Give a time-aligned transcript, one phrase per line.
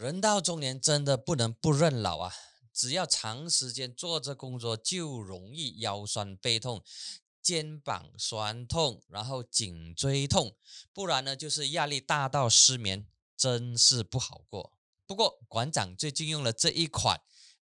[0.00, 2.32] 人到中年真的不能不认老啊！
[2.72, 6.82] 只要长时间坐着工作，就容易腰酸背痛、
[7.42, 10.56] 肩膀酸痛，然后颈椎痛，
[10.94, 14.72] 不然呢就是压力大到失眠，真是不好过。
[15.06, 17.20] 不过馆长最近用了这一款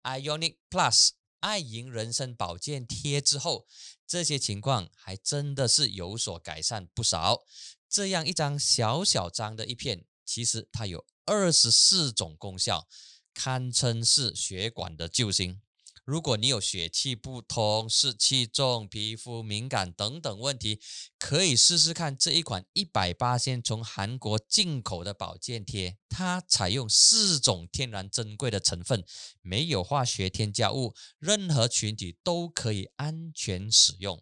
[0.03, 1.11] Ionic Plus
[1.41, 3.67] 爱赢人参保健贴之后，
[4.07, 7.45] 这些情况还真的是有所改善不少。
[7.91, 12.89] 这样一张小小张的一片，其实它有二十四种功效，
[13.32, 15.61] 堪称是血管的救星。
[16.04, 20.81] 如果你有血气不通、湿气重、皮肤敏感等等问题，
[21.17, 25.96] 可以试试看这一款一百八先从韩国进口的保健贴。
[26.08, 29.04] 它采用四种天然珍贵的成分，
[29.40, 34.20] 没有化学添加物，任何群体都可以安全使用。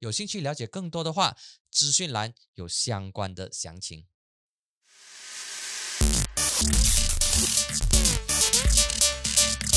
[0.00, 1.34] 有兴趣了解更多的话，
[1.70, 4.04] 资讯栏有相关的详情。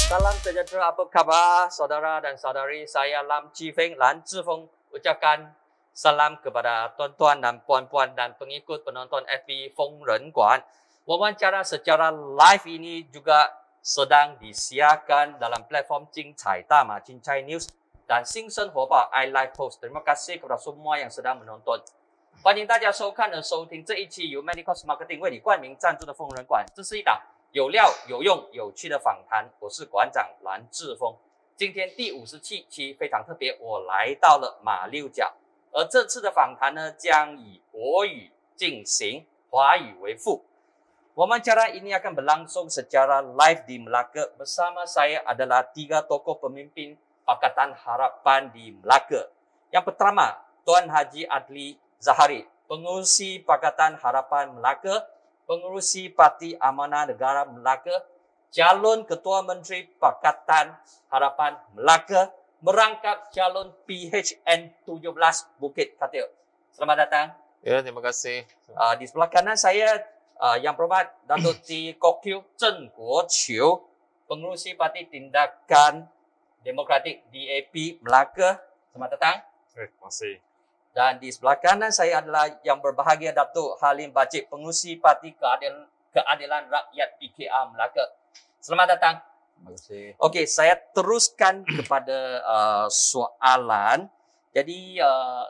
[0.06, 5.50] Salam sejahtera apa khabar saudara dan saudari saya Lam Chi Feng Lan Zhi Feng ucapkan
[5.90, 10.62] salam kepada tuan-tuan dan puan-puan dan pengikut penonton FB Feng Ren Guan.
[11.10, 13.50] Wawancara secara live ini juga
[13.82, 17.66] sedang disiarkan dalam platform Jing Cai Dama Jing Cai News
[18.06, 19.82] dan Sing Sen Bao I Live Post.
[19.82, 21.82] Terima kasih kepada semua yang sedang menonton.
[22.42, 26.66] 欢迎大家收看和收听这一期由 Medical Marketing 为你冠名赞助的疯人馆。
[26.76, 27.20] 这是一档
[27.52, 31.16] 有料、有用、有趣的访谈，我是馆长蓝志峰。
[31.56, 35.32] 今天第五十七期非常特别，我来到了马六甲，
[35.72, 40.46] 而这次的访谈呢将以国语进行，华语为辅。
[41.16, 44.36] 我们 cara ini akan berlangsung secara live di Melaka.
[44.36, 49.32] Bersama saya adalah tiga tokoh pemimpin Pakatan Harapan di Melaka.
[49.72, 55.16] Yang pertama, Tuan Haji Adli Zahari, pengurusi Pakatan Harapan Melaka
[55.46, 58.04] pengurusi Parti Amanah Negara Melaka,
[58.52, 60.74] calon Ketua Menteri Pakatan
[61.10, 66.28] Harapan Melaka, merangkap calon PHN 17 Bukit Katil.
[66.74, 67.28] Selamat datang.
[67.66, 68.46] Ya, terima kasih.
[68.74, 70.06] Uh, di sebelah kanan saya
[70.38, 71.98] uh, yang berhormat Datuk T.
[71.98, 73.82] Kok Kiu Chen Guo Chiu,
[74.30, 76.06] pengurusi Parti Tindakan
[76.66, 78.58] Demokratik DAP Melaka.
[78.90, 79.38] Selamat datang.
[79.78, 80.42] Eh, terima kasih.
[80.96, 86.72] Dan di sebelah kanan saya adalah yang berbahagia Datuk Halim Bacik, pengurusi Parti Keadilan, Keadilan
[86.72, 88.16] Rakyat PKA Melaka.
[88.64, 89.16] Selamat datang.
[89.60, 90.16] Terima kasih.
[90.24, 94.08] Okey, saya teruskan kepada uh, soalan.
[94.56, 95.44] Jadi, uh,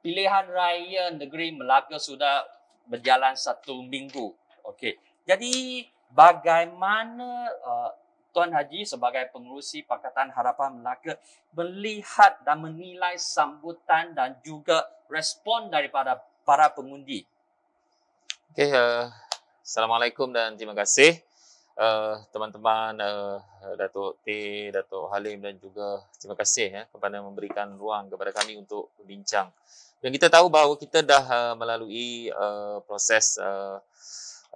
[0.00, 2.48] pilihan raya negeri Melaka sudah
[2.88, 4.32] berjalan satu minggu.
[4.64, 4.96] Okey,
[5.28, 7.92] jadi bagaimana uh,
[8.30, 11.18] Tuan Haji sebagai pengurusi Pakatan Harapan Melaka
[11.54, 17.26] melihat dan menilai sambutan dan juga respon daripada para pengundi.
[18.54, 19.10] Okey, uh,
[19.62, 21.22] Assalamualaikum dan terima kasih
[21.78, 23.38] uh, teman-teman uh,
[23.78, 24.28] Datuk T,
[24.74, 29.48] Datuk Halim dan juga terima kasih ya kepada memberikan ruang kepada kami untuk berbincang.
[30.00, 33.80] Dan kita tahu bahawa kita dah uh, melalui uh, proses uh,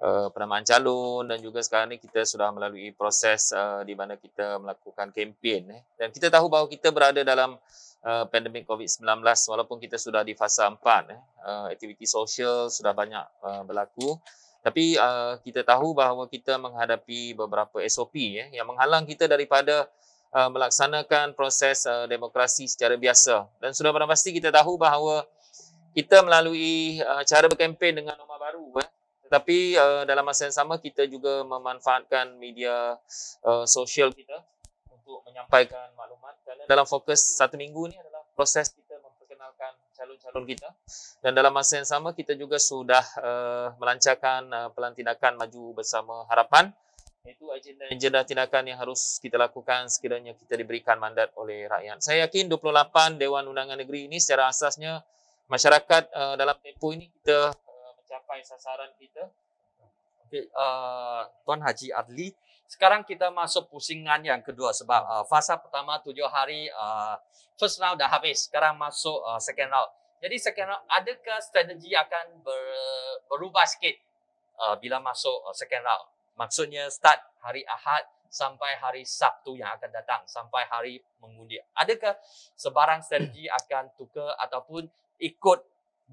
[0.00, 4.58] uh, penamaan calon dan juga sekarang ni kita sudah melalui proses uh, di mana kita
[4.58, 5.82] melakukan kempen eh.
[5.94, 7.54] dan kita tahu bahawa kita berada dalam
[8.02, 10.78] uh, pandemik COVID-19 walaupun kita sudah di fasa 4
[11.12, 11.20] eh.
[11.44, 14.18] uh, aktiviti sosial sudah banyak uh, berlaku
[14.64, 19.84] tapi uh, kita tahu bahawa kita menghadapi beberapa SOP eh, yang menghalang kita daripada
[20.32, 25.28] uh, melaksanakan proses uh, demokrasi secara biasa dan sudah barang pasti kita tahu bahawa
[25.92, 28.88] kita melalui uh, cara berkempen dengan norma baru eh,
[29.28, 33.00] tetapi uh, dalam masa yang sama kita juga memanfaatkan media
[33.44, 34.44] uh, sosial kita
[34.92, 40.68] untuk menyampaikan maklumat kerana dalam fokus satu minggu ni adalah proses kita memperkenalkan calon-calon kita
[41.24, 46.72] dan dalam masa yang sama kita juga sudah uh, melancarkan uh, pelantikan maju bersama harapan
[47.24, 52.04] iaitu agenda-agenda tindakan yang harus kita lakukan sekiranya kita diberikan mandat oleh rakyat.
[52.04, 55.00] Saya yakin 28 Dewan Undangan Negeri ini secara asasnya
[55.48, 57.56] masyarakat uh, dalam tempoh ini kita
[58.14, 59.26] mencapai sasaran kita.
[60.30, 62.30] Okay, uh, Tuan Haji Adli,
[62.70, 67.18] sekarang kita masuk pusingan yang kedua sebab uh, fasa pertama tujuh hari uh,
[67.58, 68.46] first round dah habis.
[68.46, 69.90] Sekarang masuk uh, second round.
[70.22, 72.62] Jadi second round, adakah strategi akan ber,
[73.26, 73.98] berubah sikit
[74.62, 76.06] uh, bila masuk uh, second round?
[76.38, 81.58] Maksudnya start hari Ahad sampai hari Sabtu yang akan datang, sampai hari mengundi.
[81.78, 82.14] Adakah
[82.58, 84.86] sebarang strategi akan tukar ataupun
[85.18, 85.60] ikut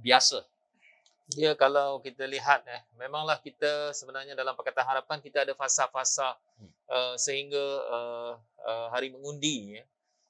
[0.01, 0.50] biasa?
[1.39, 6.71] Ya kalau kita lihat eh memanglah kita sebenarnya dalam Pakatan Harapan kita ada fasa-fasa hmm.
[6.91, 8.33] uh, sehingga uh,
[8.67, 9.83] uh, hari mengundi ya.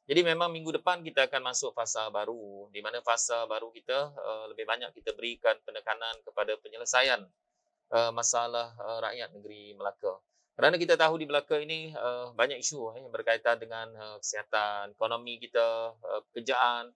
[0.05, 4.45] Jadi memang minggu depan kita akan masuk fasa baru di mana fasa baru kita uh,
[4.51, 7.23] lebih banyak kita berikan penekanan kepada penyelesaian
[7.95, 10.19] uh, masalah uh, rakyat negeri Melaka.
[10.55, 14.93] Kerana kita tahu di Melaka ini uh, banyak isu eh, yang berkaitan dengan uh, kesihatan,
[14.93, 16.91] ekonomi kita, uh, pekerjaan,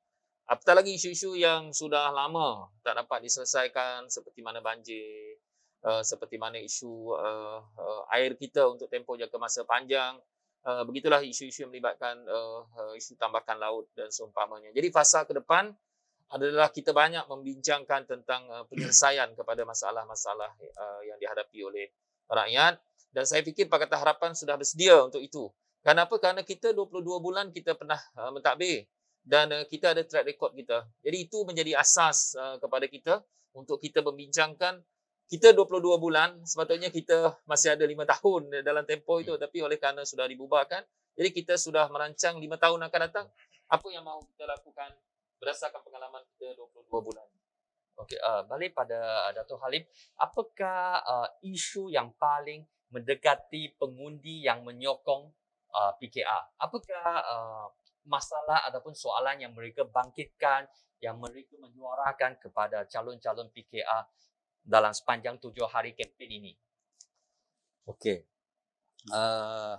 [0.45, 5.41] apatah lagi isu-isu yang sudah lama tak dapat diselesaikan seperti mana banjir,
[5.81, 10.17] uh, seperti mana isu uh, uh, air kita untuk tempoh jangka masa panjang,
[10.65, 12.25] begitulah isu-isu yang melibatkan
[12.97, 14.73] isu tambakan laut dan seumpamanya.
[14.73, 15.69] Jadi fasa ke depan
[16.33, 20.57] adalah kita banyak membincangkan tentang penyelesaian kepada masalah-masalah
[21.05, 21.93] yang dihadapi oleh
[22.25, 22.81] rakyat
[23.13, 25.53] dan saya fikir Pakatan Harapan sudah bersedia untuk itu.
[25.85, 26.17] Kenapa?
[26.17, 28.01] Kerana kita 22 bulan kita pernah
[28.33, 28.89] mentadbir
[29.25, 30.85] dan uh, kita ada track record kita.
[31.01, 33.25] Jadi itu menjadi asas uh, kepada kita
[33.57, 34.79] untuk kita membincangkan
[35.25, 40.05] kita 22 bulan sepatutnya kita masih ada 5 tahun dalam tempoh itu tapi oleh kerana
[40.05, 40.85] sudah dibubarkan
[41.17, 43.25] jadi kita sudah merancang 5 tahun akan datang
[43.65, 44.93] apa yang mahu kita lakukan
[45.41, 47.25] berdasarkan pengalaman kita 22 bulan.
[47.95, 49.81] Okey, uh, balik pada uh, Dato' Halim,
[50.19, 55.31] apakah uh, isu yang paling mendekati pengundi yang menyokong
[55.71, 56.59] uh, PKR.
[56.59, 57.67] Apakah uh,
[58.05, 60.69] masalah ataupun soalan yang mereka bangkitkan,
[61.01, 64.05] yang mereka menyuarakan kepada calon-calon PKR
[64.65, 66.53] dalam sepanjang tujuh hari kempen ini?
[67.85, 68.25] Okey.
[69.13, 69.77] Uh,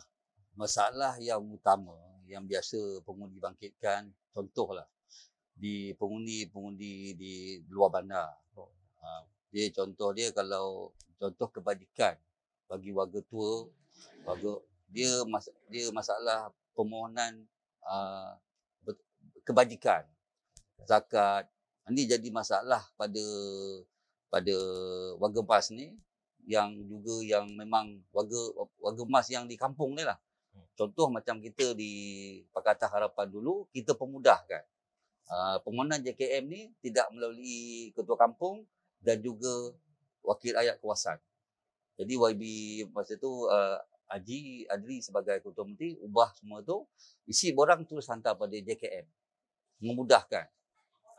[0.54, 4.86] masalah yang utama yang biasa pengundi bangkitkan, contohlah
[5.56, 7.34] di pengundi-pengundi di
[7.70, 8.30] luar bandar.
[8.54, 12.18] Uh, dia contoh dia kalau contoh kebajikan
[12.66, 13.70] bagi warga tua
[14.26, 14.58] warga
[14.90, 17.46] dia mas, dia masalah permohonan
[17.86, 18.34] uh,
[19.46, 20.02] kebajikan
[20.84, 21.46] zakat.
[21.86, 23.22] Ini jadi masalah pada
[24.26, 24.56] pada
[25.22, 25.94] warga emas ni
[26.46, 28.38] yang juga yang memang warga
[28.82, 30.18] warga emas yang di kampung ni lah.
[30.56, 30.66] Hmm.
[30.72, 31.92] contoh macam kita di
[32.48, 34.64] Pakatan Harapan dulu kita pemudahkan
[35.28, 38.64] uh, permohonan JKM ni tidak melalui ketua kampung
[39.04, 39.76] dan juga
[40.24, 41.20] wakil ayat kawasan
[42.00, 42.42] jadi YB
[42.96, 46.86] masa tu uh, Haji Adri sebagai ketua menteri ubah semua tu
[47.26, 49.06] isi borang terus hantar pada JKM
[49.82, 50.46] memudahkan.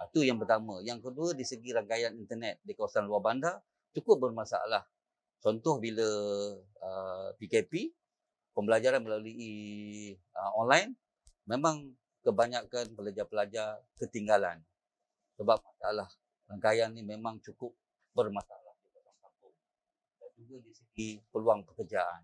[0.10, 0.80] Itu uh, yang pertama.
[0.82, 3.60] Yang kedua di segi rangkaian internet di kawasan luar bandar
[3.92, 4.88] cukup bermasalah.
[5.44, 6.08] Contoh bila
[6.82, 7.94] uh, PKP
[8.56, 10.96] pembelajaran melalui uh, online
[11.46, 11.94] memang
[12.26, 14.64] kebanyakan pelajar-pelajar ketinggalan.
[15.38, 16.10] Sebab masalah
[16.50, 17.76] rangkaian ni memang cukup
[18.18, 18.68] bermasalah
[20.38, 22.22] juga di segi peluang pekerjaan.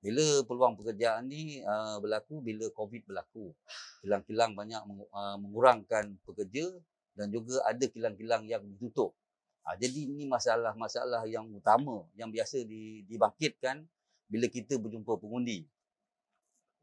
[0.00, 3.52] Bila peluang pekerjaan ni uh, berlaku bila COVID berlaku.
[4.00, 4.80] Kilang-kilang banyak
[5.12, 6.72] uh, mengurangkan pekerja
[7.12, 9.12] dan juga ada kilang-kilang yang ditutup.
[9.60, 12.64] Uh, jadi ini masalah-masalah yang utama yang biasa
[13.04, 13.84] dibangkitkan
[14.24, 15.68] bila kita berjumpa pengundi.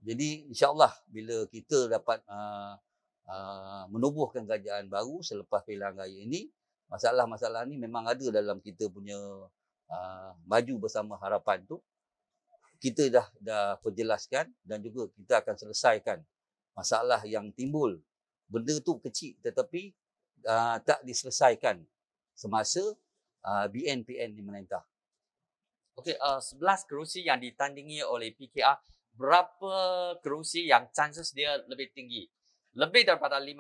[0.06, 2.78] Jadi insyaAllah bila kita dapat uh,
[3.26, 6.54] uh, menubuhkan kerajaan baru selepas pilihan raya ini,
[6.86, 9.18] masalah-masalah ni memang ada dalam kita punya
[9.90, 11.82] uh, maju bersama harapan tu
[12.78, 16.20] kita dah dah perjelaskan dan juga kita akan selesaikan
[16.78, 17.98] masalah yang timbul
[18.48, 19.92] benda tu kecil tetapi
[20.46, 21.82] uh, tak diselesaikan
[22.38, 22.82] semasa
[23.44, 24.86] uh, BNPN memerintah.
[25.98, 28.78] Okey, uh, 11 kerusi yang ditandingi oleh PKR,
[29.18, 29.74] berapa
[30.22, 32.30] kerusi yang chances dia lebih tinggi?
[32.78, 33.58] Lebih daripada 50%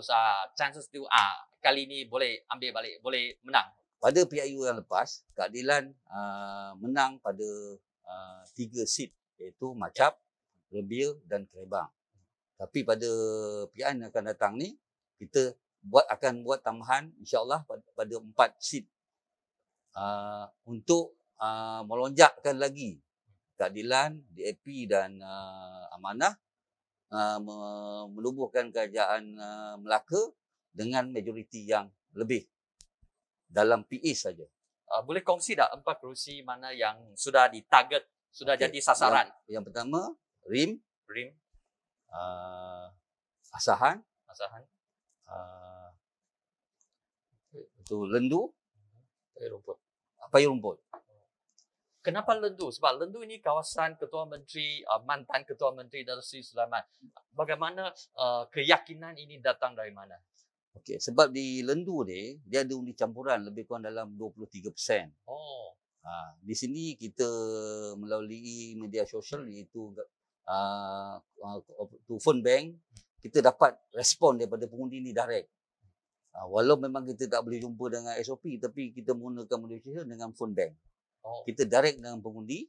[0.00, 5.24] uh, chances tu uh, kali ni boleh ambil balik, boleh menang pada PIU yang lepas,
[5.32, 7.48] keadilan uh, menang pada
[8.06, 10.16] uh, tiga seat iaitu Macap,
[10.72, 11.90] Rebia dan Kerebang.
[12.56, 13.10] Tapi pada
[13.68, 14.80] PIN yang akan datang ni,
[15.20, 15.52] kita
[15.84, 18.88] buat akan buat tambahan insyaAllah pada, pada empat seat
[19.94, 22.98] uh, untuk uh, melonjakkan lagi
[23.56, 26.34] keadilan, DAP dan uh, amanah
[27.12, 27.38] uh,
[28.10, 30.20] menubuhkan kerajaan uh, Melaka
[30.76, 32.44] dengan majoriti yang lebih
[33.48, 34.44] dalam PE saja.
[34.86, 38.70] Uh, boleh kongsi tak empat kerusi mana yang sudah ditarget, sudah okay.
[38.70, 39.26] jadi sasaran?
[39.50, 40.00] Yang, yang pertama,
[40.46, 40.78] RIM.
[41.10, 41.34] RIM.
[42.06, 42.86] Uh,
[43.50, 43.98] asahan.
[44.30, 44.62] Asahan.
[45.26, 45.90] Uh,
[47.82, 48.54] itu lendu.
[49.34, 49.76] Payung rumput.
[50.30, 50.78] Payung rumput.
[52.06, 52.70] Kenapa lendu?
[52.70, 56.86] Sebab lendu ini kawasan Ketua Menteri, uh, mantan Ketua Menteri Datuk Seri Sulaiman.
[57.34, 60.14] Bagaimana uh, keyakinan ini datang dari mana?
[60.76, 65.28] Okey, sebab di lendu ni dia ada undi campuran lebih kurang dalam 23%.
[65.28, 65.72] Oh.
[66.06, 67.26] Ha, di sini kita
[67.98, 69.90] melalui media sosial iaitu
[70.46, 71.58] uh, uh,
[72.22, 72.78] phone bank
[73.18, 75.50] kita dapat respon daripada pengundi ni direct.
[76.36, 80.30] Uh, walau memang kita tak boleh jumpa dengan SOP tapi kita menggunakan media sosial dengan
[80.36, 80.72] phone bank.
[81.26, 81.42] Oh.
[81.42, 82.68] Kita direct dengan pengundi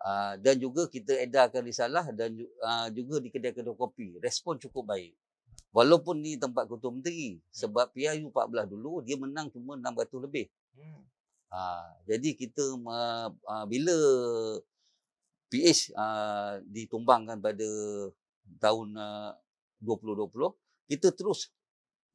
[0.00, 4.22] uh, dan juga kita edarkan risalah dan uh, juga di kedai-kedai kopi.
[4.22, 5.12] Respon cukup baik.
[5.74, 7.34] Walaupun ni tempat ketua menteri.
[7.34, 7.42] Hmm.
[7.50, 10.46] Sebab PIU 14 dulu, dia menang cuma 600 lebih.
[10.78, 11.02] Hmm.
[11.50, 13.94] Ha, jadi kita uh, uh, bila
[15.50, 17.68] PH uh, ditumbangkan pada
[18.62, 19.34] tahun uh,
[19.82, 20.30] 2020,
[20.94, 21.50] kita terus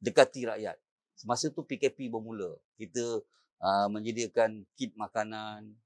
[0.00, 0.76] dekati rakyat.
[1.16, 2.56] Semasa tu PKP bermula.
[2.80, 3.20] Kita
[3.60, 5.76] uh, menyediakan kit makanan.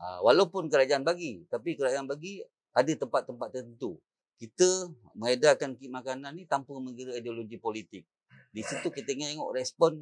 [0.00, 2.40] Uh, walaupun kerajaan bagi, tapi kerajaan bagi
[2.72, 4.00] ada tempat-tempat tertentu.
[4.40, 8.08] Kita mengedarkan kit makanan ni tanpa mengira ideologi politik.
[8.48, 10.00] Di situ kita tengok respon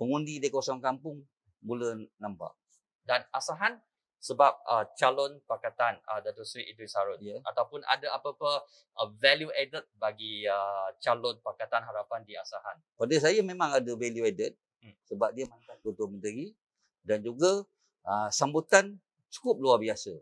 [0.00, 1.20] pengundi di kawasan kampung
[1.60, 2.56] mula nampak.
[3.04, 3.76] Dan asahan
[4.16, 7.36] sebab uh, calon pakatan uh, Datuk Seri Idris Harun Ya.
[7.44, 8.64] ataupun ada apa-apa
[8.98, 12.80] uh, value added bagi uh, calon pakatan harapan di asahan.
[12.96, 14.92] Pada saya memang ada value added Hmm.
[15.08, 16.52] sebab dia mantan ketua menteri
[17.00, 17.64] dan juga
[18.04, 19.00] uh, sambutan
[19.32, 20.12] cukup luar biasa.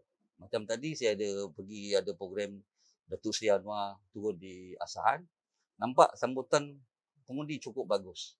[0.40, 2.62] Macam tadi saya ada pergi ada program
[3.08, 5.20] Datuk Seri Anwar turun di Asahan.
[5.80, 6.78] Nampak sambutan
[7.28, 8.36] pengundi cukup bagus.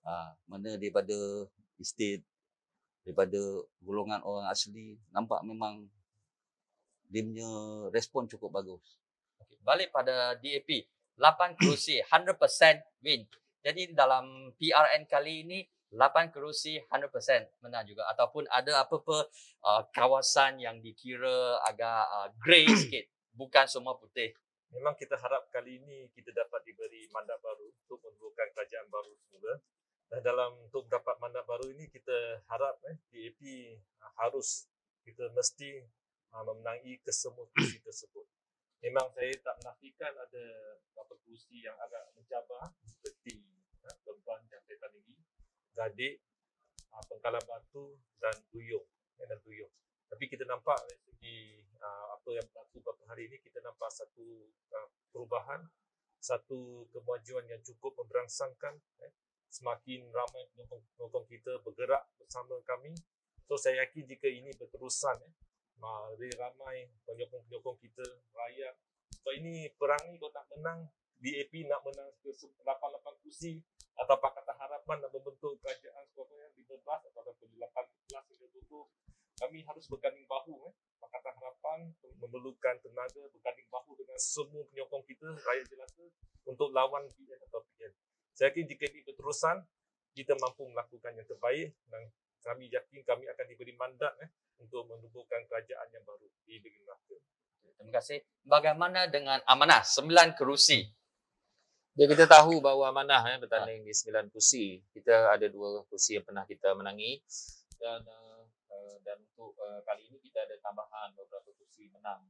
[0.00, 1.16] Uh, mana daripada
[1.76, 2.24] estate,
[3.04, 3.40] daripada
[3.84, 5.88] golongan orang asli, nampak memang
[7.10, 7.50] dia punya
[7.90, 8.96] respon cukup bagus.
[9.42, 9.58] Okay.
[9.66, 10.86] Balik pada DAP,
[11.18, 12.38] 8 kerusi 100%
[13.02, 13.26] win.
[13.60, 19.26] Jadi dalam PRN kali ini 8 kerusi 100% menang juga ataupun ada apa-apa
[19.66, 24.36] uh, kawasan yang dikira agak uh, grey sikit, bukan semua putih.
[24.70, 29.58] memang kita harap kali ini kita dapat diberi mandat baru untuk menubuhkan kerajaan baru semula.
[30.06, 33.40] Dan dalam untuk mendapat mandat baru ini kita harap eh, DAP
[33.98, 34.70] uh, harus
[35.02, 35.82] kita mesti
[36.34, 38.26] uh, memenangi kesemua kursi tersebut.
[38.84, 40.44] Memang saya tak menafikan ada
[40.86, 43.42] beberapa kursi yang agak mencabar seperti
[43.86, 45.18] uh, Beban yang saya tandingi,
[45.74, 46.22] Gadik,
[46.94, 48.86] uh, Pengkalan Batu dan Duyung.
[49.18, 49.70] Eh, dan Duyung.
[50.10, 51.36] Tapi kita nampak dari segi
[51.78, 55.62] uh, apa yang berlaku beberapa hari ini kita nampak satu uh, perubahan,
[56.18, 58.74] satu kemajuan yang cukup memberangsangkan.
[59.06, 59.14] Eh.
[59.50, 62.94] Semakin ramai penyokong-penyokong kita bergerak bersama kami.
[63.46, 65.34] So saya yakin jika ini berterusan, eh,
[66.14, 68.74] lebih ramai penyokong-penyokong kita, rakyat.
[69.20, 70.80] Sebab ini perang kalau nak menang,
[71.20, 73.60] DAP nak menang ke 88 kursi
[74.00, 76.80] atau Pakatan Harapan nak membentuk kerajaan sekurang-kurangnya 15
[77.12, 80.74] atau 18 hingga 20 kami harus berganding bahu eh.
[81.00, 81.78] Pakatan Harapan
[82.20, 86.06] memerlukan tenaga berganding bahu dengan semua penyokong kita rakyat jelata
[86.44, 87.92] untuk lawan PN atau PN.
[88.36, 89.64] Saya yakin jika ini berterusan
[90.12, 92.02] kita mampu melakukan yang terbaik dan
[92.44, 94.30] kami yakin kami akan diberi mandat eh,
[94.60, 97.16] untuk menubuhkan kerajaan yang baru di Negeri Melaka.
[97.80, 98.18] Terima kasih.
[98.44, 100.84] Bagaimana dengan amanah 9 kerusi?
[101.96, 104.78] Dia kita tahu bahawa amanah eh, bertanding di 9 kursi.
[104.92, 107.18] Kita ada dua kursi yang pernah kita menangi
[107.80, 108.29] dan uh,
[108.80, 112.24] uh, dan untuk uh, kali ini kita ada tambahan beberapa kursi menang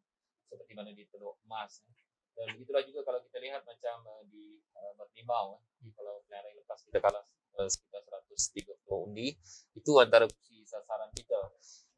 [0.50, 1.86] seperti mana di Teluk Emas.
[1.86, 1.94] Eh.
[2.34, 5.92] Dan begitulah juga kalau kita lihat macam uh, di uh, Merlimau eh.
[5.94, 7.22] kalau pilihan yang lepas kita kalah
[7.70, 9.36] sekitar 130 undi
[9.76, 11.38] itu antara kursi sasaran kita.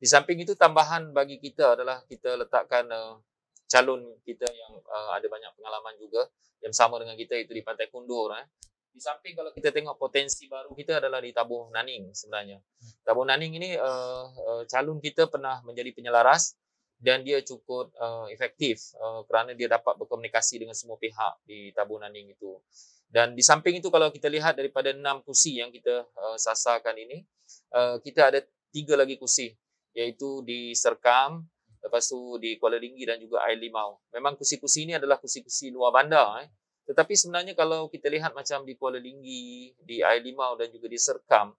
[0.02, 3.22] Di samping itu tambahan bagi kita adalah kita letakkan uh,
[3.70, 6.26] calon kita yang uh, ada banyak pengalaman juga
[6.60, 8.46] yang sama dengan kita itu di Pantai Kundur eh.
[8.92, 12.60] Di samping kalau kita tengok potensi baru kita adalah di Tabuh Naning sebenarnya.
[13.00, 16.54] Tabuh Naning ini uh, uh, calon kita pernah menjadi penyelaras
[17.00, 21.98] dan dia cukup uh, efektif uh, kerana dia dapat berkomunikasi dengan semua pihak di Tabuh
[22.04, 22.60] Naning itu.
[23.12, 27.24] Dan di samping itu kalau kita lihat daripada enam kursi yang kita uh, sasarkan ini,
[27.72, 28.40] uh, kita ada
[28.72, 29.52] tiga lagi kursi
[29.92, 31.44] iaitu di Serkam,
[31.84, 34.00] lepas tu di Kuala Tinggi dan juga Air Limau.
[34.16, 36.46] Memang kursi-kursi ini adalah kursi-kursi luar bandar.
[36.46, 36.48] Eh.
[36.86, 40.98] Tetapi sebenarnya kalau kita lihat macam di Kuala Tinggi, di Air Limau dan juga di
[40.98, 41.54] Serkam,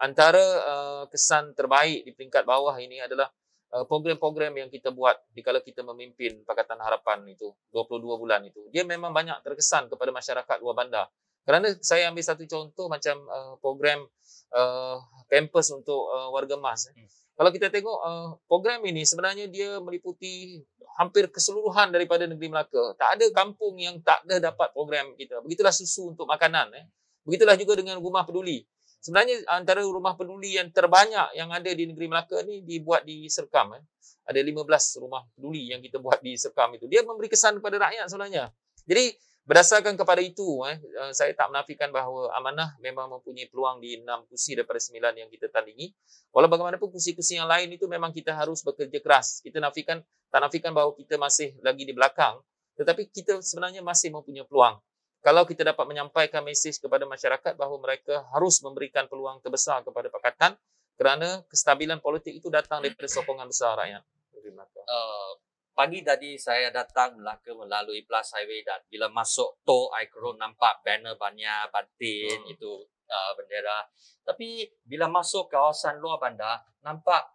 [0.00, 3.28] antara uh, kesan terbaik di peringkat bawah ini adalah
[3.76, 8.64] uh, program-program yang kita buat di kala kita memimpin Pakatan Harapan itu, 22 bulan itu.
[8.72, 11.06] Dia memang banyak terkesan kepada masyarakat luar bandar.
[11.42, 14.06] Kerana saya ambil satu contoh macam uh, program
[14.54, 16.86] uh, campus untuk uh, warga emas.
[16.94, 17.10] Eh.
[17.32, 20.60] Kalau kita tengok uh, program ini sebenarnya dia meliputi
[21.00, 22.92] hampir keseluruhan daripada negeri Melaka.
[23.00, 25.40] Tak ada kampung yang tak ada dapat program kita.
[25.40, 26.68] Begitulah susu untuk makanan.
[26.76, 26.84] Eh.
[27.24, 28.64] Begitulah juga dengan rumah peduli.
[29.02, 33.80] Sebenarnya antara rumah peduli yang terbanyak yang ada di negeri Melaka ni dibuat di Serkam.
[33.80, 33.82] Eh.
[34.28, 36.84] Ada 15 rumah peduli yang kita buat di Serkam itu.
[36.86, 38.52] Dia memberi kesan kepada rakyat sebenarnya.
[38.84, 43.98] Jadi berdasarkan kepada itu, eh, uh, saya tak menafikan bahawa amanah memang mempunyai peluang di
[43.98, 45.90] 6 kursi daripada 9 yang kita tandingi.
[46.30, 49.42] Walau bagaimanapun kursi-kursi yang lain itu memang kita harus bekerja keras.
[49.42, 52.38] Kita nafikan, tak nafikan bahawa kita masih lagi di belakang.
[52.78, 54.80] Tetapi kita sebenarnya masih mempunyai peluang.
[55.22, 60.58] Kalau kita dapat menyampaikan mesej kepada masyarakat bahawa mereka harus memberikan peluang terbesar kepada Pakatan
[60.98, 64.02] kerana kestabilan politik itu datang daripada sokongan besar rakyat.
[64.34, 64.82] Negeri Melaka.
[64.82, 65.32] Uh,
[65.72, 71.16] pagi tadi saya datang Melaka melalui Plus Highway dan bila masuk tol Aikro nampak banner
[71.16, 72.52] banyak batin Hmm.
[72.52, 72.72] itu
[73.08, 73.84] uh, bendera.
[74.22, 77.28] Tapi bila masuk kawasan luar bandar, nampak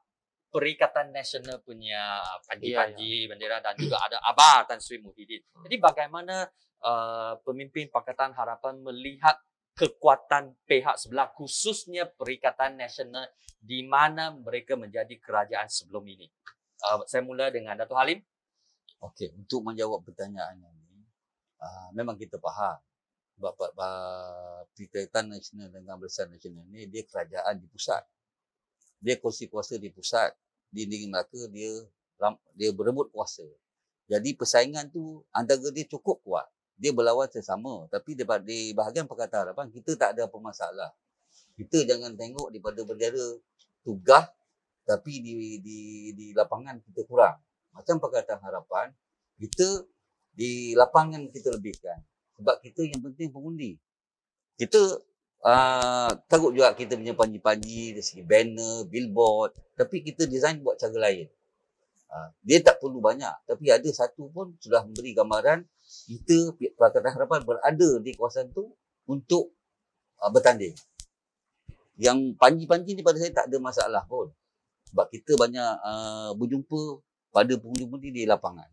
[0.48, 5.44] Perikatan Nasional punya panji-panji bendera dan juga ada Abah Tan Sri Muhyiddin.
[5.44, 6.48] Jadi bagaimana
[6.88, 9.36] uh, pemimpin Pakatan Harapan melihat
[9.76, 13.28] kekuatan pihak sebelah khususnya Perikatan Nasional
[13.60, 16.32] di mana mereka menjadi kerajaan sebelum ini.
[16.84, 18.22] Uh, saya mula dengan Datuk Halim.
[19.02, 21.06] Okey, untuk menjawab pertanyaan ini,
[21.62, 22.78] uh, memang kita faham.
[23.38, 23.54] Sebab
[24.74, 28.02] Perikatan Nasional dengan Barisan Nasional ini dia kerajaan di pusat.
[28.98, 30.34] Dia kursi kuasa di pusat.
[30.74, 31.70] Di negeri Melaka dia
[32.58, 33.46] dia berebut kuasa.
[34.10, 36.50] Jadi persaingan tu antara dia cukup kuat.
[36.82, 37.86] Dia berlawan sesama.
[37.94, 40.90] Tapi daripada di bahagian Harapan kita tak ada apa masalah.
[41.54, 43.38] Kita jangan tengok daripada bendera
[43.86, 44.26] tugas
[44.88, 45.80] tapi di di
[46.16, 47.36] di lapangan kita kurang
[47.76, 48.96] macam Pakatan Harapan
[49.36, 49.84] kita
[50.32, 52.00] di lapangan kita lebihkan
[52.40, 53.76] sebab kita yang penting pengundi
[54.58, 55.04] kita
[55.46, 59.54] uh, teruk juga kita punya panji-panji dari segi banner, billboard.
[59.78, 61.30] Tapi kita design buat cara lain.
[62.08, 63.34] Uh, dia tak perlu banyak.
[63.46, 65.62] Tapi ada satu pun sudah memberi gambaran
[66.08, 68.72] kita Pakatan Harapan berada di kawasan tu
[69.06, 69.54] untuk
[70.24, 70.74] uh, bertanding.
[71.98, 74.30] Yang panji-panji ni pada saya tak ada masalah pun.
[74.88, 76.82] Sebab kita banyak uh, berjumpa
[77.30, 78.68] pada pengundi-pengundi di lapangan.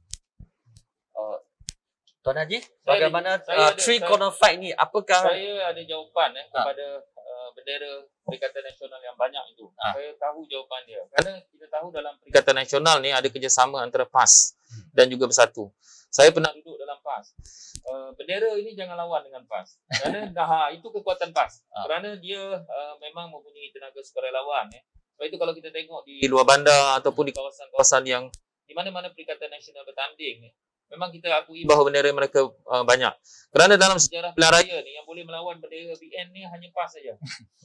[2.25, 4.73] Tuan Haji, Saya bagaimana ada- saya uh, ada- three saya- corner fight ni?
[4.73, 6.57] Apakah Saya ada jawapan eh, Ha.
[6.57, 7.93] kepada uh, bendera
[8.25, 9.69] Perikatan Nasional yang banyak itu.
[9.77, 9.93] Ha.
[9.93, 11.05] Saya tahu jawapan dia.
[11.13, 14.57] Kerana kita tahu dalam Perikatan Nasional ni ada kerjasama antara PAS
[14.97, 15.69] dan juga Bersatu.
[16.09, 17.37] Saya pernah duduk dalam PAS.
[17.85, 19.77] Uh, bendera ini jangan lawan dengan PAS.
[19.85, 21.61] Kerana dah, ha, itu kekuatan PAS.
[21.69, 21.85] Ha.
[21.85, 24.73] Kerana dia uh, memang mempunyai tenaga sukarelawan.
[24.73, 24.81] Eh.
[25.15, 28.25] Sebab itu kalau kita tengok di luar bandar ataupun di kawasan-kawasan yang
[28.65, 30.53] di mana-mana Perikatan Nasional bertanding, eh,
[30.91, 33.13] memang kita akui bahawa bendera mereka uh, banyak.
[33.55, 37.15] Kerana dalam sejarah pilihan raya ni yang boleh melawan bendera BN ni hanya PAS saja.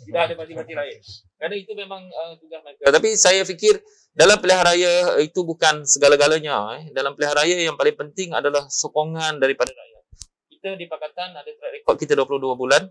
[0.06, 0.98] Tidak ada parti-parti lain.
[1.38, 2.90] Kerana itu memang uh, tugas mereka.
[2.90, 3.82] Tapi saya fikir
[4.14, 6.82] dalam pilihan raya itu bukan segala-galanya.
[6.82, 6.84] Eh.
[6.94, 10.04] Dalam pilihan raya yang paling penting adalah sokongan daripada rakyat.
[10.50, 12.84] Kita di Pakatan ada track record kita 22 bulan.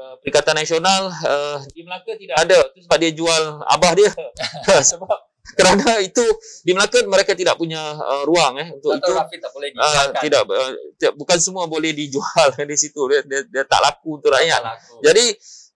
[0.00, 2.56] Uh, Perikatan Nasional uh, di Melaka tidak ada.
[2.72, 4.08] Itu sebab dia jual abah dia.
[4.96, 5.12] sebab
[5.56, 6.24] kerana itu
[6.64, 10.22] di Melaka mereka tidak punya uh, ruang eh untuk itu Rafi tak boleh dijualkan?
[10.24, 14.32] tidak uh, tidak- bukan semua boleh dijual di situ dia, dia, dia tak laku untuk
[14.32, 14.60] rakyat.
[14.62, 15.04] Laku.
[15.04, 15.24] Jadi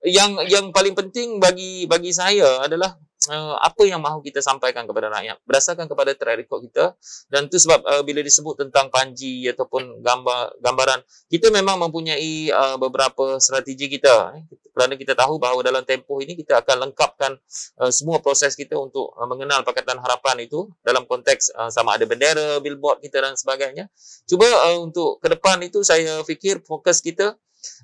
[0.05, 2.97] yang yang paling penting bagi bagi saya adalah
[3.31, 6.85] uh, apa yang mahu kita sampaikan kepada rakyat berdasarkan kepada track record kita
[7.29, 12.77] dan itu sebab uh, bila disebut tentang panji ataupun gambar gambaran kita memang mempunyai uh,
[12.81, 14.45] beberapa strategi kita eh.
[14.75, 17.39] kerana kita tahu bahawa dalam tempoh ini kita akan lengkapkan
[17.79, 22.05] uh, semua proses kita untuk uh, mengenal Pakatan Harapan itu dalam konteks uh, sama ada
[22.05, 23.87] bendera, billboard kita dan sebagainya.
[24.27, 27.39] Cuba uh, untuk ke depan itu saya fikir fokus kita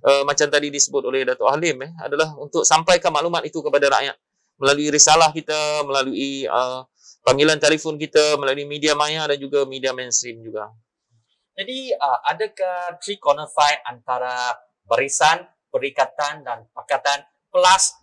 [0.05, 4.17] uh, macam tadi disebut oleh Datuk Halim eh adalah untuk sampaikan maklumat itu kepada rakyat
[4.61, 6.85] melalui risalah kita, melalui uh,
[7.25, 10.69] panggilan telefon kita, melalui media maya dan juga media mainstream juga.
[11.57, 17.97] Jadi uh, adakah three corner fight antara barisan, perikatan dan pakatan plus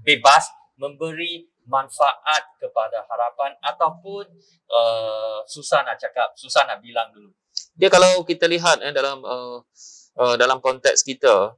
[0.00, 0.48] bebas
[0.80, 4.24] memberi manfaat kepada harapan ataupun
[4.72, 7.30] uh, susah nak cakap, susah nak bilang dulu.
[7.76, 9.60] Dia kalau kita lihat eh dalam uh,
[10.18, 11.52] uh, dalam konteks kita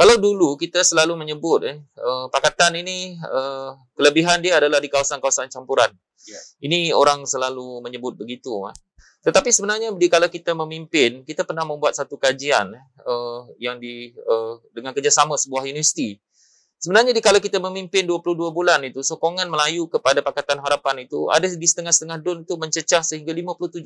[0.00, 5.52] kalau dulu kita selalu menyebut eh uh, pakatan ini uh, kelebihan dia adalah di kawasan-kawasan
[5.52, 5.92] campuran.
[6.24, 6.40] Ya.
[6.64, 8.76] Ini orang selalu menyebut begitu eh.
[9.20, 14.16] Tetapi sebenarnya di kala kita memimpin, kita pernah membuat satu kajian eh, uh, yang di
[14.24, 16.16] uh, dengan kerjasama sebuah universiti.
[16.80, 21.44] Sebenarnya di kala kita memimpin 22 bulan itu, sokongan Melayu kepada Pakatan Harapan itu ada
[21.44, 23.84] di setengah-setengah dun itu mencecah sehingga 57%.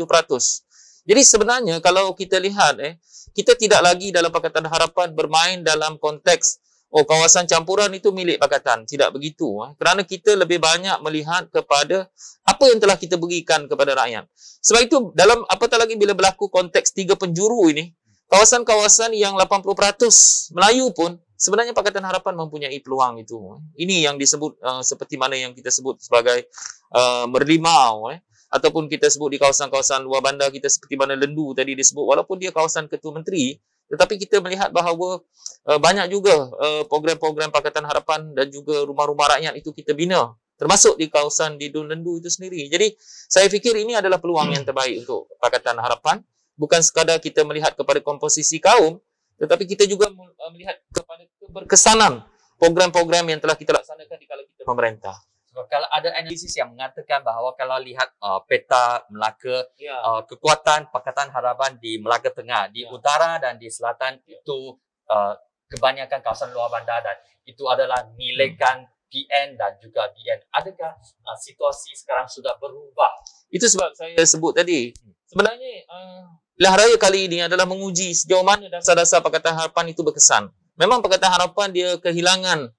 [1.03, 2.95] Jadi sebenarnya kalau kita lihat eh
[3.35, 6.63] kita tidak lagi dalam Pakatan Harapan bermain dalam konteks
[6.95, 8.87] oh kawasan campuran itu milik Pakatan.
[8.87, 9.59] Tidak begitu.
[9.67, 9.75] Eh.
[9.75, 12.07] Kerana kita lebih banyak melihat kepada
[12.47, 14.31] apa yang telah kita berikan kepada rakyat.
[14.63, 17.91] Sebab itu dalam apatah lagi bila berlaku konteks tiga penjuru ini,
[18.31, 23.37] kawasan-kawasan yang 80% Melayu pun sebenarnya Pakatan Harapan mempunyai peluang itu.
[23.37, 23.85] eh.
[23.85, 26.49] Ini yang disebut uh, seperti mana yang kita sebut sebagai
[26.97, 31.75] uh, merlimau eh ataupun kita sebut di kawasan-kawasan luar bandar kita seperti mana Lendu tadi
[31.75, 33.59] disebut walaupun dia kawasan ketua menteri
[33.91, 35.21] tetapi kita melihat bahawa
[35.69, 40.95] uh, banyak juga uh, program-program Pakatan Harapan dan juga rumah-rumah rakyat itu kita bina termasuk
[40.97, 42.71] di kawasan di Dun Lendu itu sendiri.
[42.71, 42.95] Jadi
[43.27, 46.23] saya fikir ini adalah peluang yang terbaik untuk Pakatan Harapan
[46.55, 49.03] bukan sekadar kita melihat kepada komposisi kaum
[49.45, 52.25] tetapi kita juga uh, melihat kepada keberkesanan
[52.57, 55.17] program-program yang telah kita laksanakan di kala kita memerintah.
[55.55, 60.03] Sebab kalau ada analisis yang mengatakan bahawa kalau lihat uh, peta Melaka, Ya.
[60.03, 62.91] uh, kekuatan Pakatan Harapan di Melaka Tengah, di Ya.
[62.91, 64.35] utara dan di selatan Ya.
[64.43, 64.75] itu
[65.07, 65.39] uh,
[65.71, 67.15] kebanyakan kawasan luar bandar dan
[67.47, 70.43] itu adalah nilaikan PN dan juga BN.
[70.51, 73.15] Adakah uh, situasi sekarang sudah berubah?
[73.47, 74.91] Itu sebab saya sebut tadi.
[75.31, 80.51] Sebenarnya uh, Pilihan Raya kali ini adalah menguji sejauh mana dasar-dasar Pakatan Harapan itu berkesan.
[80.79, 82.71] Memang Pakatan Harapan dia kehilangan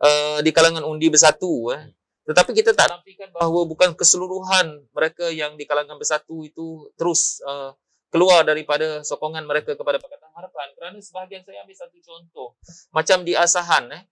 [0.00, 1.72] uh, di kalangan undi bersatu.
[1.72, 1.80] Eh.
[2.28, 7.72] Tetapi kita tak nafikan bahawa bukan keseluruhan mereka yang di kalangan bersatu itu terus uh,
[8.12, 10.68] keluar daripada sokongan mereka kepada Pakatan Harapan.
[10.76, 12.48] Kerana sebahagian saya ambil satu contoh.
[12.92, 13.88] Macam di Asahan.
[13.96, 14.02] Eh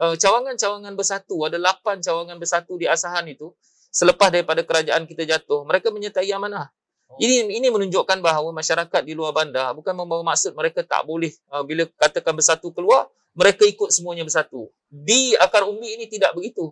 [0.00, 3.52] uh, cawangan-cawangan bersatu, ada lapan cawangan bersatu di Asahan itu,
[3.92, 6.72] selepas daripada kerajaan kita jatuh, mereka menyertai amanah.
[7.10, 7.18] Oh.
[7.18, 11.66] Ini ini menunjukkan bahawa masyarakat di luar bandar bukan membawa maksud mereka tak boleh uh,
[11.66, 14.70] bila katakan bersatu keluar, mereka ikut semuanya bersatu.
[14.86, 16.70] Di akar umbi ini tidak begitu.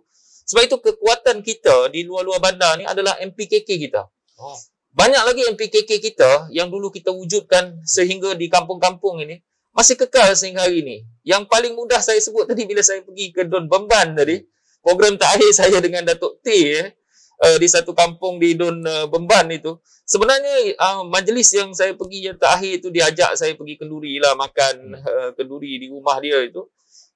[0.49, 4.07] Sebab itu kekuatan kita di luar-luar bandar ni adalah MPKK kita.
[4.39, 4.57] Oh.
[4.95, 9.43] Banyak lagi MPKK kita yang dulu kita wujudkan sehingga di kampung-kampung ini
[9.77, 10.97] masih kekal sehingga hari ini.
[11.23, 14.41] Yang paling mudah saya sebut tadi bila saya pergi ke Don Bemban tadi,
[14.81, 16.97] program terakhir saya dengan Datuk T eh,
[17.43, 19.79] uh, di satu kampung di Don uh, Bemban itu.
[20.09, 24.97] Sebenarnya uh, majlis yang saya pergi yang terakhir itu diajak saya pergi kenduri lah makan
[24.97, 26.65] uh, kenduri di rumah dia itu.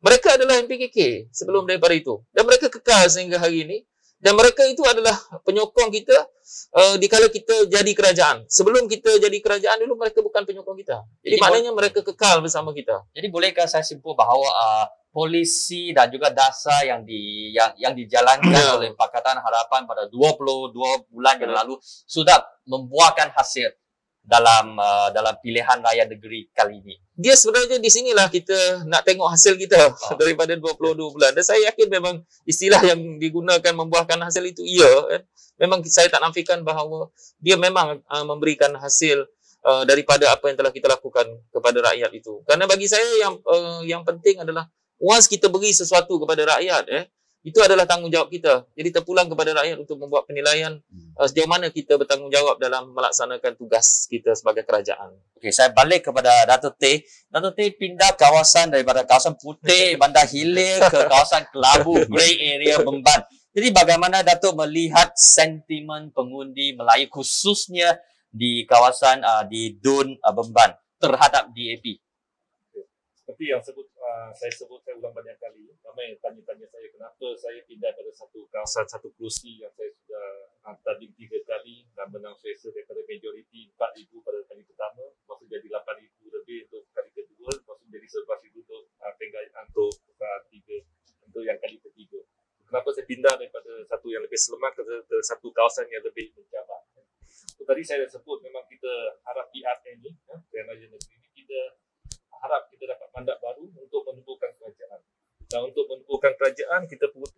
[0.03, 2.19] Mereka adalah MPKK sebelum daripada itu.
[2.35, 3.79] Dan mereka kekal sehingga hari ini.
[4.23, 6.15] Dan mereka itu adalah penyokong kita
[6.79, 8.47] uh, di kala kita jadi kerajaan.
[8.47, 11.03] Sebelum kita jadi kerajaan dulu mereka bukan penyokong kita.
[11.27, 13.03] Jadi, jadi maknanya mereka kekal bersama kita.
[13.11, 18.49] Jadi bolehkah saya simpul bahawa uh, polisi dan juga dasar yang di yang yang dijalankan
[18.49, 18.75] yeah.
[18.75, 20.73] oleh Pakatan Harapan pada 22
[21.13, 23.69] bulan yang lalu sudah membuahkan hasil
[24.23, 26.95] dalam uh, dalam pilihan raya negeri kali ini.
[27.13, 30.17] Dia sebenarnya di sinilah kita nak tengok hasil kita oh.
[30.21, 31.37] daripada 22 bulan.
[31.37, 35.23] Dan saya yakin memang istilah yang digunakan membuahkan hasil itu iya kan.
[35.61, 39.29] Memang saya tak nafikan bahawa dia memang uh, memberikan hasil
[39.67, 42.41] uh, daripada apa yang telah kita lakukan kepada rakyat itu.
[42.47, 44.71] Karena bagi saya yang uh, yang penting adalah
[45.03, 47.05] once kita beri sesuatu kepada rakyat eh
[47.43, 48.71] itu adalah tanggungjawab kita.
[48.71, 50.79] Jadi terpulang kepada rakyat untuk membuat penilaian
[51.19, 55.11] uh, sejauh mana kita bertanggungjawab dalam melaksanakan tugas kita sebagai kerajaan.
[55.43, 57.03] Okey, saya balik kepada Datuk T.
[57.27, 63.27] Datuk T pindah kawasan daripada kawasan Putih, Bandar Hilir ke kawasan Kelabu, Grey Area Bemban.
[63.51, 67.99] Jadi bagaimana Datuk melihat sentimen pengundi Melayu khususnya
[68.31, 71.99] di kawasan uh, di Dun uh, Bemban terhadap DAP?
[73.33, 77.65] Seperti yang sebut uh, saya sebut saya ulang banyak kali ramai tanya-tanya saya kenapa saya
[77.65, 82.37] pindah pada satu kawasan satu kerusi yang saya sudah uh, tanding tiga kali dan menang
[82.37, 87.87] selesa daripada majoriti 4,000 pada kali pertama maksud jadi 8,000 lebih untuk kali kedua maksud
[87.89, 90.77] jadi 11,000 untuk uh, penggai untuk uh, tiga
[91.25, 92.21] untuk yang kali ketiga.
[92.69, 96.85] Kenapa saya pindah daripada satu yang lebih selamat ke, ke satu kawasan yang lebih mencabar
[97.57, 98.93] so, tadi saya dah sebut memang kita
[99.25, 100.37] harap PR ini ya,
[100.69, 101.81] Negeri ini kita
[102.43, 105.01] harap kita dapat mandat baru untuk menubuhkan kerajaan.
[105.47, 107.29] Dan untuk menubuhkan kerajaan, kita perlu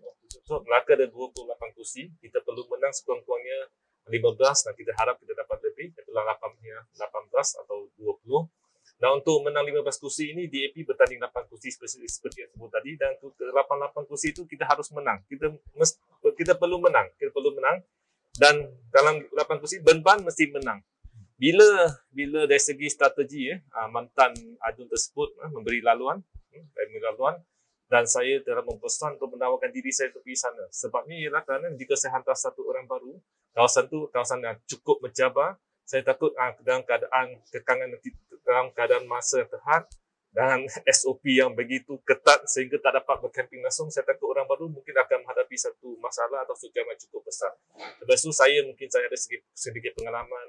[0.46, 3.68] so, Melaka ada 28 kursi, kita perlu menang sekurang-kurangnya
[4.08, 8.48] 15 dan kita harap kita dapat lebih, itulah 18 atau 20.
[8.94, 12.94] Dan untuk menang 15 kursi ini, DAP bertanding 8 kursi seperti, seperti yang sebut tadi.
[12.94, 15.20] Dan 88 kursi itu kita harus menang.
[15.26, 15.98] Kita mest,
[16.38, 17.82] kita perlu menang, kita perlu menang.
[18.30, 18.62] Dan
[18.94, 20.78] dalam 8 kursi, Benban mesti menang
[21.34, 26.22] bila bila dari segi strategi eh, ah, mantan adun tersebut eh, memberi laluan
[26.54, 27.34] eh, memberi laluan
[27.90, 30.64] dan saya telah mempesan untuk menawarkan diri saya untuk pergi sana.
[30.72, 33.18] Sebabnya ialah kerana jika saya hantar satu orang baru
[33.54, 37.92] kawasan tu kawasan yang cukup mencabar saya takut uh, dalam keadaan kekangan
[38.44, 39.84] dalam keadaan masa yang terhad
[40.34, 40.64] dan
[40.98, 45.22] SOP yang begitu ketat sehingga tak dapat berkemping langsung saya takut orang baru mungkin akan
[45.22, 47.52] menghadapi satu masalah atau satu yang cukup besar.
[48.02, 50.46] Sebab itu saya mungkin saya ada sedikit, sedikit pengalaman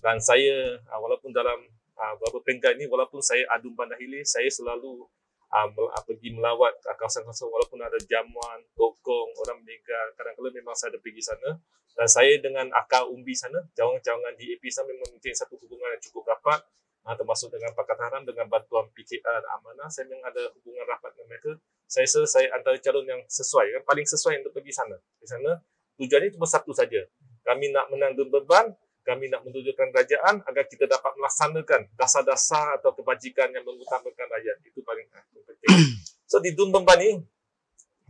[0.00, 1.56] dan saya uh, walaupun dalam
[1.96, 5.08] uh, beberapa pengkat ini walaupun saya adu bandar hilir saya selalu
[5.52, 11.22] uh, pergi melawat kawasan-kawasan walaupun ada jamuan, tokong, orang meninggal kadang-kadang memang saya ada pergi
[11.22, 11.50] sana.
[11.96, 16.28] Dan saya dengan akar umbi sana cawangan-cawangan DAP sana memang mungkin satu hubungan yang cukup
[16.28, 16.60] rapat.
[17.06, 21.26] Uh, termasuk dengan Pakatan Haram dengan bantuan PKR Amanah saya memang ada hubungan rapat dengan
[21.30, 21.52] mereka.
[21.86, 24.98] Saya rasa saya antara calon yang sesuai yang paling sesuai untuk pergi sana.
[25.22, 25.54] Di sana
[26.02, 27.06] tujuannya cuma satu saja.
[27.46, 28.74] Kami nak menang dan beban
[29.06, 34.58] kami nak menunjukkan kerajaan agar kita dapat melaksanakan dasar-dasar atau kebajikan yang mengutamakan rakyat.
[34.66, 35.06] Itu paling
[35.46, 35.70] penting.
[36.26, 37.22] So di Dun Bemban ni,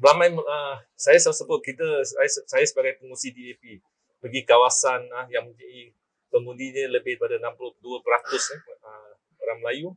[0.00, 3.84] ramai uh, saya selalu sebut kita, saya, saya sebagai pengusi DAP
[4.24, 5.92] pergi kawasan uh, yang menjadi
[6.32, 9.12] pengundinya lebih daripada 62% eh, uh,
[9.44, 9.88] orang Melayu,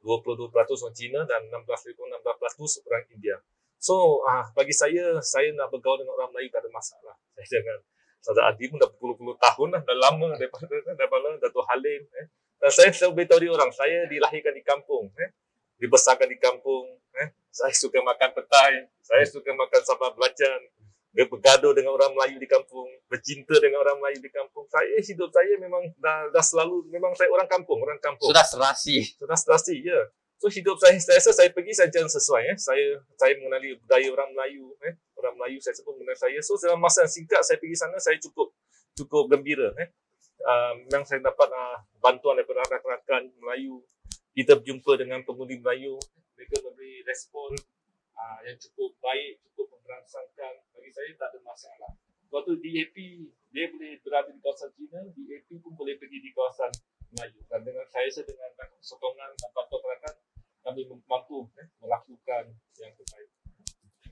[0.00, 3.36] 22% orang Cina dan 16, 16% orang India.
[3.76, 7.14] So uh, bagi saya, saya nak bergaul dengan orang Melayu tak ada masalah.
[7.36, 7.78] Saya jangan
[8.18, 12.02] Saudara Adi pun dah berpuluh-puluh tahun lah, dah lama daripada, daripada Dato' Halim.
[12.02, 12.26] Eh.
[12.58, 15.08] Dan saya selalu beritahu dia orang, saya dilahirkan di kampung.
[15.16, 15.30] Eh.
[15.78, 16.98] dibesarkan di kampung.
[17.14, 17.28] Eh.
[17.48, 20.60] Saya suka makan petai, saya suka makan sambal belacan,
[21.14, 24.66] bergaduh dengan orang Melayu di kampung, bercinta dengan orang Melayu di kampung.
[24.70, 28.30] Saya hidup saya memang dah, dah selalu memang saya orang kampung, orang kampung.
[28.30, 29.02] Sudah serasi.
[29.18, 29.98] Sudah serasi, ya.
[30.38, 32.42] So hidup saya, saya rasa saya pergi saya jalan sesuai.
[32.54, 32.56] Eh.
[32.58, 34.70] Saya saya mengenali budaya orang Melayu.
[34.86, 34.94] Eh.
[35.18, 36.38] Orang Melayu saya sebut mengenali saya.
[36.40, 38.54] So dalam masa yang singkat saya pergi sana, saya cukup
[38.94, 39.74] cukup gembira.
[39.78, 39.90] Eh.
[40.38, 43.82] Uh, memang saya dapat uh, bantuan daripada rakan-rakan Melayu.
[44.32, 45.98] Kita berjumpa dengan pengundi Melayu.
[46.38, 47.58] Mereka memberi respon
[48.14, 50.62] uh, yang cukup baik, cukup memberangsangkan.
[50.70, 51.90] Bagi saya tak ada masalah.
[52.28, 52.96] Waktu DAP,
[53.50, 56.70] dia boleh berada di kawasan China, DAP pun boleh pergi di kawasan
[57.16, 57.40] Melayu.
[57.48, 58.52] Dan dengan saya, saya dengan
[58.84, 60.14] sokongan dan bantuan rakan,
[60.60, 63.37] kami mampu eh, melakukan yang terbaik.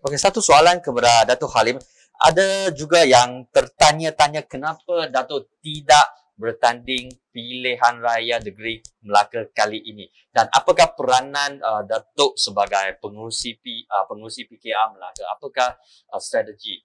[0.04, 1.80] Okey, satu soalan kepada Datuk Halim.
[2.20, 10.04] Ada juga yang tertanya-tanya kenapa Datuk tidak bertanding pilihan raya negeri Melaka kali ini?
[10.28, 15.24] Dan apakah peranan uh, Datuk sebagai pengurusi P, uh, pengurusi PKR Melaka?
[15.32, 15.80] Apakah
[16.12, 16.76] uh, strategi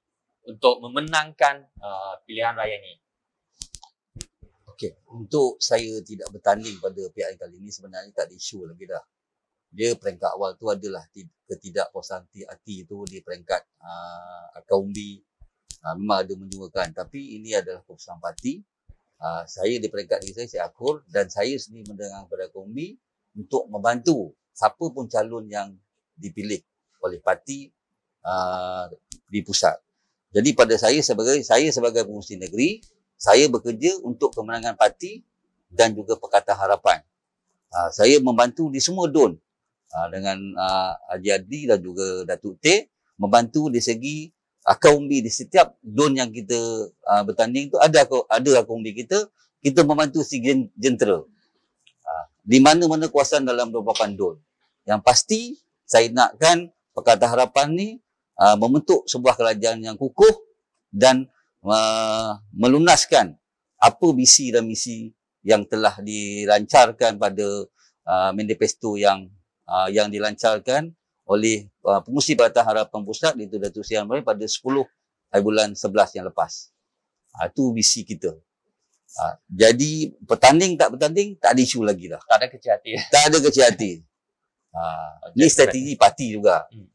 [0.48, 2.96] untuk memenangkan uh, pilihan raya ini?
[4.72, 9.04] Okey, untuk saya tidak bertanding pada PRN kali ini sebenarnya tak ada isu lagi dah
[9.72, 11.08] dia peringkat awal tu adalah
[11.48, 15.24] ketidakpuasan hati itu di peringkat uh, akaumbi
[15.88, 18.60] uh, memang ada menyuarakan tapi ini adalah keputusan parti.
[19.22, 23.00] Uh, saya di peringkat ini saya saya akur dan saya sendiri mendengar kepada akaumbi
[23.38, 25.72] untuk membantu siapa pun calon yang
[26.20, 26.60] dipilih
[27.00, 27.72] oleh parti
[28.28, 28.92] uh,
[29.32, 29.80] di pusat.
[30.36, 32.84] Jadi pada saya sebagai saya sebagai pengurusi negeri
[33.16, 35.24] saya bekerja untuk kemenangan parti
[35.72, 37.00] dan juga Pakatan Harapan.
[37.72, 39.40] Uh, saya membantu di semua don
[39.96, 44.28] uh, dengan uh, Haji Adi dan juga Datuk T membantu di segi
[44.62, 46.58] akaumbi di setiap don yang kita
[46.90, 49.30] uh, bertanding tu ada ada akaumbi kita.
[49.62, 50.42] Kita membantu si
[50.74, 51.22] jentera.
[51.22, 54.42] Uh, di mana-mana kuasaan dalam 28 don
[54.90, 57.90] yang pasti saya nakkan Pakatan Harapan ni
[58.42, 60.34] uh, membentuk sebuah kerajaan yang kukuh
[60.92, 61.30] dan
[61.64, 63.38] uh, melunaskan
[63.82, 65.10] apa visi dan misi
[65.42, 67.48] yang telah dilancarkan pada
[68.06, 69.26] uh, manifesto yang
[69.72, 70.92] uh, yang dilancarkan
[71.24, 74.60] oleh uh, pengurusi Pakatan Harapan Pusat itu Datuk Seri Amrin pada 10
[75.32, 76.76] hari bulan 11 yang lepas.
[77.40, 78.36] Uh, itu visi kita.
[79.16, 82.20] Uh, jadi bertanding tak bertanding tak ada isu lagi dah.
[82.28, 82.92] Tak ada kecil hati.
[83.08, 83.92] Tak ada kecil hati.
[84.72, 86.68] Uh, ini strategi parti juga.
[86.68, 86.88] Hmm.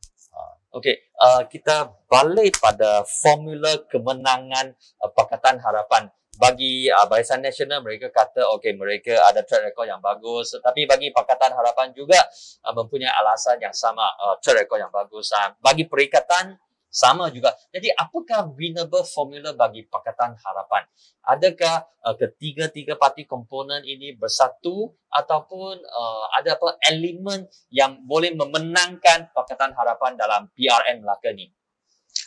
[0.77, 6.13] Okey, uh, kita balik pada formula kemenangan uh, Pakatan Harapan.
[6.37, 10.53] Bagi uh, Barisan Nasional mereka kata okey mereka ada track record yang bagus.
[10.53, 12.21] Tetapi bagi Pakatan Harapan juga
[12.61, 15.33] uh, mempunyai alasan yang sama uh, track record yang bagus.
[15.33, 17.53] Uh, bagi perikatan sama juga.
[17.75, 20.89] Jadi apakah winnable formula bagi Pakatan Harapan?
[21.27, 29.31] Adakah uh, ketiga-tiga parti komponen ini bersatu ataupun uh, ada apa elemen yang boleh memenangkan
[29.37, 31.53] Pakatan Harapan dalam PRN Melaka ni?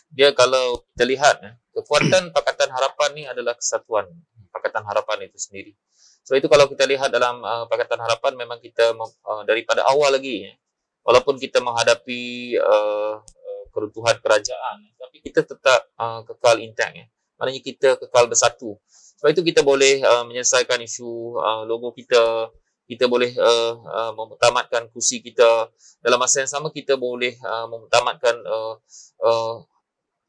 [0.09, 4.09] Dia kalau kita lihat eh, kekuatan Pakatan Harapan ni adalah kesatuan
[4.49, 5.73] Pakatan Harapan itu sendiri.
[6.25, 10.49] So itu kalau kita lihat dalam uh, Pakatan Harapan memang kita uh, daripada awal lagi
[10.49, 10.57] eh,
[11.01, 13.17] walaupun kita menghadapi uh,
[13.69, 14.77] keruntuhan kerajaan.
[14.99, 17.07] Tapi kita tetap uh, kekal intact eh.
[17.39, 18.75] Maknanya kita kekal bersatu.
[19.19, 22.51] Sebab itu kita boleh uh, menyelesaikan isu uh, logo kita.
[22.89, 25.69] Kita boleh uh, uh, memutamatkan kursi kita.
[26.01, 28.75] Dalam masa yang sama kita boleh uh, memutamatkan uh,
[29.23, 29.55] uh,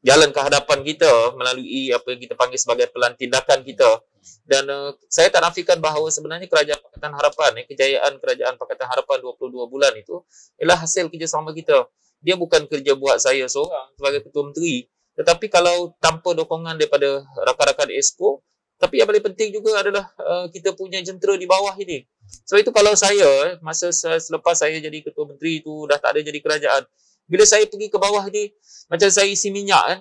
[0.01, 4.01] jalan ke hadapan kita melalui apa yang kita panggil sebagai pelan tindakan kita.
[4.45, 9.17] Dan uh, saya tak nafikan bahawa sebenarnya kerajaan Pakatan Harapan eh, kejayaan kerajaan Pakatan Harapan
[9.23, 10.21] 22 bulan itu
[10.61, 11.89] ialah hasil kerjasama kita
[12.21, 17.91] dia bukan kerja buat saya seorang sebagai ketua menteri tetapi kalau tanpa dokongan daripada rakan-rakan
[17.91, 18.39] ESCO
[18.81, 22.05] tapi yang paling penting juga adalah uh, kita punya jentera di bawah ini
[22.47, 26.21] sebab itu kalau saya eh, masa selepas saya jadi ketua menteri itu dah tak ada
[26.23, 26.83] jadi kerajaan
[27.31, 28.51] bila saya pergi ke bawah ni,
[28.91, 29.99] macam saya isi minyak kan,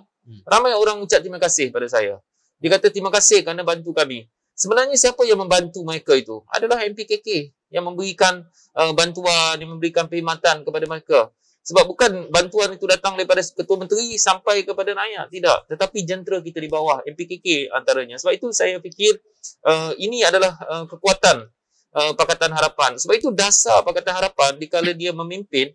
[0.50, 2.18] ramai orang ucap terima kasih pada saya.
[2.58, 4.26] Dia kata terima kasih kerana bantu kami.
[4.58, 6.42] Sebenarnya siapa yang membantu mereka itu?
[6.50, 8.42] Adalah MPKK yang memberikan
[8.74, 11.20] uh, bantuan, yang memberikan perkhidmatan kepada mereka.
[11.60, 15.28] Sebab bukan bantuan itu datang daripada Ketua Menteri sampai kepada rakyat.
[15.28, 15.58] Tidak.
[15.70, 18.16] Tetapi jentera kita di bawah, MPKK antaranya.
[18.16, 19.20] Sebab itu saya fikir
[19.68, 21.44] uh, ini adalah uh, kekuatan
[21.94, 22.96] uh, Pakatan Harapan.
[22.96, 25.70] Sebab itu dasar Pakatan Harapan dikala dia memimpin,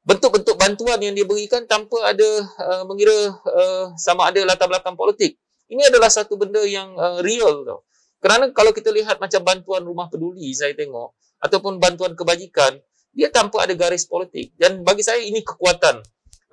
[0.00, 2.28] bentuk-bentuk bantuan yang dia berikan tanpa ada
[2.64, 5.36] uh, mengira uh, sama ada latar belakang politik.
[5.70, 7.86] Ini adalah satu benda yang uh, real tau.
[8.20, 12.76] Kerana kalau kita lihat macam bantuan rumah peduli saya tengok ataupun bantuan kebajikan,
[13.10, 14.54] dia tanpa ada garis politik.
[14.54, 16.02] Dan bagi saya ini kekuatan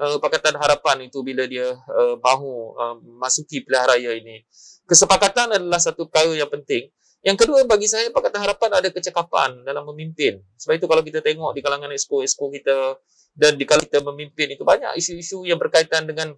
[0.02, 4.46] uh, Pakatan Harapan itu bila dia uh, mahu uh, masuki pilihan raya ini.
[4.88, 6.88] Kesepakatan adalah satu perkara yang penting
[7.20, 10.40] Yang kedua bagi saya Pakatan Harapan ada kecekapan dalam memimpin.
[10.56, 12.96] Sebab itu kalau kita tengok di kalangan esko-esko kita
[13.36, 16.34] dan di kalau kita memimpin itu banyak isu-isu yang berkaitan dengan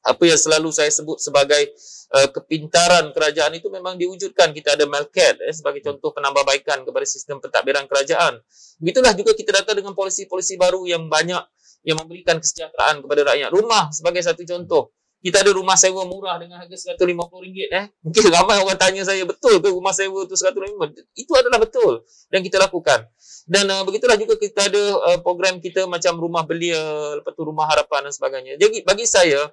[0.00, 1.76] apa yang selalu saya sebut sebagai
[2.16, 4.50] uh, kepintaran kerajaan itu memang diwujudkan.
[4.56, 8.40] Kita ada Melcat eh, sebagai contoh penambahbaikan kepada sistem pentadbiran kerajaan.
[8.80, 11.42] Begitulah juga kita datang dengan polisi-polisi baru yang banyak
[11.84, 13.48] yang memberikan kesejahteraan kepada rakyat.
[13.52, 14.92] Rumah sebagai satu contoh.
[15.20, 17.92] Kita ada rumah sewa murah dengan harga RM150 eh.
[18.00, 21.12] Mungkin ramai orang tanya saya betul ke rumah sewa tu RM150?
[21.12, 23.04] Itu adalah betul dan kita lakukan.
[23.44, 26.80] Dan uh, begitulah juga kita ada uh, program kita macam rumah belia,
[27.20, 28.52] lepas tu rumah harapan dan sebagainya.
[28.56, 29.44] Jadi bagi saya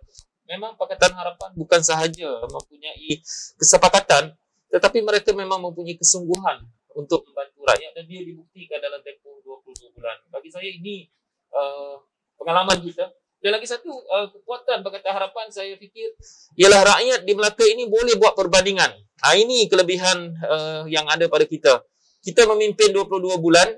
[0.48, 3.22] memang Pakatan Harapan bukan sahaja mempunyai
[3.60, 4.34] kesepakatan
[4.68, 6.64] tetapi mereka memang mempunyai kesungguhan
[6.98, 10.18] untuk membantu rakyat dan dia dibuktikan dalam tempoh 22 bulan.
[10.34, 11.08] Bagi saya ini
[11.54, 12.02] uh,
[12.42, 13.08] pengalaman kita.
[13.38, 16.10] Dan lagi satu uh, kekuatan Pakatan Harapan saya fikir
[16.58, 18.98] ialah rakyat di Melaka ini boleh buat perbandingan.
[18.98, 21.86] Ha, ini kelebihan uh, yang ada pada kita.
[22.26, 23.70] Kita memimpin 22 bulan,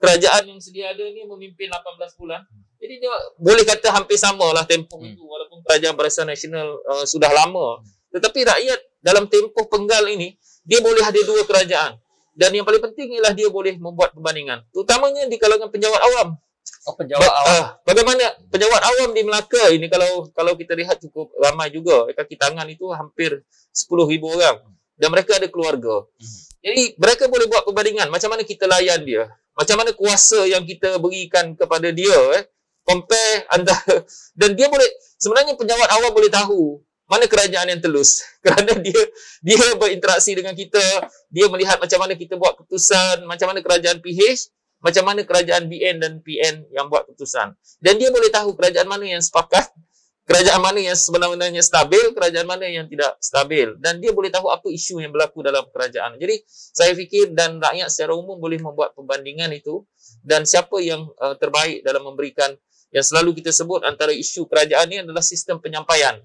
[0.00, 2.40] kerajaan yang sedia ada ni memimpin 18 bulan.
[2.80, 5.12] Jadi dia boleh kata hampir sama lah tempoh hmm.
[5.12, 7.84] itu walaupun kerajaan Barisan Nasional uh, sudah lama.
[8.12, 12.00] Tetapi rakyat dalam tempoh penggal ini, dia boleh ada dua kerajaan.
[12.32, 14.64] Dan yang paling penting ialah dia boleh membuat perbandingan.
[14.72, 16.28] Terutamanya di kalangan penjawat awam.
[16.88, 17.52] Oh, penjawat ba- awam.
[17.52, 22.08] Uh, bagaimana penjawat awam di Melaka ini kalau kalau kita lihat cukup ramai juga.
[22.08, 23.44] Kaki tangan itu hampir
[23.76, 24.56] 10,000 orang.
[24.96, 26.08] Dan mereka ada keluarga.
[26.08, 26.40] Hmm.
[26.62, 28.08] Jadi mereka boleh buat perbandingan.
[28.08, 29.28] Macam mana kita layan dia.
[29.52, 32.16] Macam mana kuasa yang kita berikan kepada dia.
[32.40, 32.44] Eh
[32.82, 34.02] compare antara
[34.40, 34.86] dan dia boleh
[35.18, 38.24] sebenarnya penjawat awal boleh tahu mana kerajaan yang telus.
[38.44, 39.02] Kerana dia
[39.44, 40.80] dia berinteraksi dengan kita
[41.28, 44.50] dia melihat macam mana kita buat keputusan macam mana kerajaan PH
[44.82, 47.54] macam mana kerajaan BN dan PN yang buat keputusan.
[47.78, 49.70] Dan dia boleh tahu kerajaan mana yang sepakat
[50.28, 53.78] kerajaan mana yang sebenarnya stabil kerajaan mana yang tidak stabil.
[53.78, 56.18] Dan dia boleh tahu apa isu yang berlaku dalam kerajaan.
[56.18, 59.86] Jadi saya fikir dan rakyat secara umum boleh membuat perbandingan itu.
[60.22, 62.50] Dan siapa yang uh, terbaik dalam memberikan
[62.92, 66.20] yang selalu kita sebut antara isu kerajaan ni adalah sistem penyampaian.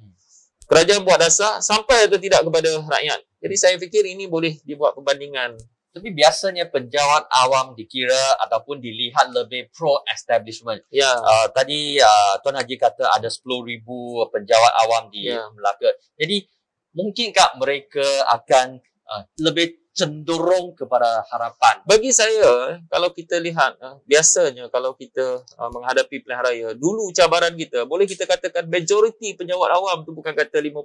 [0.68, 3.20] Kerajaan buat dasar sampai atau tidak kepada rakyat.
[3.40, 5.56] Jadi saya fikir ini boleh dibuat perbandingan.
[5.96, 10.84] Tapi biasanya penjawat awam dikira ataupun dilihat lebih pro-establishment.
[10.92, 11.10] Ya.
[11.18, 13.82] Uh, tadi uh, Tuan Haji kata ada 10,000
[14.30, 15.48] penjawat awam di ya.
[15.56, 15.90] Melaka.
[16.20, 16.46] Jadi
[16.94, 18.78] mungkinkah mereka akan
[19.08, 21.82] uh, lebih cenderung kepada harapan.
[21.90, 27.58] Bagi saya, kalau kita lihat, eh, biasanya kalau kita eh, menghadapi pilihan raya, dulu cabaran
[27.58, 30.78] kita, boleh kita katakan majoriti penjawat awam tu bukan kata 50%,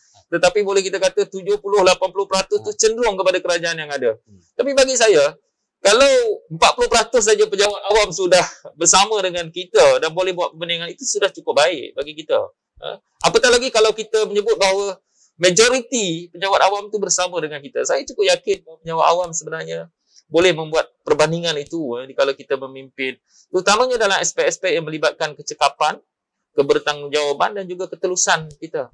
[0.36, 1.64] tetapi boleh kita kata 70-80%
[2.60, 4.20] tu cenderung kepada kerajaan yang ada.
[4.20, 4.40] Hmm.
[4.52, 5.32] Tapi bagi saya,
[5.80, 6.12] kalau
[6.52, 8.44] 40% saja penjawat awam sudah
[8.76, 12.36] bersama dengan kita dan boleh buat perbandingan, itu sudah cukup baik bagi kita.
[12.76, 15.00] Eh, apatah lagi kalau kita menyebut bahawa
[15.36, 17.84] majoriti penjawat awam tu bersama dengan kita.
[17.84, 19.80] Saya cukup yakin bahawa penjawat awam sebenarnya
[20.26, 23.14] boleh membuat perbandingan itu eh, kalau kita memimpin.
[23.46, 26.02] Terutamanya dalam aspek-aspek yang melibatkan kecekapan,
[26.58, 28.90] kebertanggungjawaban dan juga ketelusan kita.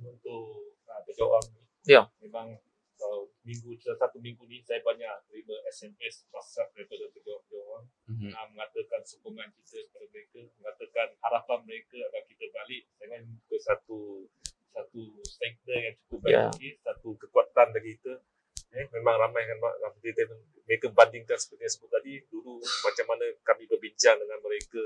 [0.00, 1.42] Untuk uh, penjawat
[1.84, 2.08] ya.
[2.24, 2.56] memang
[3.02, 8.30] uh, minggu satu minggu ni saya banyak terima SMS WhatsApp daripada penjawat-penjawat mm-hmm.
[8.32, 14.24] uh, mengatakan sokongan kita kepada mereka, mengatakan harapan mereka agar kita balik dengan ke satu
[14.70, 16.48] satu sektor yang cukup baik yeah.
[16.50, 18.14] lagi, satu kekuatan bagi kita.
[18.70, 19.58] Eh, memang ramai kan
[19.98, 20.30] kita
[20.62, 24.84] mereka bandingkan seperti yang sebut tadi dulu macam mana kami berbincang dengan mereka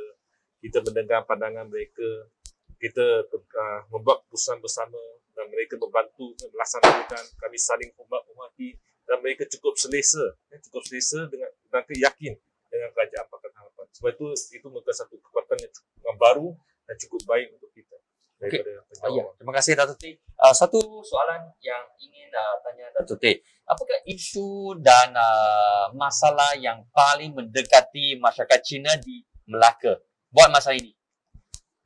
[0.64, 2.32] kita mendengar pandangan mereka
[2.80, 4.96] kita uh, membuat keputusan bersama
[5.36, 8.72] dan mereka membantu melaksanakan kami saling hormat hormati
[9.04, 12.32] dan mereka cukup selesa eh, cukup selesa dengan dan yakin
[12.72, 16.48] dengan kerajaan Pakatan Harapan sebab itu itu merupakan satu kekuatan yang, cukup, yang baru
[16.88, 17.93] dan cukup baik untuk kita
[18.40, 18.60] okay.
[19.04, 19.24] oh, ya.
[19.38, 20.04] Terima kasih Datuk T.
[20.38, 23.42] Uh, satu soalan yang ingin uh, tanya Datuk T.
[23.64, 30.92] Apakah isu dan uh, masalah yang paling mendekati masyarakat Cina di Melaka buat masa ini?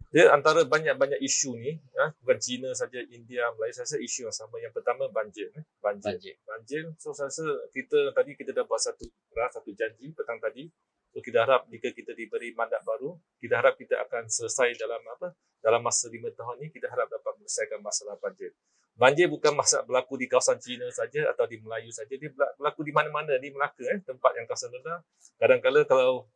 [0.08, 4.32] Dia antara banyak-banyak isu ni, ya, bukan Cina saja, India, Malaysia, saya rasa isu yang
[4.32, 4.56] sama.
[4.56, 5.52] Yang pertama banjir.
[5.52, 5.64] Eh.
[5.84, 6.16] Banjir.
[6.16, 6.34] banjir.
[6.48, 6.82] banjir.
[6.96, 7.44] So saya rasa
[7.76, 9.04] kita tadi kita dah buat satu
[9.38, 10.66] satu janji petang tadi
[11.18, 15.34] So kita harap jika kita diberi mandat baru, kita harap kita akan selesai dalam apa?
[15.58, 18.54] Dalam masa lima tahun ini kita harap dapat menyelesaikan masalah banjir.
[18.94, 22.94] Banjir bukan masalah berlaku di kawasan China saja atau di Melayu saja, dia berlaku di
[22.94, 25.02] mana-mana di Melaka eh, tempat yang kawasan rendah.
[25.42, 26.30] Kadang-kadang kalau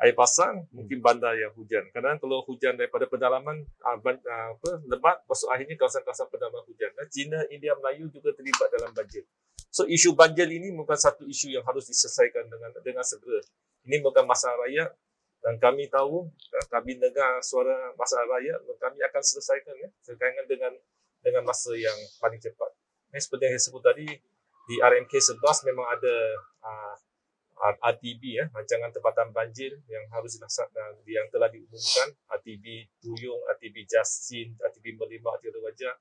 [0.00, 1.84] air pasang mungkin bandar yang hujan.
[1.92, 6.96] Kadang kalau hujan daripada pedalaman uh, apa lebat masuk akhirnya kawasan-kawasan pedalaman hujan.
[6.96, 9.28] Dan China, India, Melayu juga terlibat dalam banjir.
[9.68, 13.44] So isu banjir ini bukan satu isu yang harus diselesaikan dengan dengan segera.
[13.84, 14.90] Ini bukan masalah rakyat
[15.44, 16.24] dan kami tahu
[16.72, 20.72] kami dengar suara masalah rakyat dan kami akan selesaikan ya berkaitan dengan
[21.20, 22.72] dengan masa yang paling cepat.
[23.12, 24.08] Ini seperti yang saya sebut tadi
[24.64, 26.16] di RMK 11 memang ada
[26.64, 26.96] uh,
[27.64, 34.52] RTB ya, rancangan tempatan banjir yang harus dilaksanakan yang telah diumumkan RTB Tuyung, RTB Jasin,
[34.58, 35.94] RTB Merlimau, RTB Wajah.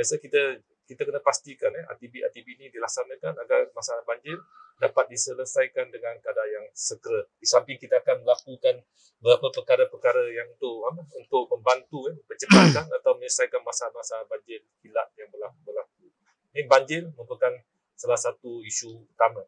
[0.00, 4.34] Saya kita kita kena pastikan eh, RTB RTB ini dilaksanakan agar masalah banjir
[4.82, 7.22] dapat diselesaikan dengan kadar yang segera.
[7.38, 8.82] Di samping kita akan melakukan
[9.22, 15.30] beberapa perkara-perkara yang untuk apa, untuk membantu eh, percepatkan atau menyelesaikan masalah-masalah banjir kilat yang
[15.30, 16.10] berlaku.
[16.50, 17.54] Ini banjir merupakan
[17.94, 19.46] salah satu isu utama.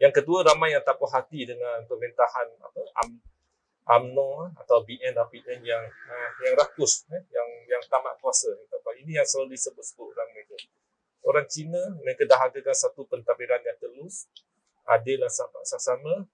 [0.00, 2.80] Yang kedua, ramai yang tak puas hati dengan pemerintahan apa,
[3.88, 8.52] UMNO atau BN dan PN yang uh, yang rakus, eh, yang yang tamat kuasa.
[9.00, 10.56] Ini yang selalu disebut-sebut orang mereka.
[11.24, 14.28] Orang Cina, mereka dah adakan satu pentadbiran yang telus,
[14.84, 16.28] adil dan sama,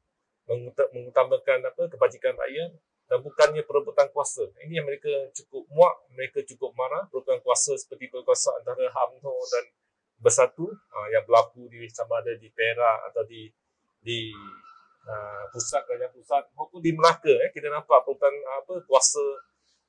[0.90, 2.70] mengutamakan apa kebajikan rakyat
[3.06, 4.50] dan bukannya perebutan kuasa.
[4.66, 9.64] Ini yang mereka cukup muak, mereka cukup marah, perebutan kuasa seperti perkuasa antara UMNO dan
[10.18, 13.46] bersatu uh, yang berlaku di sama ada di Perak atau di
[14.00, 14.32] di
[15.06, 19.22] uh, pusat kerajaan pusat maupun di Melaka eh kita nampak perutan apa kuasa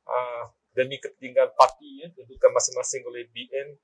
[0.05, 0.43] uh,
[0.77, 3.75] demi kepentingan parti ya kedudukan masing-masing oleh BN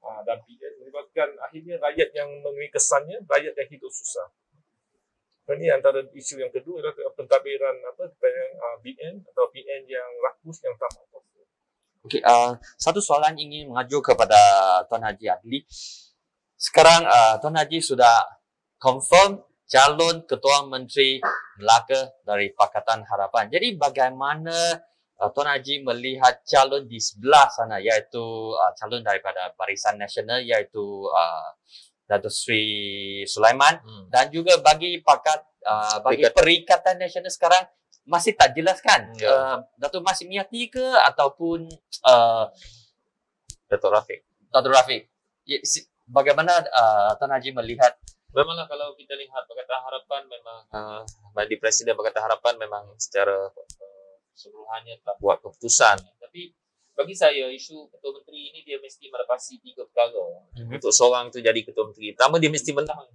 [0.00, 4.28] uh, dan PN menyebabkan akhirnya rakyat yang mengenai kesannya rakyat yang hidup susah.
[5.48, 10.76] Ini antara isu yang kedua adalah pentadbiran apa uh, BN atau PN yang rakus yang
[10.76, 11.40] tak mampu.
[12.04, 14.36] Okey, uh, satu soalan ingin mengajuk kepada
[14.92, 15.64] Tuan Haji Adli.
[16.52, 18.28] Sekarang uh, Tuan Haji sudah
[18.76, 21.20] confirm calon Ketua Menteri
[21.60, 23.52] Melaka dari Pakatan Harapan.
[23.52, 24.56] Jadi bagaimana
[25.20, 31.04] uh, Tuan Haji melihat calon di sebelah sana iaitu uh, calon daripada Barisan Nasional iaitu
[31.12, 31.52] uh,
[32.08, 32.64] Datuk Sri
[33.28, 34.08] Sulaiman hmm.
[34.08, 37.68] dan juga bagi pakat uh, bagi Perikatan Nasional sekarang
[38.08, 39.28] masih tak jelaskan ya.
[39.28, 41.68] uh, Datuk Mas Miati ke ataupun
[42.08, 42.48] uh,
[43.68, 44.24] Datuk Rafiq.
[44.48, 45.04] Datuk Rafiq.
[46.08, 48.00] Bagaimana uh, Tan Haji melihat
[48.36, 51.02] Memanglah kalau kita lihat Pakatan Harapan memang uh,
[51.32, 55.96] bagi Presiden Pakatan Harapan memang secara uh, seluruhannya telah buat keputusan.
[56.20, 56.52] Tapi
[56.92, 60.44] bagi saya isu Ketua Menteri ini dia mesti melepasi tiga perkara.
[60.58, 60.76] Mm-hmm.
[60.76, 62.12] Untuk seorang tu jadi Ketua Menteri.
[62.12, 63.06] Pertama dia mesti menang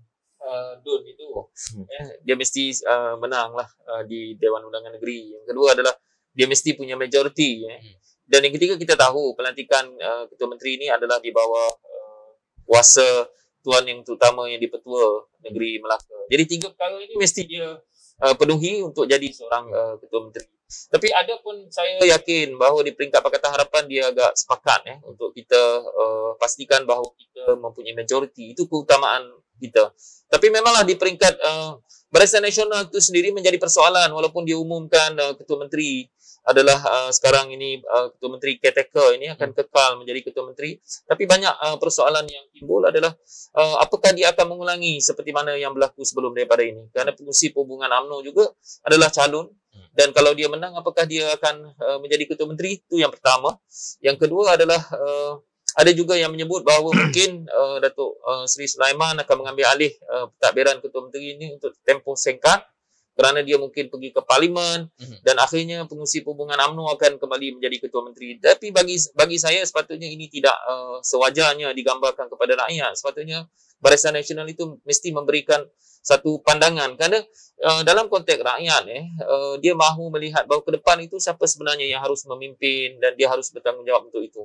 [0.43, 1.28] uh, DUN itu
[1.76, 1.86] hmm.
[1.88, 5.36] eh, dia mesti uh, menang lah uh, di Dewan Undangan Negeri.
[5.39, 5.95] Yang kedua adalah
[6.34, 7.64] dia mesti punya majoriti.
[7.64, 7.80] Eh.
[7.80, 7.95] Hmm.
[8.24, 12.30] Dan yang ketiga kita tahu pelantikan uh, Ketua Menteri ini adalah di bawah uh,
[12.64, 13.28] kuasa
[13.64, 16.20] Tuan yang terutama yang dipetua negeri Melaka.
[16.28, 17.80] Jadi tiga perkara ini mesti dia
[18.20, 20.51] uh, penuhi untuk jadi seorang uh, Ketua Menteri.
[20.89, 25.30] Tapi ada pun saya yakin bahawa di peringkat Pakatan Harapan dia agak sepakat eh, untuk
[25.32, 28.57] kita uh, pastikan bahawa kita mempunyai majoriti.
[28.57, 29.22] Itu keutamaan
[29.61, 29.93] kita.
[30.28, 31.78] Tapi memanglah di peringkat uh,
[32.09, 36.09] Barisan Nasional itu sendiri menjadi persoalan walaupun dia umumkan uh, Ketua Menteri
[36.44, 39.58] adalah uh, sekarang ini uh, Ketua Menteri caretaker ini akan hmm.
[39.64, 40.76] kekal menjadi Ketua Menteri.
[41.08, 43.16] Tapi banyak uh, persoalan yang timbul adalah
[43.56, 46.91] uh, apakah dia akan mengulangi seperti mana yang berlaku sebelum daripada ini.
[46.91, 48.52] Kerana pengusi perhubungan UMNO juga
[48.84, 49.96] adalah calon hmm.
[49.96, 53.56] dan kalau dia menang apakah dia akan uh, menjadi Ketua Menteri itu yang pertama.
[54.04, 55.39] Yang kedua adalah uh,
[55.74, 60.28] ada juga yang menyebut bahawa mungkin uh, Datuk uh, Seri Sulaiman akan mengambil alih uh,
[60.36, 62.68] pentadbiran Ketua Menteri ini untuk tempoh singkat
[63.14, 65.22] kerana dia mungkin pergi ke parlimen mm-hmm.
[65.22, 68.41] dan akhirnya pengusi perhubungan UMNO akan kembali menjadi ketua menteri.
[68.41, 72.97] Tapi bagi bagi saya sepatutnya ini tidak uh, sewajarnya digambarkan kepada rakyat.
[72.97, 73.45] Sepatutnya
[73.78, 75.61] Barisan Nasional itu mesti memberikan
[76.03, 76.97] satu pandangan.
[76.99, 77.22] Kerana
[77.64, 81.86] uh, dalam konteks rakyat eh uh, dia mahu melihat bahawa ke depan itu siapa sebenarnya
[81.86, 84.43] yang harus memimpin dan dia harus bertanggungjawab untuk itu.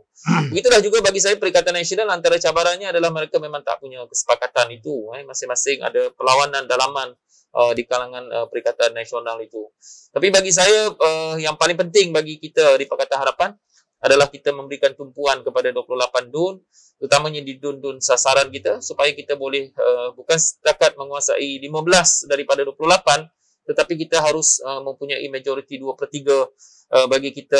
[0.52, 5.08] Begitulah juga bagi saya Perikatan Nasional antara cabarannya adalah mereka memang tak punya kesepakatan itu
[5.16, 5.24] eh.
[5.24, 7.16] Masing-masing ada perlawanan dalaman
[7.58, 9.66] uh, di kalangan uh, Perikatan Nasional itu.
[10.14, 13.50] Tapi bagi saya uh, yang paling penting bagi kita di Pakatan Harapan
[13.98, 16.62] adalah kita memberikan tumpuan kepada 28 DUN
[17.02, 23.26] terutamanya di DUN-DUN sasaran kita supaya kita boleh uh, bukan setakat menguasai 15 daripada 28
[23.68, 27.58] tetapi kita harus uh, mempunyai majoriti 2 per 3 uh, bagi kita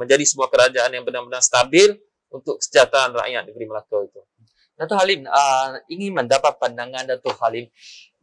[0.00, 1.94] menjadi sebuah kerajaan yang benar-benar stabil
[2.32, 4.20] untuk kesejahteraan rakyat negeri Melaka itu.
[4.74, 7.70] Datuk Halim, uh, ingin mendapat pandangan Datuk Halim.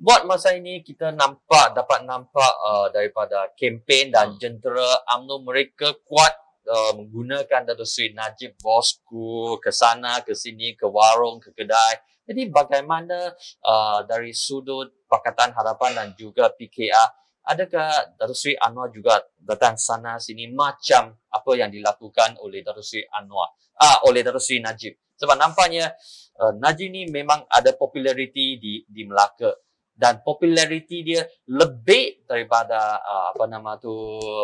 [0.02, 4.42] Buat masa ini kita nampak, dapat nampak uh, daripada kempen dan hmm.
[4.42, 6.34] jentera UMNO mereka kuat
[6.66, 12.02] uh, menggunakan Datuk Seri Najib bosku ke sana, ke sini, ke warung, ke kedai.
[12.26, 13.30] Jadi bagaimana
[13.62, 17.08] uh, dari sudut Pakatan Harapan dan juga PKR,
[17.46, 23.06] adakah Datuk Seri Anwar juga datang sana sini macam apa yang dilakukan oleh Datuk Seri
[23.06, 24.98] Anwar, ah, oleh Datuk Seri Najib?
[25.14, 25.94] Sebab nampaknya
[26.42, 29.54] uh, Najib ni memang ada populariti di di Melaka
[30.02, 33.94] dan populariti dia lebih daripada uh, apa nama tu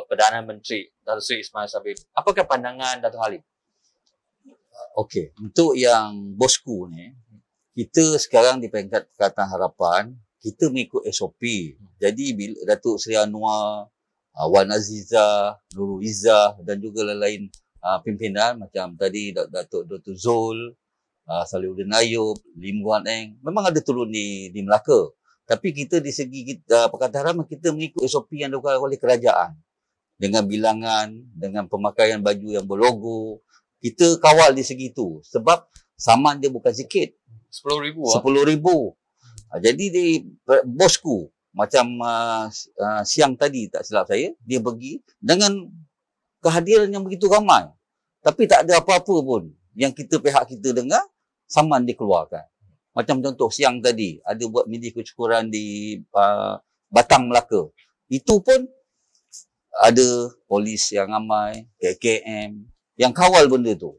[0.06, 1.98] Perdana Menteri Datuk Seri Ismail Sabri.
[2.14, 3.42] Apakah pandangan Datuk Halim?
[4.94, 7.10] Okey, untuk yang bosku ni
[7.74, 10.04] kita sekarang di peringkat Pakatan Harapan,
[10.38, 11.42] kita mengikut SOP.
[11.98, 13.90] Jadi Datuk Seri Anwar,
[14.38, 17.50] uh, Wan Aziza, Nurul Izzah dan juga lain-lain
[17.82, 20.14] uh, pimpinan macam tadi Dat- Datuk Dr.
[20.14, 20.78] Zul,
[21.26, 25.17] uh, Salihuddin Ayub, Lim Guan Eng, memang ada turun di, di Melaka.
[25.48, 29.56] Tapi kita di segi kita, uh, Pakatan Harapan, kita mengikut SOP yang dilakukan oleh kerajaan.
[30.20, 33.40] Dengan bilangan, dengan pemakaian baju yang berlogo.
[33.80, 35.24] Kita kawal di segi itu.
[35.24, 37.16] Sebab saman dia bukan sikit.
[37.48, 38.20] Sepuluh ribu ah.
[38.20, 38.92] Sepuluh ribu.
[39.48, 40.06] Ha, jadi di
[40.68, 45.72] bosku macam uh, uh, siang tadi tak silap saya dia pergi dengan
[46.44, 47.72] kehadiran yang begitu ramai.
[48.20, 51.02] Tapi tak ada apa-apa pun yang kita pihak kita dengar
[51.48, 52.44] saman dikeluarkan.
[52.98, 56.58] Macam contoh siang tadi ada buat midi kecukuran di uh,
[56.90, 57.70] Batang Melaka.
[58.10, 58.66] Itu pun
[59.78, 62.58] ada polis yang ramai, KKM
[62.98, 63.94] yang kawal benda tu.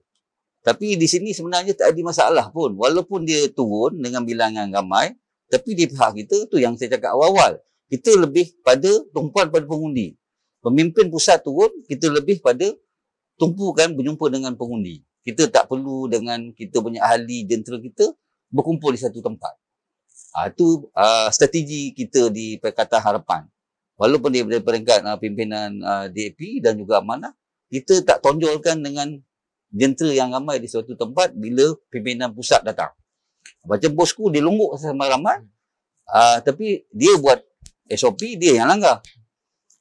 [0.67, 2.75] Tapi di sini sebenarnya tak ada masalah pun.
[2.75, 5.15] Walaupun dia turun dengan bilangan ramai,
[5.47, 7.63] tapi di pihak kita tu yang saya cakap awal-awal.
[7.87, 10.19] Kita lebih pada tumpuan pada pengundi.
[10.59, 12.67] Pemimpin pusat turun, kita lebih pada
[13.39, 15.07] tumpukan berjumpa dengan pengundi.
[15.23, 18.11] Kita tak perlu dengan kita punya ahli jentera kita
[18.53, 19.55] berkumpul di satu tempat.
[20.37, 23.43] Ha, itu uh, strategi kita di Perkataan Harapan.
[23.99, 27.35] Walaupun dia dari peringkat uh, pimpinan uh, DAP dan juga amanah,
[27.69, 29.19] kita tak tonjolkan dengan
[29.69, 32.93] jentera yang ramai di suatu tempat bila pimpinan pusat datang.
[33.65, 35.45] Macam bosku dia longgok sama ramai,
[36.09, 37.41] uh, tapi dia buat
[37.89, 39.01] SOP dia yang langgar.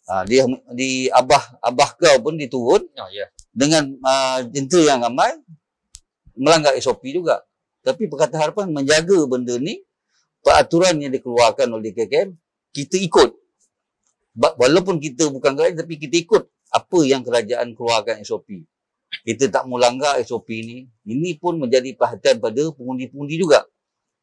[0.08, 3.28] Uh, dia di abah abah kau pun diturun Oh, ya.
[3.52, 5.36] dengan uh, jentera yang ramai
[6.36, 7.44] melanggar SOP juga.
[7.88, 9.80] Tapi Perkataan Harapan menjaga benda ni,
[10.44, 12.36] peraturan yang dikeluarkan oleh KKM,
[12.76, 13.32] kita ikut.
[14.36, 18.68] Walaupun kita bukan kerajaan, tapi kita ikut apa yang kerajaan keluarkan SOP.
[19.24, 20.84] Kita tak mau langgar SOP ni.
[21.08, 23.64] Ini pun menjadi perhatian pada pengundi-pengundi juga.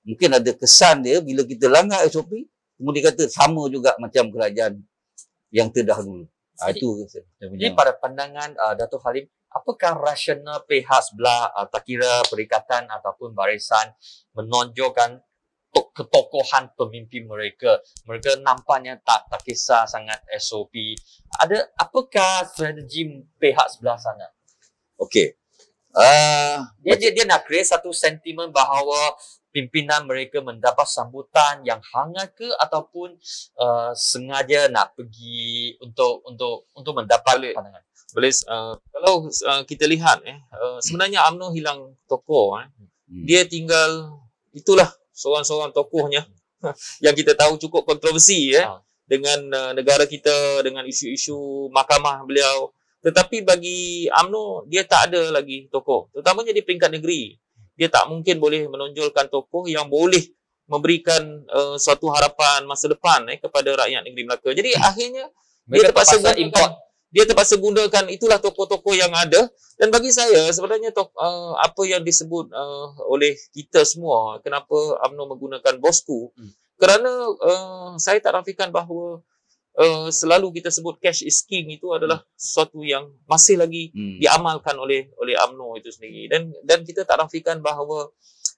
[0.05, 2.45] Mungkin ada kesan dia bila kita langgar SOP,
[2.77, 4.77] pengundi kata sama juga macam kerajaan
[5.49, 6.29] yang terdahulu.
[6.61, 7.09] Ha, itu.
[7.41, 13.33] Jadi pada pandangan uh, Datuk Halim, apakah rasional pihak sebelah uh, tak kira perikatan ataupun
[13.33, 13.95] barisan
[14.35, 15.23] menonjolkan
[15.71, 17.79] to- ketokohan pemimpin mereka.
[18.07, 20.75] Mereka nampaknya tak tak kisah sangat SOP.
[21.39, 24.27] Ada apakah strategi pihak sebelah sana?
[24.99, 25.39] Okey.
[25.95, 29.15] Uh, Dia, dia, dia nak create satu sentimen bahawa
[29.55, 33.15] pimpinan mereka mendapat sambutan yang hangat ke ataupun
[33.63, 37.55] uh, sengaja nak pergi untuk untuk untuk mendapat Boleh.
[37.55, 37.83] pandangan.
[38.15, 42.71] Boleh uh, kalau uh, kita lihat eh uh, sebenarnya UMNO hilang tokoh eh.
[43.11, 43.27] hmm.
[43.27, 44.23] Dia tinggal
[44.55, 46.23] itulah seorang-seorang tokohnya
[47.05, 48.79] yang kita tahu cukup kontroversi eh Ah.
[49.05, 52.71] dengan uh, negara kita dengan isu-isu mahkamah beliau.
[53.03, 56.09] Tetapi bagi UMNO dia tak ada lagi tokoh.
[56.15, 57.37] Terutamanya di peringkat negeri.
[57.75, 60.23] Dia tak mungkin boleh menonjolkan tokoh yang boleh
[60.65, 64.51] memberikan uh, suatu harapan masa depan eh kepada rakyat negeri Melaka.
[64.55, 65.29] Jadi akhirnya
[65.69, 66.73] Mereka terpaksa terpaksa import.
[67.15, 69.47] Dia terpaksa gunakan itulah tokoh-tokoh yang ada.
[69.79, 74.75] Dan bagi saya sebenarnya tok, uh, apa yang disebut uh, oleh kita semua kenapa
[75.07, 76.35] UMNO menggunakan bosku?
[76.35, 76.51] Hmm.
[76.75, 77.07] kerana
[77.39, 79.23] uh, saya tak rafikan bahawa
[79.79, 84.19] uh, selalu kita sebut cash is king itu adalah sesuatu yang masih lagi Hmm.
[84.19, 86.27] diamalkan oleh oleh AMNO itu sendiri.
[86.27, 88.11] Dan dan kita tak rafikan bahawa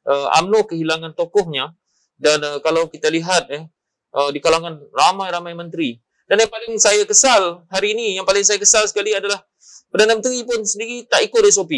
[0.09, 1.77] uh, AMNO kehilangan tokohnya.
[2.17, 3.69] Dan uh, kalau kita lihat eh
[4.17, 8.59] uh, di kalangan ramai-ramai menteri dan yang paling saya kesal hari ini yang paling saya
[8.59, 9.43] kesal sekali adalah
[9.87, 11.73] Perdana Menteri pun sendiri tak ikut SOP.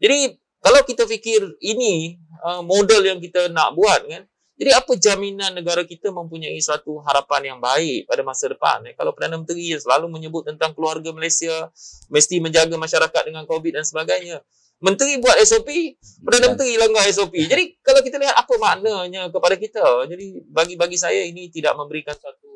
[0.00, 0.32] Jadi
[0.64, 4.24] kalau kita fikir ini uh, model yang kita nak buat kan
[4.60, 8.84] jadi apa jaminan negara kita mempunyai suatu harapan yang baik pada masa depan?
[8.84, 8.92] Eh?
[8.92, 11.72] Kalau Perdana Menteri selalu menyebut tentang keluarga Malaysia,
[12.12, 14.44] mesti menjaga masyarakat dengan COVID dan sebagainya.
[14.84, 17.40] Menteri buat SOP, Perdana Menteri langgar SOP.
[17.40, 22.49] Jadi kalau kita lihat apa maknanya kepada kita, jadi bagi-bagi saya ini tidak memberikan satu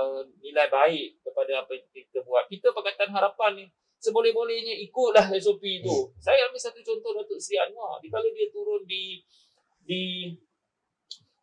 [0.00, 2.48] uh, nilai baik kepada apa yang kita buat.
[2.48, 3.64] Kita Pakatan Harapan ni
[4.00, 6.08] seboleh-bolehnya ikutlah SOP itu.
[6.16, 8.00] Saya ambil satu contoh Datuk Seri Anwar.
[8.00, 9.20] Di kala dia turun di
[9.84, 10.32] di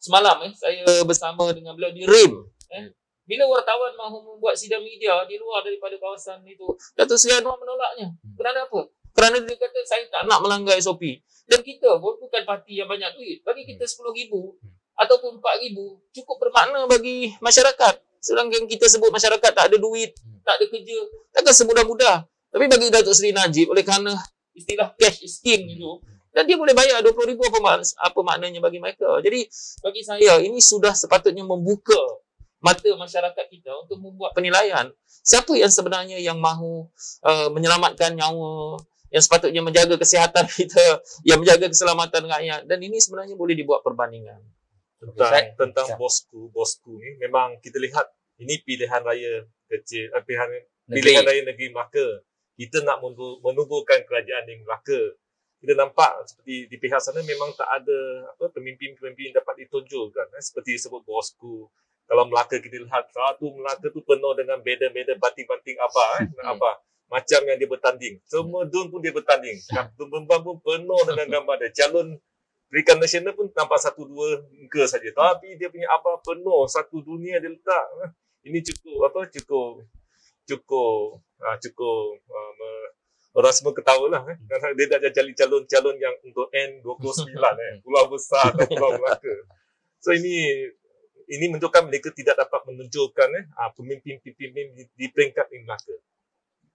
[0.02, 2.34] semalam eh saya bersama dengan beliau di RIM.
[2.74, 2.90] Eh.
[3.28, 6.66] Bila wartawan mahu membuat sidang media di luar daripada kawasan itu
[6.98, 8.10] Datuk Seri Anwar menolaknya.
[8.34, 8.90] Kerana apa?
[9.14, 11.02] Kerana dia kata saya tak nak melanggar SOP
[11.48, 13.40] dan kita pun bukan parti yang banyak duit.
[13.46, 14.30] Bagi kita 10,000
[14.98, 15.78] ataupun 4,000
[16.18, 20.14] cukup bermakna bagi masyarakat sedangkan kita sebut masyarakat tak ada duit
[20.44, 20.98] tak ada kerja
[21.34, 24.16] takkan semudah-mudah tapi bagi Datuk Seri Najib oleh kerana
[24.58, 26.02] istilah cash is king itu
[26.38, 29.10] dan dia boleh bayar 20 ribu apa, mak- apa maknanya bagi mereka.
[29.26, 29.50] Jadi
[29.82, 31.98] bagi saya ini sudah sepatutnya membuka
[32.62, 36.90] mata masyarakat kita untuk membuat penilaian siapa yang sebenarnya yang mahu
[37.26, 43.34] uh, menyelamatkan nyawa yang sepatutnya menjaga kesihatan kita, yang menjaga keselamatan rakyat dan ini sebenarnya
[43.34, 44.38] boleh dibuat perbandingan.
[44.98, 48.06] Tentang Saya- tentang saya- bosku bosku ni memang kita lihat
[48.38, 50.50] ini pilihan raya kecil eh, pilihan
[50.88, 50.96] Negeri.
[50.96, 52.08] pilihan raya negeri Melaka.
[52.54, 55.02] Kita nak menubuh, menubuhkan kerajaan di Melaka.
[55.58, 58.00] Kita nampak seperti di pihak sana memang tak ada
[58.32, 61.70] apa pemimpin-pemimpin dapat ditunjukkan eh, seperti disebut bosku.
[62.04, 66.54] Kalau Melaka kita lihat satu Melaka tu penuh dengan beda-beda banting-banting abah eh, Hmm.
[66.54, 66.76] abah.
[67.08, 68.20] Macam yang dia bertanding.
[68.24, 69.56] Semua dun pun dia bertanding.
[69.66, 71.72] Kampung Bembang pun penuh dengan gambar dia.
[71.74, 72.20] Calon
[72.68, 75.08] Berikan nasional pun nampak satu dua muka saja.
[75.16, 77.86] Tapi dia punya apa penuh satu dunia dia letak.
[78.44, 79.88] Ini cukup apa cukup
[80.48, 82.70] cukup uh, cukup uh, me,
[83.40, 84.24] orang semua ketawa lah.
[84.32, 84.38] Eh.
[84.48, 87.74] Kerana dia dah jadi calon-calon yang untuk N29 eh.
[87.84, 89.36] Pulau besar atau Pulau Melaka.
[90.04, 90.68] So ini
[91.28, 95.96] ini menunjukkan mereka tidak dapat menunjukkan eh, uh, pemimpin-pemimpin di, di peringkat di Melaka.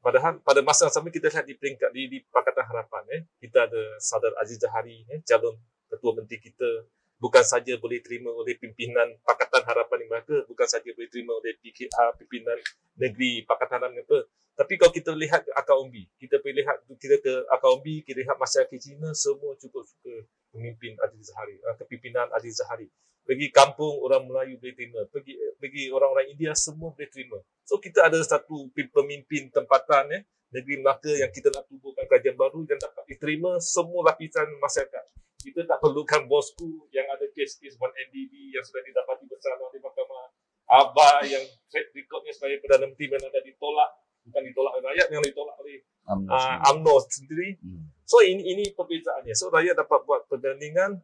[0.03, 3.70] Padahal pada masa yang sama kita lihat di peringkat di, di Pakatan Harapan eh kita
[3.70, 5.55] ada Sadar Aziz Zahari eh calon
[5.93, 6.88] ketua menteri kita
[7.20, 11.55] bukan saja boleh terima oleh pimpinan Pakatan Harapan di Melaka bukan saja boleh terima oleh
[11.61, 12.59] PKR pimpinan
[12.99, 14.18] negeri Pakatan Harapan apa
[14.53, 18.36] tapi kalau kita lihat akar umbi kita pergi lihat kita ke akar umbi kita lihat
[18.36, 22.90] masyarakat Cina semua cukup suka pemimpin Aziz Zahari uh, kepimpinan Aziz Zahari.
[23.22, 25.01] Pergi kampung orang Melayu boleh terima.
[25.07, 27.38] Pergi pergi orang-orang India semua boleh terima.
[27.62, 30.22] So kita ada satu pemimpin tempatan eh
[30.53, 35.66] negeri Melaka yang kita nak tubuhkan kerajaan baru dan dapat diterima semua lapisan masyarakat kita
[35.66, 40.30] tak perlukan bosku yang ada kes-kes 1NDB yang sudah didapati bersalah di mahkamah.
[40.70, 43.90] Abah yang track recordnya sebagai Perdana Menteri memang dah ditolak.
[44.22, 46.70] Bukan ditolak oleh rakyat yang ditolak oleh UMNO uh, sendiri.
[46.70, 47.49] UMNO sendiri.
[47.59, 47.82] Hmm.
[48.07, 49.34] so ini ini perbezaannya.
[49.34, 51.03] So rakyat dapat buat perbandingan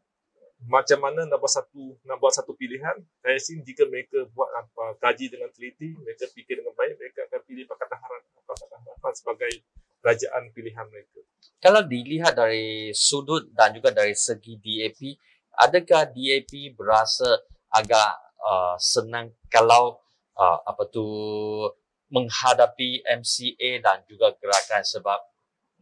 [0.66, 2.95] macam mana nak buat satu nak buat satu pilihan.
[3.22, 7.41] Saya yakin jika mereka buat apa kaji dengan teliti mereka fikir dengan baik mereka akan
[7.47, 9.53] pilih Pakatan Harapan Pakatan Harapan sebagai
[10.03, 11.21] kerajaan pilihan mereka?
[11.59, 15.19] Kalau dilihat dari sudut dan juga dari segi DAP,
[15.59, 17.27] adakah DAP berasa
[17.75, 19.99] agak uh, senang kalau
[20.39, 21.07] uh, apa tu
[22.15, 24.87] menghadapi MCA dan juga gerakan?
[24.87, 25.19] Sebab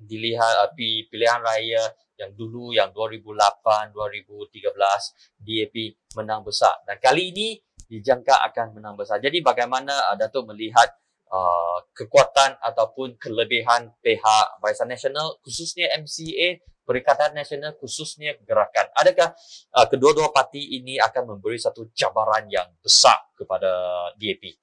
[0.00, 5.76] dilihat uh, pi- pilihan raya yang dulu yang 2008 2013 DAP
[6.16, 6.80] menang besar.
[6.88, 9.20] Dan kali ini dijangka akan menang besar.
[9.20, 10.88] Jadi bagaimana uh, Datuk melihat
[11.30, 18.86] uh, kekuatan ataupun kelebihan pihak Barisan Nasional khususnya MCA Perikatan Nasional khususnya gerakan.
[18.94, 19.34] Adakah
[19.74, 23.66] uh, kedua-dua parti ini akan memberi satu cabaran yang besar kepada
[24.14, 24.54] DAP?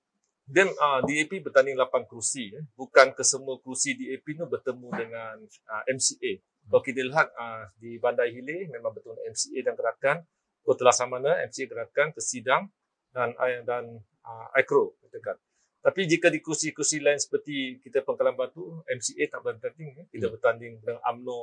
[0.44, 2.56] Dan uh, DAP bertanding 8 kerusi.
[2.56, 2.64] Eh.
[2.80, 6.40] Bukan kesemua kerusi DAP tu bertemu dengan uh, MCA.
[6.64, 10.18] Kalau kita lihat uh, di Bandar Hilir memang betul MCA dan gerakan.
[10.64, 12.72] Kota Laksamana, MCA gerakan ke sidang
[13.12, 15.36] dan uh, dan uh, ICRO katakan.
[15.84, 19.92] Tapi jika di kursi-kursi lain seperti kita Pengkalan Batu, MCA tak bertanding.
[20.00, 20.06] Eh.
[20.16, 20.34] Kita Hmm.
[20.40, 21.42] bertanding dengan AMNO,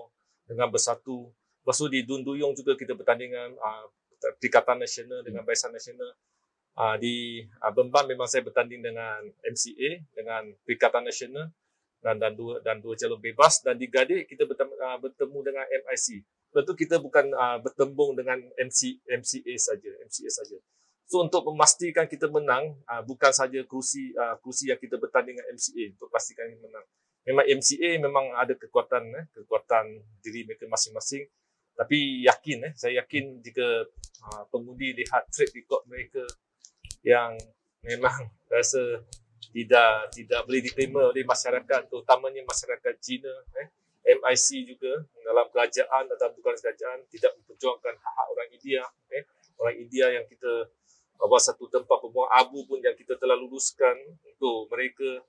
[0.49, 1.29] dengan Bersatu.
[1.61, 3.85] Lepas tu di Dun Duyung juga kita bertanding dengan uh,
[4.41, 6.17] Perikatan Nasional, dengan Barisan Nasional.
[6.73, 11.53] Uh, di uh, Bembang memang saya bertanding dengan MCA dengan Perikatan Nasional
[12.01, 15.65] dan dan dua dan dua calon bebas dan di Gadik kita bertemu, uh, bertemu dengan
[15.69, 16.25] MIC.
[16.51, 20.57] Lepas tu kita bukan uh, bertembung dengan MC MCA saja, MCA saja.
[21.11, 25.59] So untuk memastikan kita menang uh, bukan saja kerusi uh, kerusi yang kita bertanding dengan
[25.59, 26.87] MCA untuk pastikan kita menang.
[27.27, 31.27] Memang MCA memang ada kekuatan eh, kekuatan diri mereka masing-masing.
[31.75, 33.91] Tapi yakin eh saya yakin jika
[34.23, 36.23] uh, pengundi lihat track record mereka
[37.03, 37.35] yang
[37.83, 39.03] memang rasa
[39.51, 43.67] tidak tidak boleh diterima oleh masyarakat terutamanya masyarakat Cina eh
[44.15, 49.27] MIC juga dalam kerajaan atau bukan kerajaan tidak memperjuangkan hak-hak orang India eh
[49.59, 50.71] orang India yang kita
[51.21, 55.21] bawa satu tempat pembuang abu pun yang kita telah luluskan untuk mereka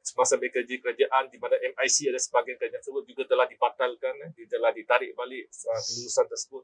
[0.00, 4.46] semasa di kerajaan di mana MIC ada sebahagian kerajaan tersebut juga telah dibatalkan eh dia
[4.48, 6.62] telah ditarik balik uh, kelulusan tersebut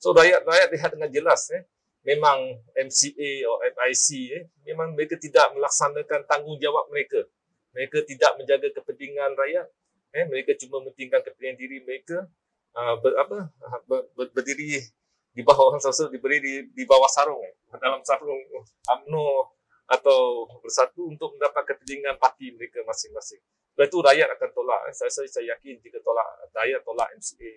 [0.00, 1.66] so rakyat rakyat lihat dengan jelas eh
[2.06, 7.20] memang MCA atau MIC eh, memang mereka tidak melaksanakan tanggungjawab mereka.
[7.76, 9.66] Mereka tidak menjaga kepentingan rakyat.
[10.16, 12.24] Eh, mereka cuma mementingkan kepentingan diri mereka
[12.72, 14.80] uh, ber, apa, uh, ber, ber, berdiri
[15.38, 17.38] di bawah orang sosial, diberi di, di bawah sarung.
[17.70, 18.42] Dalam sarung
[18.90, 19.54] UMNO
[19.86, 23.38] atau bersatu untuk mendapat kepentingan parti mereka masing-masing.
[23.78, 24.90] Sebab itu rakyat akan tolak.
[24.90, 27.52] Saya, saya, saya yakin jika tolak rakyat tolak MCA,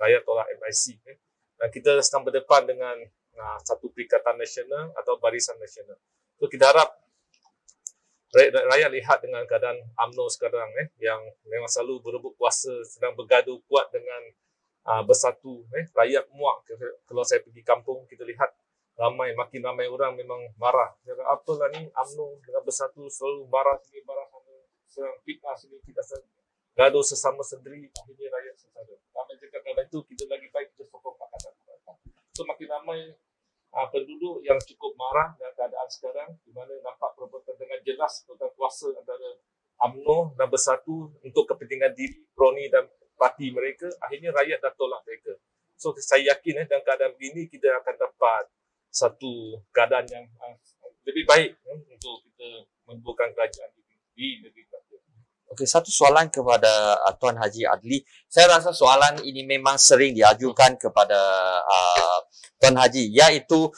[0.00, 0.84] rakyat tolak MIC.
[1.12, 1.16] Eh.
[1.60, 2.96] Dan kita sedang berdepan dengan
[3.36, 6.00] uh, satu perikatan nasional atau barisan nasional.
[6.40, 6.88] So kita harap
[8.32, 9.76] rakyat, rakyat lihat dengan keadaan
[10.08, 14.24] UMNO sekarang eh yang memang selalu berebut kuasa sedang bergaduh kuat dengan
[14.86, 16.64] uh, bersatu eh rakyat muak
[17.04, 18.54] kalau saya pergi kampung kita lihat
[18.96, 24.00] ramai makin ramai orang memang marah cakap apalah ni UMNO dengan bersatu selalu marah sini
[24.06, 24.54] marah sana
[24.88, 26.24] serang fitnah sini sana
[26.76, 28.94] gaduh sesama sendiri, akhirnya rakyat sengsara.
[29.16, 31.56] Ramai cakap kerana itu, kita lagi baik kita sokong Pakatan.
[32.36, 33.16] So makin ramai
[33.72, 38.52] uh, penduduk yang cukup marah dengan keadaan sekarang, di mana nampak perbuatan dengan jelas tentang
[38.52, 39.40] kuasa antara
[39.88, 42.84] UMNO dan bersatu untuk kepentingan diri, kroni dan
[43.16, 45.34] parti mereka, akhirnya rakyat dah tolak mereka.
[45.76, 48.44] So saya yakin eh, dalam keadaan begini kita akan dapat
[48.88, 50.56] satu keadaan yang uh,
[51.04, 53.72] lebih baik eh, untuk kita membuatkan kerajaan
[54.16, 54.64] di, negeri.
[55.46, 58.02] Okey, satu soalan kepada uh, Tuan Haji Adli.
[58.26, 61.16] Saya rasa soalan ini memang sering diajukan kepada
[61.62, 62.18] uh,
[62.58, 63.70] Tuan Haji, iaitu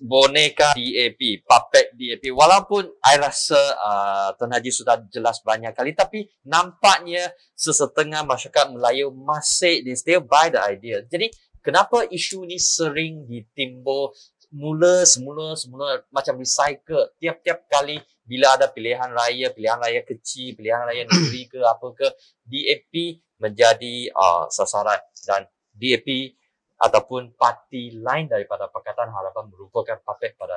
[0.00, 2.32] boneka DAP, puppet DAP.
[2.32, 9.12] Walaupun saya rasa uh, Tuan Haji sudah jelas banyak kali, tapi nampaknya sesetengah masyarakat Melayu
[9.12, 11.04] masih they still buy the idea.
[11.04, 11.28] Jadi
[11.60, 14.16] kenapa isu ni sering ditimbul
[14.50, 20.86] mula semula semula macam recycle tiap-tiap kali bila ada pilihan raya, pilihan raya kecil, pilihan
[20.86, 22.08] raya negeri ke apa ke,
[22.46, 22.94] DAP
[23.42, 26.38] menjadi uh, sasaran dan DAP
[26.80, 30.56] ataupun parti lain daripada Pakatan Harapan merupakan puppet pada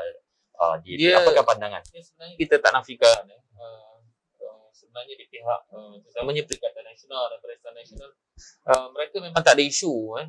[0.57, 0.95] uh, DAP.
[0.95, 1.83] Dia- Apakah pandangan?
[1.91, 3.41] Ya, sebenarnya kita tak nafikan eh.
[3.59, 3.99] Uh,
[4.39, 8.09] uh, sebenarnya di pihak uh, terutamanya Perikatan Nasional dan Perikatan Nasional
[8.71, 9.93] uh, mereka memang tak ada isu
[10.23, 10.27] eh.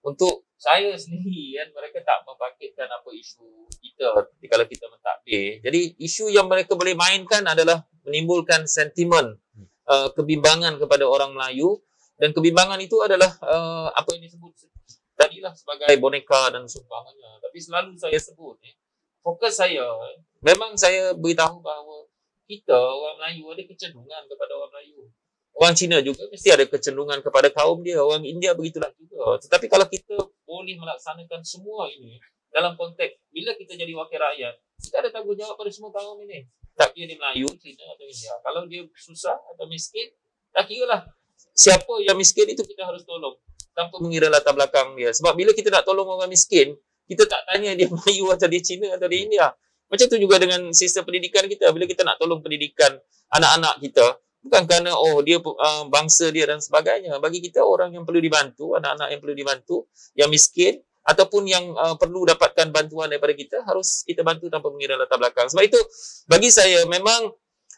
[0.00, 3.44] Untuk saya sendiri kan mereka tak membangkitkan apa isu
[3.80, 4.12] kita
[4.48, 5.60] kalau kita mentadbir.
[5.60, 9.36] Jadi isu yang mereka boleh mainkan adalah menimbulkan sentimen
[9.84, 11.80] uh, kebimbangan kepada orang Melayu
[12.16, 14.52] dan kebimbangan itu adalah uh, apa yang disebut
[15.20, 17.36] tadilah sebagai boneka dan seumpamanya.
[17.44, 18.72] Tapi selalu saya sebut eh,
[19.20, 19.84] fokus saya
[20.40, 22.08] memang saya beritahu bahawa
[22.48, 25.00] kita orang Melayu ada kecenderungan kepada orang Melayu.
[25.60, 28.00] Orang Cina juga mesti ada kecenderungan kepada kaum dia.
[28.00, 29.36] Orang India begitulah juga.
[29.44, 30.16] Tetapi kalau kita
[30.48, 32.16] boleh melaksanakan semua ini
[32.48, 36.48] dalam konteks bila kita jadi wakil rakyat, kita ada tanggungjawab pada semua kaum ini.
[36.74, 38.32] Tak kira dia Melayu, Cina atau India.
[38.40, 40.08] Kalau dia susah atau miskin,
[40.50, 41.00] tak kira lah
[41.54, 43.36] siapa yang miskin itu kita harus tolong
[43.80, 45.08] tanpa mengira latar belakang dia.
[45.16, 46.76] Sebab bila kita nak tolong orang miskin,
[47.08, 49.46] kita tak tanya dia Melayu atau dia Cina atau dia India.
[49.90, 51.72] Macam tu juga dengan sistem pendidikan kita.
[51.72, 52.94] Bila kita nak tolong pendidikan
[53.32, 54.06] anak-anak kita,
[54.44, 57.18] bukan kerana oh dia uh, bangsa dia dan sebagainya.
[57.18, 59.76] Bagi kita orang yang perlu dibantu, anak-anak yang perlu dibantu,
[60.14, 64.94] yang miskin ataupun yang uh, perlu dapatkan bantuan daripada kita harus kita bantu tanpa mengira
[64.94, 65.50] latar belakang.
[65.50, 65.80] Sebab itu
[66.30, 67.34] bagi saya memang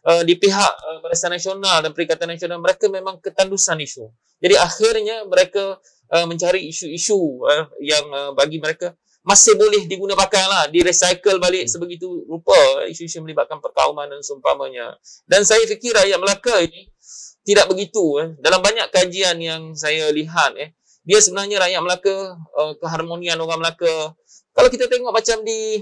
[0.06, 4.10] uh, di pihak uh, Barisan Nasional dan Perikatan Nasional mereka memang ketandusan isu.
[4.42, 5.78] Jadi akhirnya mereka
[6.10, 11.70] uh, mencari isu-isu uh, yang uh, bagi mereka masih boleh diguna pakai lah, direcycle balik
[11.70, 14.98] sebegitu rupa eh, isu-isu melibatkan perkauman dan seumpamanya.
[15.30, 16.90] Dan saya fikir rakyat Melaka ini
[17.46, 18.18] tidak begitu.
[18.18, 18.28] Eh.
[18.42, 20.74] Dalam banyak kajian yang saya lihat, eh,
[21.06, 24.14] dia sebenarnya rakyat Melaka, uh, keharmonian orang Melaka.
[24.52, 25.78] Kalau kita tengok macam di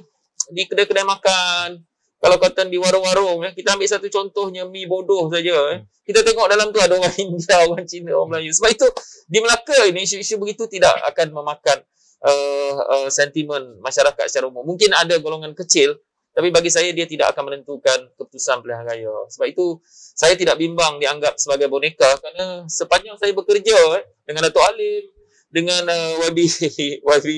[0.53, 1.81] di kedai-kedai makan,
[2.21, 5.57] kalau kata di warung-warung, eh, kita ambil satu contohnya mi bodoh saja.
[5.73, 5.89] Eh.
[6.05, 8.53] Kita tengok dalam tu ada orang India, orang Cina, orang Melayu.
[8.53, 8.87] Sebab itu
[9.25, 11.81] di Melaka ini isu-isu begitu tidak akan memakan
[12.21, 14.69] uh, uh, sentimen masyarakat secara umum.
[14.69, 15.97] Mungkin ada golongan kecil,
[16.31, 19.17] tapi bagi saya dia tidak akan menentukan keputusan pilihan raya.
[19.33, 24.63] Sebab itu saya tidak bimbang dianggap sebagai boneka kerana sepanjang saya bekerja eh, dengan Datuk
[24.63, 25.09] Alim,
[25.51, 26.39] dengan uh, YB,
[27.17, 27.29] YB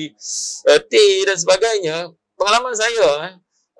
[0.69, 0.93] uh, T
[1.25, 1.97] dan sebagainya,
[2.37, 3.33] pengalaman saya eh,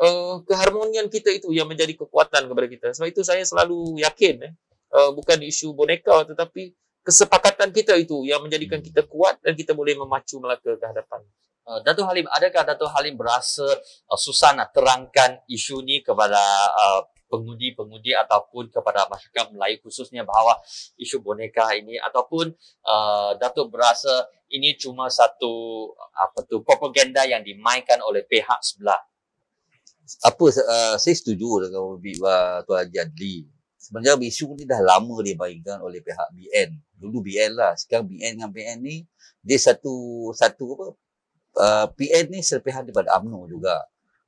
[0.04, 2.86] uh, keharmonian kita itu yang menjadi kekuatan kepada kita.
[2.92, 4.54] Sebab itu saya selalu yakin eh,
[4.92, 9.96] uh, bukan isu boneka tetapi kesepakatan kita itu yang menjadikan kita kuat dan kita boleh
[9.96, 11.24] memacu Melaka ke hadapan.
[11.64, 13.64] Uh, Datuk Halim, adakah Datuk Halim berasa
[14.12, 16.40] uh, susah nak terangkan isu ni kepada
[16.76, 20.60] uh, pengundi-pengundi ataupun kepada masyarakat Melayu khususnya bahawa
[21.00, 22.52] isu boneka ini ataupun
[22.86, 29.02] uh, Datuk berasa ini cuma satu apa tu propaganda yang dimainkan oleh pihak sebelah.
[30.24, 33.48] Apa uh, saya setuju dengan uh, Tuan Haji Adli.
[33.80, 36.80] Sebenarnya isu ni dah lama dimainkan oleh pihak BN.
[36.96, 37.76] Dulu BN lah.
[37.76, 39.04] Sekarang BN dengan PN ni
[39.44, 40.88] dia satu satu apa?
[41.54, 43.76] Uh, PN ni serpihan daripada UMNO juga.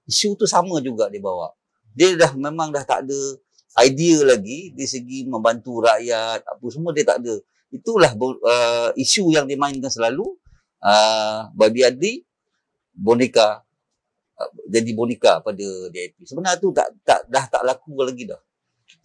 [0.06, 1.56] Isu tu sama juga dia bawa.
[1.96, 3.20] Dia dah memang dah tak ada
[3.84, 7.36] idea lagi di segi membantu rakyat apa semua dia tak ada.
[7.72, 10.24] Itulah uh, isu yang dimainkan selalu.
[10.86, 12.22] Uh, Babi Adli
[12.94, 13.65] boneka
[14.68, 16.28] jadi boneka pada DIP.
[16.28, 18.40] Sebenarnya tu tak tak dah tak laku lagi dah.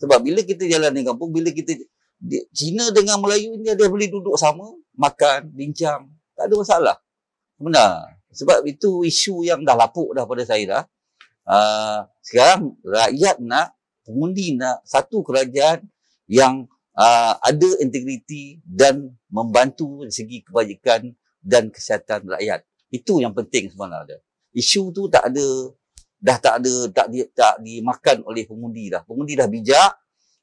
[0.03, 1.76] Sebab bila kita jalan di kampung, bila kita
[2.53, 6.97] Cina dengan Melayu ni dia boleh duduk sama, makan, bincang, tak ada masalah.
[7.57, 8.20] Benar.
[8.31, 10.83] Sebab itu isu yang dah lapuk dah pada saya dah.
[11.49, 13.74] Uh, sekarang rakyat nak
[14.05, 15.89] pengundi nak satu kerajaan
[16.28, 21.11] yang uh, ada integriti dan membantu segi kebajikan
[21.41, 22.62] dan kesihatan rakyat.
[22.93, 24.20] Itu yang penting sebenarnya.
[24.51, 25.46] Isu tu tak ada
[26.20, 29.03] dah tak ada tak di, tak dimakan oleh pengundi dah.
[29.07, 29.92] Pengundi dah bijak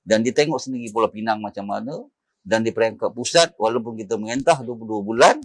[0.08, 1.96] dan dia tengok sendiri Pulau Pinang macam mana
[2.42, 5.38] dan di peringkat pusat walaupun kita mengentah 22 bulan.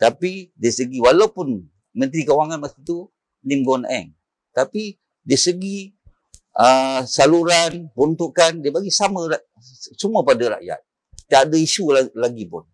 [0.00, 1.60] Tapi dari segi walaupun
[1.92, 3.04] Menteri Kewangan masa itu
[3.44, 4.16] Lim Guan Eng
[4.50, 5.76] tapi dari segi
[6.58, 9.30] uh, saluran peruntukan dia bagi sama
[9.94, 10.80] semua pada rakyat.
[11.30, 12.66] Tak ada isu la- lagi pun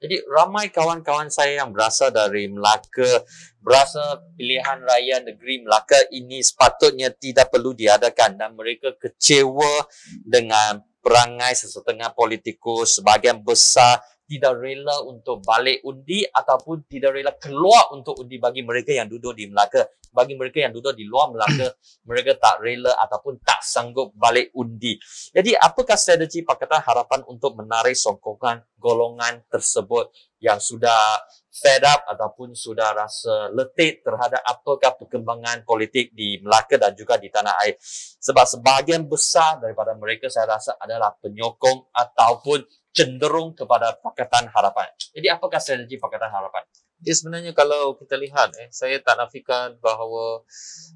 [0.00, 3.20] Jadi ramai kawan-kawan saya yang berasal dari Melaka,
[3.60, 9.84] berasal pilihan raya negeri Melaka ini sepatutnya tidak perlu diadakan dan mereka kecewa
[10.24, 17.90] dengan perangai sesetengah politikus sebahagian besar tidak rela untuk balik undi ataupun tidak rela keluar
[17.90, 19.90] untuk undi bagi mereka yang duduk di Melaka.
[20.14, 21.74] Bagi mereka yang duduk di luar Melaka,
[22.08, 24.94] mereka tak rela ataupun tak sanggup balik undi.
[25.34, 31.20] Jadi apakah strategi Pakatan Harapan untuk menarik sokongan golongan tersebut yang sudah
[31.50, 37.28] fed up ataupun sudah rasa letih terhadap apakah perkembangan politik di Melaka dan juga di
[37.28, 37.76] tanah air.
[38.22, 44.90] Sebab sebahagian besar daripada mereka saya rasa adalah penyokong ataupun cenderung kepada Pakatan Harapan.
[45.14, 46.66] Jadi apakah strategi Pakatan Harapan?
[47.00, 50.44] Dia sebenarnya kalau kita lihat, eh, saya tak nafikan bahawa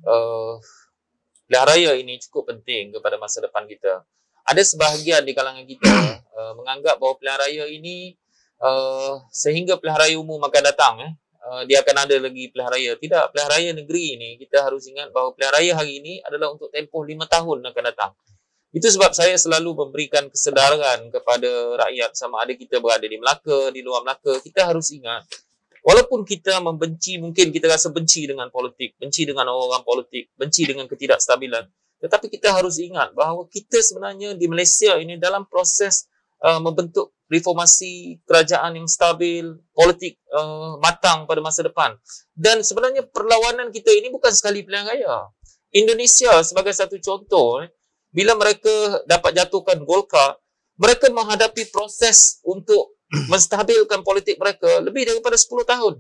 [0.04, 0.54] uh,
[1.48, 4.04] pilihan raya ini cukup penting kepada masa depan kita.
[4.44, 8.12] Ada sebahagian di kalangan kita uh, menganggap bahawa pilihan raya ini
[8.60, 11.12] uh, sehingga pilihan raya umum akan datang, eh,
[11.46, 12.90] uh, dia akan ada lagi pilihan raya.
[13.00, 16.68] Tidak, pilihan raya negeri ini kita harus ingat bahawa pilihan raya hari ini adalah untuk
[16.68, 18.12] tempoh lima tahun akan datang.
[18.74, 23.86] Itu sebab saya selalu memberikan kesedaran kepada rakyat sama ada kita berada di Melaka, di
[23.86, 24.42] luar Melaka.
[24.42, 25.22] Kita harus ingat,
[25.86, 30.90] walaupun kita membenci, mungkin kita rasa benci dengan politik, benci dengan orang-orang politik, benci dengan
[30.90, 31.70] ketidakstabilan.
[32.02, 36.10] Tetapi kita harus ingat bahawa kita sebenarnya di Malaysia ini dalam proses
[36.42, 41.94] uh, membentuk reformasi kerajaan yang stabil, politik uh, matang pada masa depan.
[42.34, 45.30] Dan sebenarnya perlawanan kita ini bukan sekali pilihan raya.
[45.70, 47.70] Indonesia sebagai satu contoh, eh,
[48.14, 50.38] bila mereka dapat jatuhkan Golkar,
[50.78, 52.94] mereka menghadapi proses untuk
[53.32, 55.94] menstabilkan politik mereka lebih daripada 10 tahun.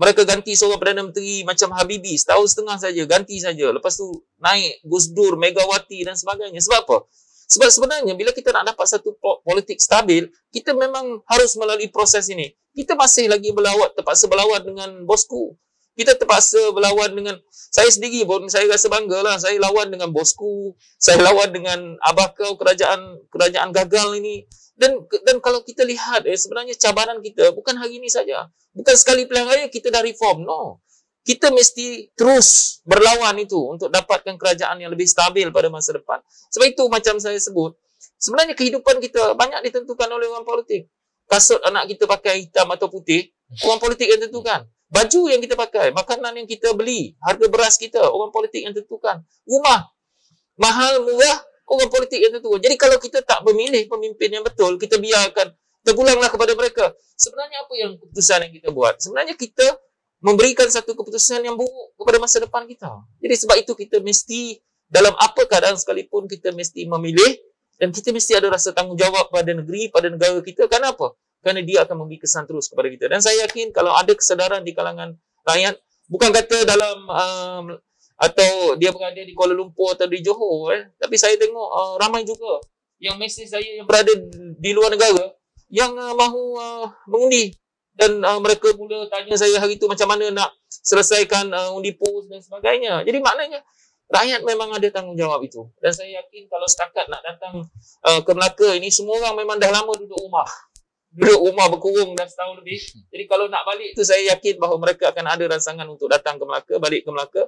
[0.00, 3.68] Mereka ganti seorang Perdana Menteri macam Habibie, setahun setengah saja, ganti saja.
[3.68, 4.08] Lepas tu
[4.40, 6.64] naik Gus Dur, Megawati dan sebagainya.
[6.64, 7.04] Sebab apa?
[7.52, 12.32] Sebab sebenarnya bila kita nak dapat satu po- politik stabil, kita memang harus melalui proses
[12.32, 12.48] ini.
[12.72, 15.52] Kita masih lagi berlawat, terpaksa berlawat dengan bosku.
[15.92, 19.36] Kita terpaksa berlawan dengan saya sendiri pun saya rasa bangga lah.
[19.36, 20.72] Saya lawan dengan bosku.
[20.96, 24.48] Saya lawan dengan abah kau kerajaan kerajaan gagal ini.
[24.72, 28.48] Dan dan kalau kita lihat eh sebenarnya cabaran kita bukan hari ini saja.
[28.72, 30.48] Bukan sekali pilihan raya kita dah reform.
[30.48, 30.80] No.
[31.22, 36.18] Kita mesti terus berlawan itu untuk dapatkan kerajaan yang lebih stabil pada masa depan.
[36.50, 37.78] Sebab itu macam saya sebut,
[38.18, 40.90] sebenarnya kehidupan kita banyak ditentukan oleh orang politik.
[41.30, 43.30] Kasut anak kita pakai hitam atau putih,
[43.62, 44.66] orang politik yang tentukan.
[44.92, 49.24] Baju yang kita pakai, makanan yang kita beli, harga beras kita, orang politik yang tentukan.
[49.48, 49.88] Rumah,
[50.60, 52.60] mahal, murah, orang politik yang tentukan.
[52.60, 55.48] Jadi kalau kita tak memilih pemimpin yang betul, kita biarkan,
[55.80, 56.92] terpulanglah kepada mereka.
[57.16, 59.00] Sebenarnya apa yang keputusan yang kita buat?
[59.00, 59.80] Sebenarnya kita
[60.20, 62.92] memberikan satu keputusan yang buruk kepada masa depan kita.
[63.18, 64.60] Jadi sebab itu kita mesti,
[64.92, 67.40] dalam apa keadaan sekalipun, kita mesti memilih
[67.80, 70.68] dan kita mesti ada rasa tanggungjawab pada negeri, pada negara kita.
[70.68, 71.16] Kenapa?
[71.42, 73.10] Kerana dia akan memberi kesan terus kepada kita.
[73.10, 75.74] Dan saya yakin kalau ada kesedaran di kalangan rakyat,
[76.06, 77.64] bukan kata dalam um,
[78.14, 80.94] atau dia berada di Kuala Lumpur atau di Johor, eh.
[80.94, 82.62] tapi saya tengok uh, ramai juga
[83.02, 84.14] yang mesej saya yang berada
[84.62, 85.34] di luar negara
[85.66, 87.50] yang uh, mahu uh, mengundi
[87.98, 92.30] dan uh, mereka mula tanya saya hari itu macam mana nak selesaikan uh, undi pos
[92.30, 93.02] dan sebagainya.
[93.02, 93.60] Jadi maknanya
[94.08, 95.68] rakyat memang ada tanggungjawab itu.
[95.82, 97.66] Dan saya yakin kalau setakat nak datang
[98.06, 100.46] uh, ke Melaka ini semua orang memang dah lama duduk rumah.
[101.12, 102.80] Duduk rumah berkurung dah setahun lebih.
[103.12, 106.44] Jadi kalau nak balik tu saya yakin bahawa mereka akan ada rancangan untuk datang ke
[106.48, 107.42] Melaka, balik ke Melaka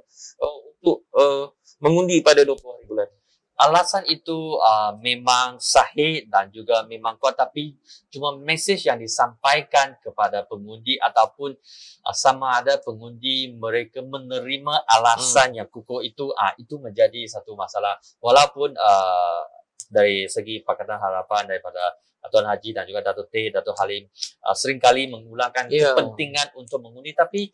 [0.45, 1.49] uh, untuk uh,
[1.81, 3.09] mengundi pada 20 hari bulan.
[3.55, 7.79] Alasan itu uh, memang sahih dan juga memang kuat tapi
[8.11, 11.55] cuma mesej yang disampaikan kepada pengundi ataupun
[12.03, 15.59] uh, sama ada pengundi mereka menerima alasan hmm.
[15.62, 19.43] yang kukuh itu uh, itu menjadi satu masalah walaupun uh,
[19.91, 21.97] dari segi Pakatan Harapan daripada
[22.32, 24.09] Tuan Haji dan juga Datuk T, Datuk Halim
[24.43, 25.93] uh, seringkali mengulangkan Ya.
[25.93, 27.53] kepentingan untuk mengundi tapi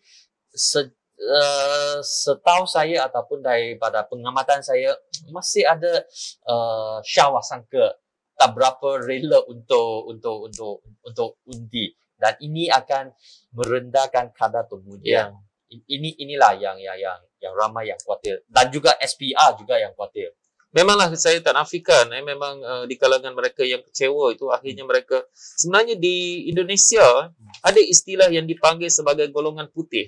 [0.54, 0.86] se,
[1.18, 4.94] uh, setahu saya ataupun daripada pengamatan saya
[5.28, 6.06] masih ada
[6.46, 7.98] uh, syawah sangka
[8.38, 13.12] tak berapa rela untuk untuk untuk untuk undi dan ini akan
[13.52, 15.34] merendahkan kadar pengujian.
[15.70, 19.92] I- Ini inilah yang yang yang yang ramai yang khawatir dan juga SPR juga yang
[19.94, 20.34] khawatir.
[20.70, 25.26] Memanglah saya tak nafikan eh, memang uh, di kalangan mereka yang kecewa itu akhirnya mereka
[25.34, 30.06] sebenarnya di Indonesia ada istilah yang dipanggil sebagai golongan putih.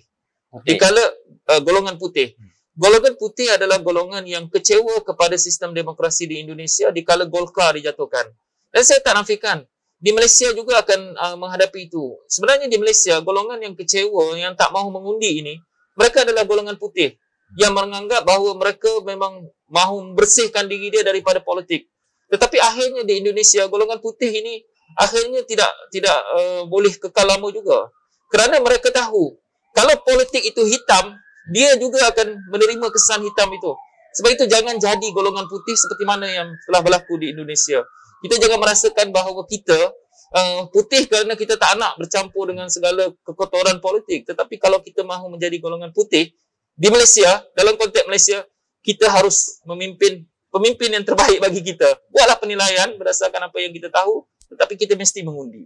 [0.55, 0.79] Okay.
[0.79, 1.03] Dikala
[1.51, 2.39] uh, golongan putih.
[2.79, 8.31] Golongan putih adalah golongan yang kecewa kepada sistem demokrasi di Indonesia dikala Golkar dijatuhkan.
[8.71, 9.67] Dan saya tak nafikan
[9.99, 12.15] di Malaysia juga akan uh, menghadapi itu.
[12.31, 15.55] Sebenarnya di Malaysia golongan yang kecewa yang tak mahu mengundi ini
[15.99, 17.19] mereka adalah golongan putih
[17.61, 21.89] yang menganggap bahawa mereka memang mahu membersihkan diri dia daripada politik.
[22.29, 24.61] Tetapi akhirnya di Indonesia golongan putih ini
[25.01, 27.89] akhirnya tidak tidak uh, boleh kekal lama juga.
[28.29, 29.37] Kerana mereka tahu
[29.73, 31.17] kalau politik itu hitam,
[31.49, 33.73] dia juga akan menerima kesan hitam itu.
[34.13, 37.81] Sebab itu jangan jadi golongan putih seperti mana yang telah berlaku di Indonesia.
[38.21, 39.97] Kita jangan merasakan bahawa kita
[40.37, 44.29] uh, putih kerana kita tak nak bercampur dengan segala kekotoran politik.
[44.29, 46.29] Tetapi kalau kita mahu menjadi golongan putih
[46.77, 48.45] di Malaysia, dalam konteks Malaysia,
[48.83, 51.89] kita harus memimpin pemimpin yang terbaik bagi kita.
[52.13, 55.65] Buatlah penilaian berdasarkan apa yang kita tahu, tetapi kita mesti mengundi.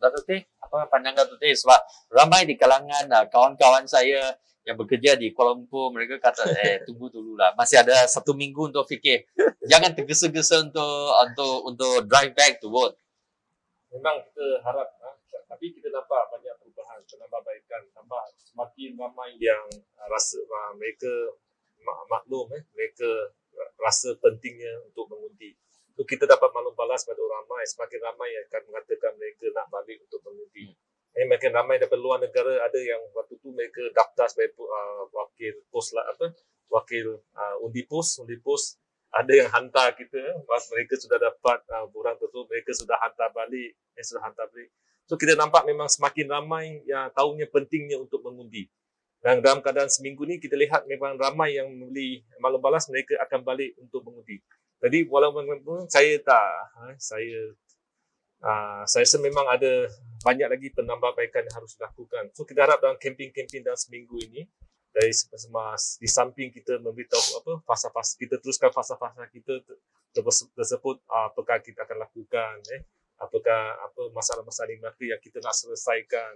[0.00, 1.52] Datuk Teh, apa pandangan Datuk Teh?
[1.52, 1.80] Sebab
[2.14, 4.32] ramai di kalangan uh, kawan-kawan saya
[4.64, 7.52] yang bekerja di Kuala Lumpur, mereka kata, eh tunggu dulu lah.
[7.58, 9.28] Masih ada satu minggu untuk fikir.
[9.66, 12.96] Jangan tergesa-gesa untuk untuk untuk drive back to work.
[13.90, 15.10] Memang kita harap, ha?
[15.50, 19.66] tapi kita nampak banyak perubahan, penambahbaikan, tambah semakin ramai yang
[19.98, 21.10] uh, rasa uh, mereka
[21.84, 23.08] maklum, eh, mereka
[23.80, 25.56] rasa pentingnya untuk mengundi.
[25.96, 29.66] So, kita dapat maklum balas pada orang ramai, semakin ramai yang akan mengatakan mereka nak
[29.68, 30.72] balik untuk mengundi.
[31.10, 35.58] Eh, makin ramai daripada luar negara ada yang waktu tu mereka daftar sebagai uh, wakil
[35.66, 36.30] pos lah apa
[36.70, 38.78] wakil uh, undi pos undi pos
[39.10, 43.74] ada yang hantar kita pas mereka sudah dapat uh, borang tersebut mereka sudah hantar balik
[43.74, 44.70] eh, sudah hantar balik
[45.10, 48.70] so kita nampak memang semakin ramai yang tahunya pentingnya untuk mengundi
[49.20, 53.44] dan dalam keadaan seminggu ni kita lihat memang ramai yang membeli malam balas mereka akan
[53.44, 54.40] balik untuk mengundi
[54.80, 57.52] jadi walaupun saya tak ha, saya
[58.40, 59.86] uh, saya rasa memang ada
[60.24, 62.32] banyak lagi penambahbaikan yang harus dilakukan.
[62.32, 64.48] So kita harap dalam kempen-kempen dalam seminggu ini
[64.90, 69.62] dari semas di samping kita memberitahu apa fasa-fasa kita teruskan fasa-fasa kita
[70.56, 72.82] tersebut apakah kita akan lakukan eh
[73.22, 76.34] apakah apa masalah-masalah yang kita nak selesaikan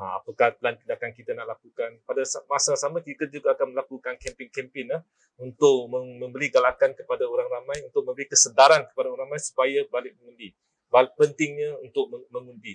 [0.00, 5.02] apakah plan tindakan kita nak lakukan pada masa sama kita juga akan melakukan kempen-kempen eh,
[5.40, 10.56] untuk memberi galakan kepada orang ramai untuk memberi kesedaran kepada orang ramai supaya balik mengundi
[10.90, 12.74] pentingnya untuk mengundi.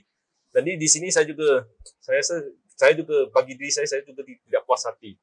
[0.55, 1.67] Jadi di sini saya juga
[1.99, 2.35] saya rasa
[2.75, 5.19] saya juga bagi diri saya saya juga tidak puas hati.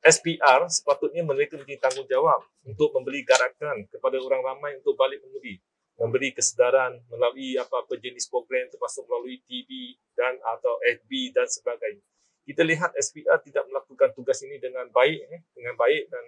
[0.00, 5.60] SPR sepatutnya mereka mempunyai tanggungjawab untuk memberi garakan kepada orang ramai untuk balik mengundi,
[5.94, 12.02] memberi kesedaran melalui apa-apa jenis program termasuk melalui TV dan atau FB dan sebagainya.
[12.44, 16.24] Kita lihat SPR tidak melakukan tugas ini dengan baik eh, dengan baik dan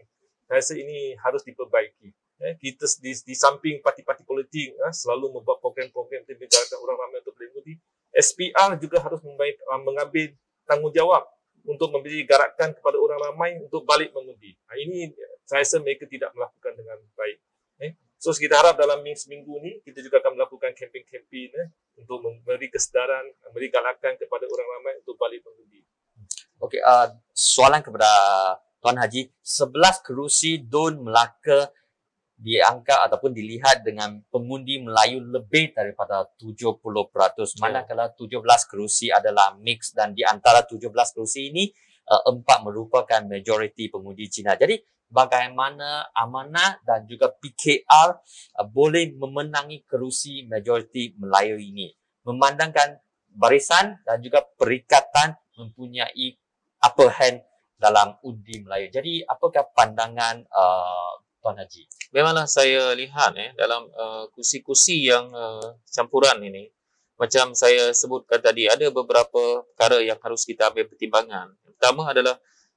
[0.46, 2.08] saya rasa ini harus diperbaiki
[2.40, 7.18] eh, kita di, di samping parti-parti politik eh, selalu membuat program-program untuk menjaga orang ramai
[7.20, 7.74] untuk bermudi,
[8.16, 10.32] SPR juga harus uh, mengambil
[10.64, 11.24] tanggungjawab
[11.66, 14.56] untuk memberi garakan kepada orang ramai untuk balik mengundi.
[14.70, 15.12] Nah, ini
[15.44, 17.38] saya rasa mereka tidak melakukan dengan baik.
[18.26, 23.22] So kita harap dalam seminggu ini kita juga akan melakukan kempen-kempen eh, untuk memberi kesedaran,
[23.46, 25.86] memberi galakan kepada orang ramai untuk balik mengundi.
[26.58, 28.10] Okey, uh, soalan kepada
[28.82, 31.70] Tuan Haji, 11 kerusi Dun Melaka
[32.34, 36.82] diangkat ataupun dilihat dengan pengundi Melayu lebih daripada 70%.
[37.62, 40.82] Manakala 17 kerusi adalah mix dan di antara 17
[41.14, 41.70] kerusi ini
[42.10, 44.58] uh, empat merupakan majoriti pengundi Cina.
[44.58, 48.08] Jadi bagaimana Amanah dan juga PKR
[48.58, 51.90] uh, boleh memenangi kerusi majoriti Melayu ini?
[52.26, 52.98] Memandangkan
[53.30, 56.34] barisan dan juga perikatan mempunyai
[56.82, 57.44] upper hand
[57.76, 58.88] dalam undi Melayu.
[58.88, 61.12] Jadi apakah pandangan uh,
[61.44, 61.84] Tuan Haji?
[62.10, 66.72] Memanglah saya lihat eh dalam uh, kursi-kursi yang uh, campuran ini
[67.16, 71.52] macam saya sebutkan tadi ada beberapa perkara yang harus kita ambil pertimbangan.
[71.64, 72.36] Pertama adalah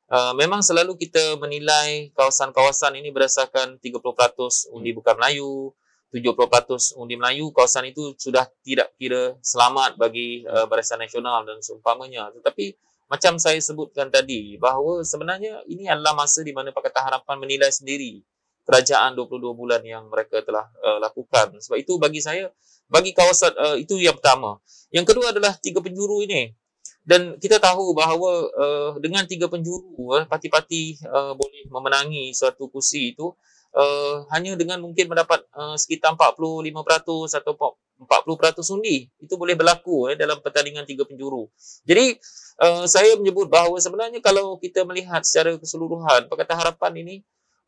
[0.09, 5.71] uh, memang selalu kita menilai kawasan-kawasan ini berdasarkan 30% undi bukan Melayu,
[6.09, 12.33] 70% undi Melayu, kawasan itu sudah tidak kira selamat bagi uh, Barisan Nasional dan seumpamanya.
[12.33, 12.73] Tetapi
[13.09, 18.21] macam saya sebutkan tadi bahawa sebenarnya ini adalah masa di mana Pakatan Harapan menilai sendiri
[18.69, 21.57] kerajaan 22 bulan yang mereka telah uh, lakukan.
[21.57, 22.53] Sebab itu bagi saya,
[22.85, 24.61] bagi kawasan uh, itu yang pertama.
[24.93, 26.53] Yang kedua adalah tiga penjuru ini.
[27.09, 33.17] Dan kita tahu bahawa uh, dengan tiga penjuru, uh, parti-parti uh, boleh memenangi suatu kursi
[33.17, 33.33] itu
[33.73, 36.69] uh, hanya dengan mungkin mendapat uh, sekitar 45%
[37.41, 37.53] atau
[37.97, 39.09] 40% undi.
[39.17, 41.49] Itu boleh berlaku uh, dalam pertandingan tiga penjuru.
[41.81, 42.13] Jadi,
[42.61, 47.15] uh, saya menyebut bahawa sebenarnya kalau kita melihat secara keseluruhan, Pakatan Harapan ini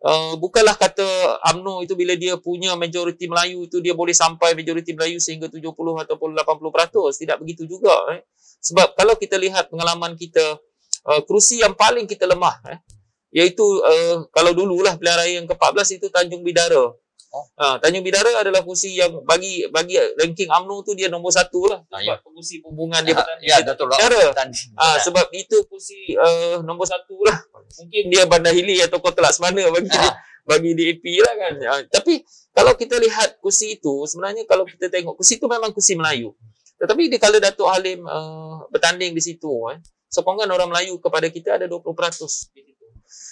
[0.02, 1.06] Uh, bukanlah kata
[1.54, 5.70] UMNO itu bila dia punya majoriti Melayu itu dia boleh sampai majoriti Melayu sehingga 70
[5.78, 7.22] ataupun 80%.
[7.22, 7.94] Tidak begitu juga.
[8.18, 8.26] Eh.
[8.66, 10.58] Sebab kalau kita lihat pengalaman kita,
[11.06, 12.82] uh, kerusi yang paling kita lemah, eh,
[13.30, 16.98] iaitu uh, kalau dululah pilihan raya yang ke-14 itu Tanjung Bidara.
[17.32, 17.48] Oh.
[17.64, 21.80] Ha, Tanjung Bidara adalah kursi yang bagi bagi ranking UMNO tu dia nombor satu lah.
[21.88, 24.36] Ah, Sebab kursi hubungan dia bertanding ya, Datuk Bidara.
[24.36, 27.40] Dan Ah, sebab itu kursi uh, nombor satu lah.
[27.80, 30.12] Mungkin dia Bandar Hili atau Kota Laksmana bagi Ah.
[30.44, 31.54] bagi DAP lah kan.
[31.72, 32.20] Ah, tapi
[32.52, 36.36] kalau kita lihat kursi itu, sebenarnya kalau kita tengok kursi itu memang kursi Melayu.
[36.84, 39.80] Tetapi di kala Datuk Halim uh, bertanding di situ, eh,
[40.12, 41.80] sokongan orang Melayu kepada kita ada 20%
[42.52, 42.71] di situ.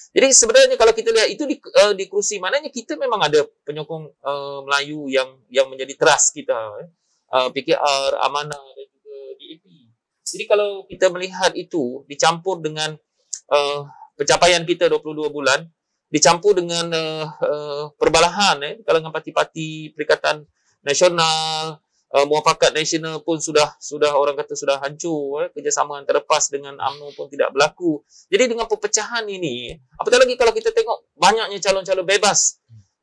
[0.10, 4.10] Jadi sebenarnya kalau kita lihat itu di, uh, di kursi, maknanya kita memang ada penyokong
[4.26, 6.58] uh, Melayu yang yang menjadi trust kita.
[6.82, 6.90] Eh.
[7.30, 9.66] Uh, PKR, Amanah dan juga DAP.
[10.26, 12.98] Jadi kalau kita melihat itu dicampur dengan
[13.54, 13.86] uh,
[14.18, 15.62] pencapaian kita 22 bulan,
[16.10, 20.42] dicampur dengan uh, uh, perbalahan eh, kalangan parti-parti Perikatan
[20.82, 21.78] Nasional,
[22.14, 26.78] uh, Muafakat Nasional pun sudah sudah orang kata sudah hancur, eh, kerjasama antara PAS dengan
[26.78, 28.01] UMNO pun tidak berlaku.
[28.30, 32.57] Jadi dengan perpecahan ini, apatah lagi kalau kita tengok banyaknya calon-calon bebas,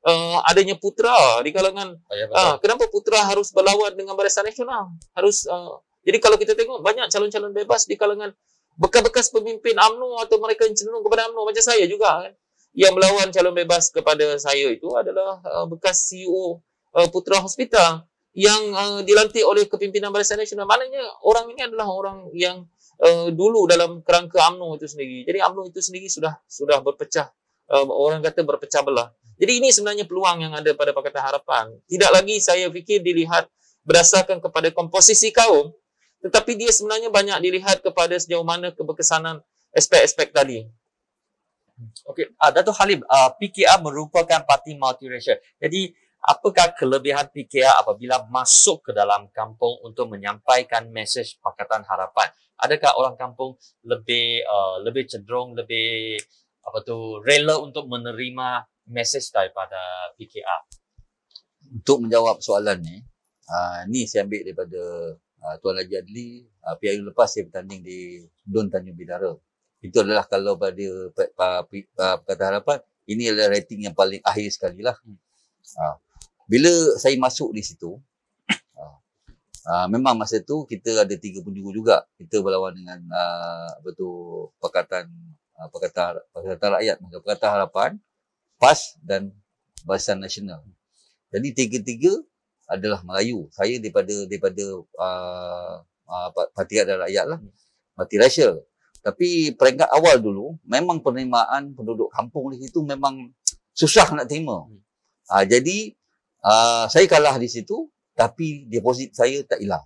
[0.06, 2.26] uh, adanya putra di kalangan ya.
[2.34, 4.90] Ah, kenapa Putra harus berlawan dengan Barisan Nasional?
[5.14, 8.30] Harus uh, jadi kalau kita tengok banyak calon-calon bebas di kalangan
[8.76, 12.34] bekas-bekas pemimpin UMNO atau mereka yang cenderung kepada UMNO macam saya juga kan.
[12.76, 16.60] Yang melawan calon bebas kepada saya itu adalah uh, bekas CEO
[16.92, 18.04] uh, Putra Hospital
[18.36, 20.68] yang uh, dilantik oleh kepimpinan Barisan Nasional.
[20.68, 22.68] Maknanya orang ini adalah orang yang
[23.00, 25.24] uh, dulu dalam kerangka UMNO itu sendiri.
[25.24, 27.32] Jadi UMNO itu sendiri sudah sudah berpecah
[27.72, 29.08] uh, orang kata berpecah belah.
[29.40, 31.72] Jadi ini sebenarnya peluang yang ada pada Pakatan Harapan.
[31.88, 33.48] Tidak lagi saya fikir dilihat
[33.88, 35.72] berdasarkan kepada komposisi kaum,
[36.20, 39.40] tetapi dia sebenarnya banyak dilihat kepada sejauh mana keberkesanan
[39.72, 40.68] aspek-aspek tadi.
[42.08, 45.36] Okey, uh, Datuk Halim, uh, PKR merupakan parti multiracial.
[45.60, 45.92] Jadi,
[46.26, 52.28] apakah kelebihan PKR apabila masuk ke dalam kampung untuk menyampaikan mesej Pakatan Harapan?
[52.58, 53.54] Adakah orang kampung
[53.86, 56.18] lebih uh, lebih cenderung lebih
[56.66, 59.78] apa tu rela untuk menerima mesej daripada
[60.18, 60.60] PKR?
[61.78, 62.96] Untuk menjawab soalan ni,
[63.46, 64.82] uh, ni saya ambil daripada
[65.46, 69.30] uh, Tuan Haji Adli, uh, PRU lepas saya bertanding di Dun Tanjung Bidara.
[69.82, 71.62] Itu adalah kalau pada uh,
[72.24, 74.96] Pakatan Harapan, ini adalah rating yang paling akhir sekali lah.
[75.76, 75.98] Uh,
[76.46, 77.98] bila saya masuk di situ,
[78.78, 78.96] uh,
[79.66, 82.06] uh, memang masa tu kita ada tiga penjuru juga.
[82.16, 84.08] Kita berlawan dengan uh, apa tu,
[84.62, 85.10] Pakatan
[85.58, 87.90] uh, Pakatan, Pakatan Rakyat, Pakatan Harapan,
[88.62, 89.34] PAS dan
[89.82, 90.62] Barisan Nasional.
[91.34, 92.14] Jadi tiga-tiga
[92.66, 93.46] adalah Melayu.
[93.54, 94.64] Saya daripada daripada
[94.98, 95.74] uh,
[96.06, 97.40] uh, Parti Rakyat dan Rakyat lah.
[97.96, 98.62] Parti Racial.
[99.06, 103.30] Tapi peringkat awal dulu, memang penerimaan penduduk kampung di situ memang
[103.70, 104.66] susah nak terima.
[105.30, 105.94] Uh, jadi,
[106.46, 109.82] uh, saya kalah di situ, tapi deposit saya tak hilang.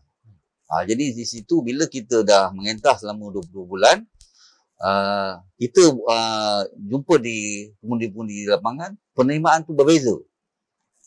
[0.70, 4.04] Uh, jadi di situ bila kita dah mengentah selama 22 bulan,
[4.84, 10.14] uh, kita uh, jumpa di pengundi-pengundi di lapangan, penerimaan tu berbeza.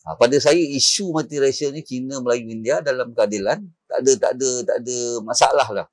[0.04, 4.50] Ha, pada saya isu multiracial ni Cina Melayu India dalam keadilan tak ada tak ada
[4.68, 5.88] tak ada masalah lah.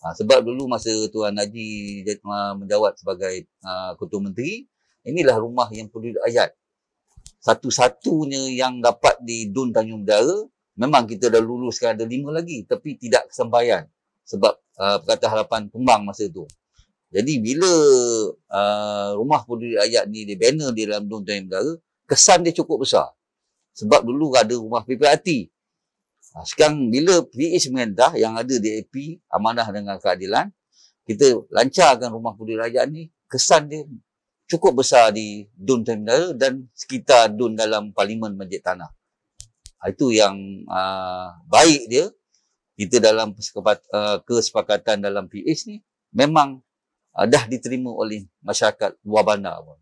[0.00, 4.64] Ha, sebab dulu masa Tuan Haji uh, menjawat sebagai uh, ketua menteri,
[5.04, 6.56] inilah rumah yang penduduk ayat.
[7.44, 10.48] Satu-satunya yang dapat di Dun Tanjung Bidara,
[10.80, 13.84] memang kita dah luluskan ada lima lagi tapi tidak kesampaian
[14.24, 16.48] sebab uh, Perkataan Harapan tumbang masa tu.
[17.12, 17.68] Jadi bila
[18.32, 21.72] uh, rumah penduduk ayat ni di banner di dalam Dun Tanjung Bidara,
[22.08, 23.12] kesan dia cukup besar.
[23.76, 25.52] Sebab dulu ada rumah PPRT.
[26.34, 30.48] Ha, sekarang bila PH Mendah yang ada di AP, Amanah dengan Keadilan,
[31.04, 33.84] kita lancarkan rumah penduduk rakyat ni, kesan dia
[34.48, 38.90] cukup besar di Dun Terminal dan sekitar Dun dalam Parlimen Masjid Tanah.
[39.80, 40.36] Ha, itu yang
[40.68, 42.06] uh, baik dia.
[42.74, 45.78] Kita dalam uh, kesepakatan dalam PH ni,
[46.10, 46.58] memang
[47.14, 49.62] uh, dah diterima oleh masyarakat luar bandar.
[49.62, 49.78] Uh,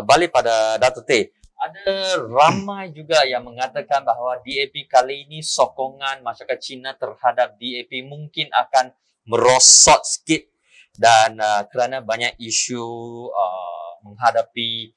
[0.00, 1.28] balik pada Datuk Teh,
[1.60, 8.48] ada ramai juga yang mengatakan bahawa DAP kali ini sokongan masyarakat Cina terhadap DAP mungkin
[8.48, 8.96] akan
[9.28, 10.49] merosot sikit
[10.96, 12.82] dan uh, kerana banyak isu
[13.30, 14.90] uh, menghadapi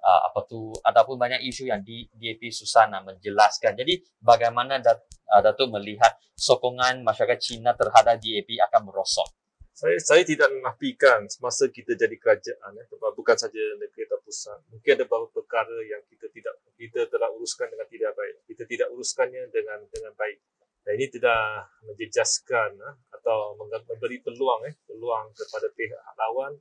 [0.00, 3.76] uh, apa tu ataupun banyak isu yang di DAP susah nak menjelaskan.
[3.76, 9.28] Jadi bagaimana Dat, uh, Datuk melihat sokongan masyarakat Cina terhadap DAP akan merosot?
[9.70, 12.84] Saya saya tidak menafikan semasa kita jadi kerajaan ya,
[13.16, 14.60] bukan saja negeri atau pusat.
[14.68, 18.44] Mungkin ada beberapa perkara yang kita tidak kita telah uruskan dengan tidak baik.
[18.44, 20.36] Kita tidak uruskannya dengan dengan baik.
[20.80, 22.90] Dan ini tidak menjejaskan ya,
[23.20, 26.56] atau memberi peluang eh, peluang kepada pihak lawan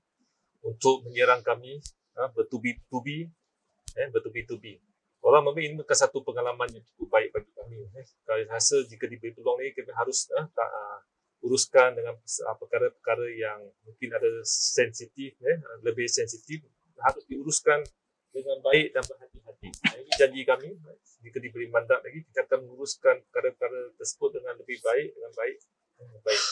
[0.64, 1.80] untuk menyerang kami
[2.16, 3.32] ya, bertubi-tubi
[3.96, 4.80] eh, bertubi-tubi.
[5.20, 7.84] Orang memang ini bukan satu pengalaman yang cukup baik bagi kami.
[7.92, 8.08] Eh.
[8.24, 11.00] Kalau rasa jika diberi peluang ini, kami harus eh, tak, uh,
[11.44, 16.64] uruskan dengan uh, perkara-perkara yang mungkin ada sensitif, eh, lebih sensitif,
[17.04, 17.84] harus diuruskan
[18.30, 19.70] dengan baik dan berhati-hati.
[20.00, 20.70] Ini janji kami,
[21.26, 25.58] jika diberi mandat lagi, kita akan menguruskan perkara-perkara tersebut dengan lebih baik, dengan baik,
[25.98, 26.44] dengan baik.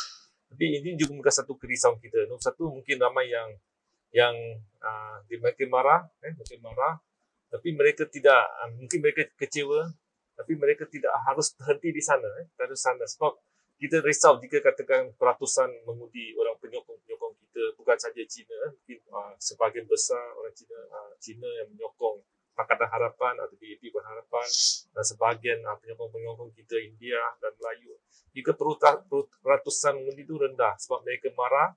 [0.47, 2.27] Tapi ini juga bukan satu kerisauan kita.
[2.27, 3.49] Nombor satu, mungkin ramai yang
[4.15, 4.35] yang
[4.79, 6.95] uh, mereka marah, eh, mereka marah,
[7.51, 9.91] tapi mereka tidak, uh, mungkin mereka kecewa,
[10.37, 12.47] tapi mereka tidak harus terhenti di sana, eh,
[12.79, 13.03] sana.
[13.03, 13.35] Sebab
[13.77, 16.96] kita risau jika katakan peratusan mengundi orang penyokong-penyokong
[17.57, 22.21] kita, bukan saja Cina, eh, mungkin uh, sebahagian besar orang Cina, uh, Cina yang menyokong
[22.53, 24.49] Pakatan Harapan atau DAP Berharapan
[24.93, 27.97] dan sebahagian uh, penyokong-penyokong kita India dan Melayu.
[28.37, 28.53] Jika
[29.41, 31.73] peratusan mengundi itu rendah sebab mereka marah,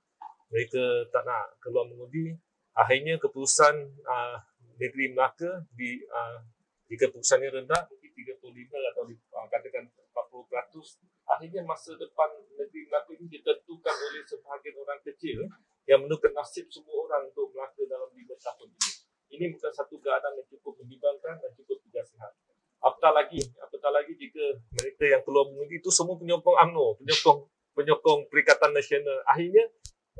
[0.53, 2.37] mereka tak nak keluar mengundi,
[2.77, 3.73] akhirnya keputusan
[4.05, 4.37] uh,
[4.77, 6.45] negeri Melaka di uh,
[6.85, 8.45] jika keputusannya rendah mungkin 35
[8.93, 15.49] atau uh, katakan 40%, akhirnya masa depan negeri Melaka ini ditentukan oleh sebahagian orang kecil
[15.91, 18.89] yang menentukan nasib semua orang untuk Melaka dalam 5 tahun ini.
[19.35, 22.31] Ini bukan satu keadaan yang cukup membimbangkan dan cukup tidak sihat.
[22.79, 27.39] Apatah lagi, apatah lagi jika mereka yang keluar mengundi itu semua penyokong UMNO, penyokong
[27.75, 29.19] penyokong Perikatan Nasional.
[29.27, 29.67] Akhirnya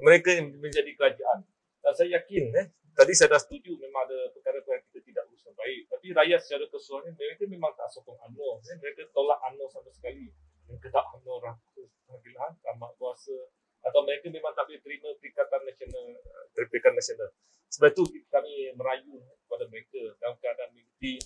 [0.03, 1.47] mereka yang menjadi kerajaan.
[1.81, 5.53] Dan saya yakin, eh, tadi saya dah setuju memang ada perkara-perkara yang kita tidak uruskan
[5.55, 5.81] baik.
[5.87, 8.59] Tapi rakyat secara keseluruhannya, mereka memang tak sokong UMNO.
[8.67, 8.75] Eh.
[8.77, 10.29] Mereka tolak UMNO sama sekali.
[10.67, 13.39] Mereka tak UMNO rakus, panggilan, tamat kuasa.
[13.81, 17.29] Atau mereka memang tak boleh terima Perikatan Nasional, eh, Perikatan Nasional.
[17.71, 21.23] Sebab itu kami merayu kepada mereka dalam keadaan mengikuti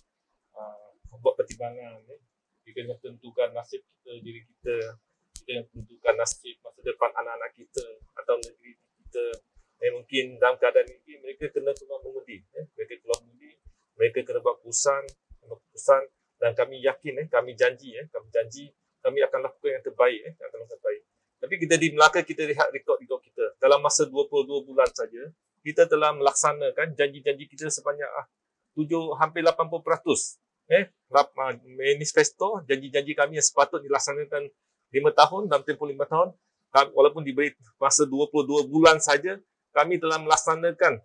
[0.54, 2.06] uh, buat pertimbangan.
[2.06, 2.22] Eh.
[2.66, 4.76] Kita yang tentukan nasib kita, diri kita,
[5.42, 7.86] kita yang tentukan nasib masa depan anak-anak kita
[8.18, 9.26] atau negeri kita
[9.86, 12.66] eh, mungkin dalam keadaan ini mereka kena keluar mengundi eh.
[12.74, 13.54] mereka keluar mengundi
[13.94, 15.04] mereka kena buat keputusan
[15.46, 16.04] keputusan
[16.42, 18.74] dan kami yakin eh, kami janji eh, kami janji
[19.06, 21.02] kami akan lakukan yang terbaik eh, akan lakukan yang terbaik
[21.46, 23.54] tapi kita di Melaka kita lihat rekod-rekod kita.
[23.62, 25.30] Dalam masa 22 bulan saja
[25.62, 28.26] kita telah melaksanakan janji-janji kita sebanyak ah,
[28.74, 28.90] 7
[29.22, 29.62] hampir 80%
[30.74, 34.50] eh ah, manifesto janji-janji kami yang sepatut dilaksanakan
[34.90, 36.30] 5 tahun dalam tempoh 5 tahun.
[36.98, 39.38] Walaupun diberi masa 22 bulan saja
[39.70, 40.98] kami telah melaksanakan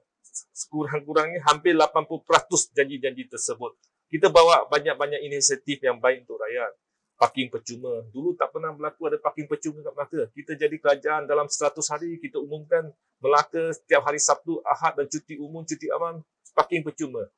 [0.57, 3.77] sekurang-kurangnya hampir 80% janji-janji tersebut.
[4.09, 6.80] Kita bawa banyak-banyak inisiatif yang baik untuk rakyat
[7.21, 11.45] parking percuma dulu tak pernah berlaku ada parking percuma kat Melaka kita jadi kerajaan dalam
[11.45, 12.89] 100 hari kita umumkan
[13.21, 16.25] Melaka setiap hari Sabtu Ahad dan cuti umum cuti aman
[16.57, 17.29] parking percuma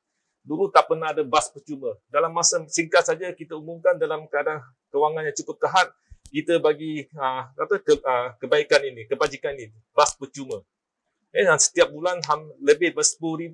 [0.47, 5.27] dulu tak pernah ada bas percuma dalam masa singkat saja kita umumkan dalam keadaan kewangan
[5.27, 5.91] yang cukup terhad
[6.33, 10.65] kita bagi uh, apa ke, uh, kebaikan ini, kebajikan ini, bas percuma.
[11.29, 13.53] Eh, dan setiap bulan ham, lebih ber 10,000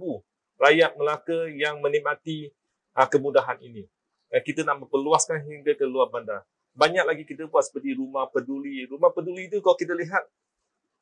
[0.55, 2.47] rakyat Melaka yang menikmati
[2.95, 3.83] uh, kemudahan ini.
[4.29, 6.45] Eh, kita nak memperluaskan hingga ke luar bandar.
[6.77, 8.85] Banyak lagi kita buat seperti rumah peduli.
[8.85, 10.21] Rumah peduli itu kalau kita lihat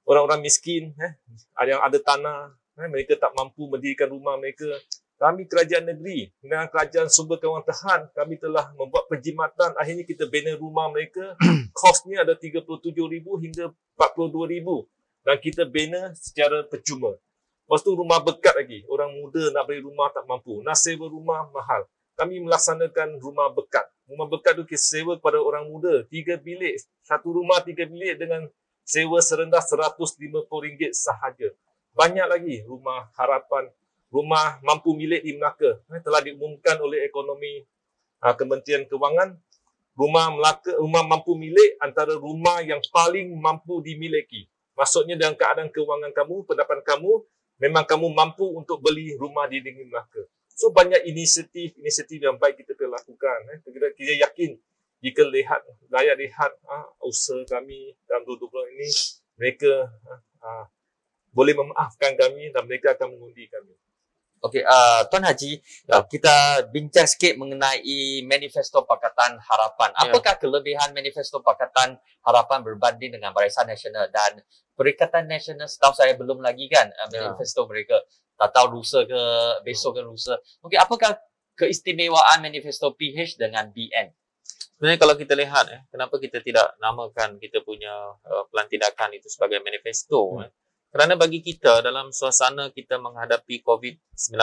[0.08, 1.12] orang-orang miskin, eh,
[1.52, 4.72] ada yang ada tanah, eh, mereka tak mampu mendirikan rumah mereka.
[5.18, 9.76] Kami kerajaan negeri dengan kerajaan sumber kewangan terhad, kami telah membuat penjimatan.
[9.76, 11.36] Akhirnya kita bina rumah mereka.
[11.76, 12.96] Kosnya ada 37,000
[13.44, 13.66] hingga
[13.98, 14.88] 42,000.
[15.28, 17.18] Dan kita bina secara percuma.
[17.68, 18.86] Lepas tu rumah bekat lagi.
[18.88, 20.64] Orang muda nak beli rumah tak mampu.
[20.64, 21.84] Nak sewa rumah mahal.
[22.18, 23.86] Kami melaksanakan rumah bekat.
[24.10, 26.02] Rumah bekat tu kita sewa kepada orang muda.
[26.10, 26.82] Tiga bilik.
[27.06, 28.50] Satu rumah tiga bilik dengan
[28.82, 31.54] sewa serendah RM150 sahaja.
[31.94, 33.70] Banyak lagi rumah harapan
[34.12, 37.64] rumah mampu milik di Melaka eh, telah diumumkan oleh ekonomi
[38.24, 39.36] uh, Kementerian Kewangan
[40.00, 46.12] rumah Melaka rumah mampu milik antara rumah yang paling mampu dimiliki maksudnya dalam keadaan kewangan
[46.16, 47.12] kamu pendapat kamu
[47.60, 50.24] memang kamu mampu untuk beli rumah di negeri Melaka
[50.58, 53.60] so banyak inisiatif-inisiatif yang baik kita telah lakukan eh.
[53.62, 54.58] kita, kita yakin
[54.98, 55.62] jika lihat
[55.94, 58.90] rakyat lihat uh, usaha kami dalam dua-dua bulan ini
[59.38, 60.66] mereka uh, uh,
[61.30, 63.78] boleh memaafkan kami dan mereka akan mengundi kami
[64.38, 65.58] Okey, uh, Tuan Haji,
[65.90, 69.90] uh, kita bincang sikit mengenai Manifesto Pakatan Harapan.
[69.98, 70.14] Ya.
[70.14, 74.46] Apakah kelebihan Manifesto Pakatan Harapan berbanding dengan Barisan Nasional dan
[74.78, 77.34] Perikatan Nasional setahu saya belum lagi kan uh, Ya.
[77.34, 77.98] manifesto mereka.
[78.38, 79.22] Tak tahu lusa ke
[79.66, 80.38] besok ke lusa.
[80.62, 81.18] Okey, apakah
[81.58, 84.14] keistimewaan Manifesto PH dengan BN?
[84.78, 89.26] Sebenarnya kalau kita lihat eh, kenapa kita tidak namakan kita punya uh, pelan tindakan itu
[89.26, 90.46] sebagai manifesto Hmm.
[90.46, 90.52] eh.
[90.94, 94.38] Kerana bagi kita dalam suasana kita menghadapi COVID-19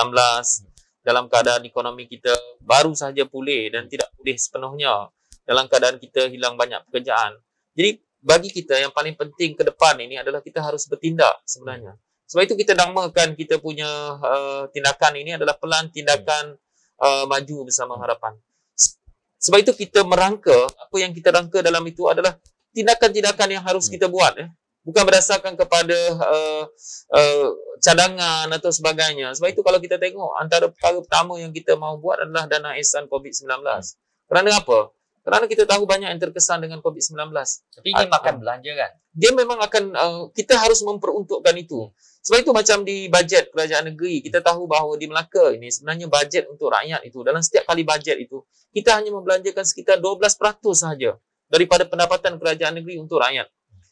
[1.06, 5.08] dalam keadaan ekonomi kita baru sahaja pulih dan tidak pulih sepenuhnya
[5.46, 7.38] dalam keadaan kita hilang banyak pekerjaan.
[7.78, 11.94] Jadi bagi kita yang paling penting ke depan ini adalah kita harus bertindak sebenarnya.
[12.24, 16.56] Sebab itu kita namakan kita punya uh, tindakan ini adalah pelan tindakan
[17.00, 18.34] uh, maju bersama harapan.
[19.44, 22.32] Sebab itu kita merangka, apa yang kita rangka dalam itu adalah
[22.72, 24.34] tindakan-tindakan yang harus kita buat.
[24.40, 24.50] Eh.
[24.84, 26.64] bukan berdasarkan kepada uh,
[27.16, 27.48] uh,
[27.80, 29.32] cadangan atau sebagainya.
[29.32, 33.08] Sebab itu kalau kita tengok antara perkara pertama yang kita mahu buat adalah dana ihsan
[33.08, 33.64] COVID-19.
[34.28, 34.92] Kerana apa?
[35.24, 37.16] Kerana kita tahu banyak yang terkesan dengan COVID-19.
[37.72, 38.92] Tapi ini makan belanja kan?
[39.16, 41.88] Dia memang akan uh, kita harus memperuntukkan itu.
[42.24, 46.48] Sebab itu macam di bajet kerajaan negeri, kita tahu bahawa di Melaka ini sebenarnya bajet
[46.48, 48.40] untuk rakyat itu dalam setiap kali bajet itu
[48.72, 50.32] kita hanya membelanjakan sekitar 12%
[50.72, 51.20] sahaja
[51.52, 53.44] daripada pendapatan kerajaan negeri untuk rakyat.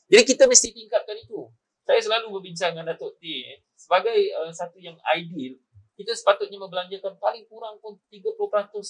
[0.09, 1.53] Jadi kita mesti tingkatkan itu.
[1.85, 5.59] Saya selalu berbincang dengan Datuk T eh, sebagai uh, satu yang ideal
[5.93, 8.35] kita sepatutnya membelanjakan paling kurang pun 30%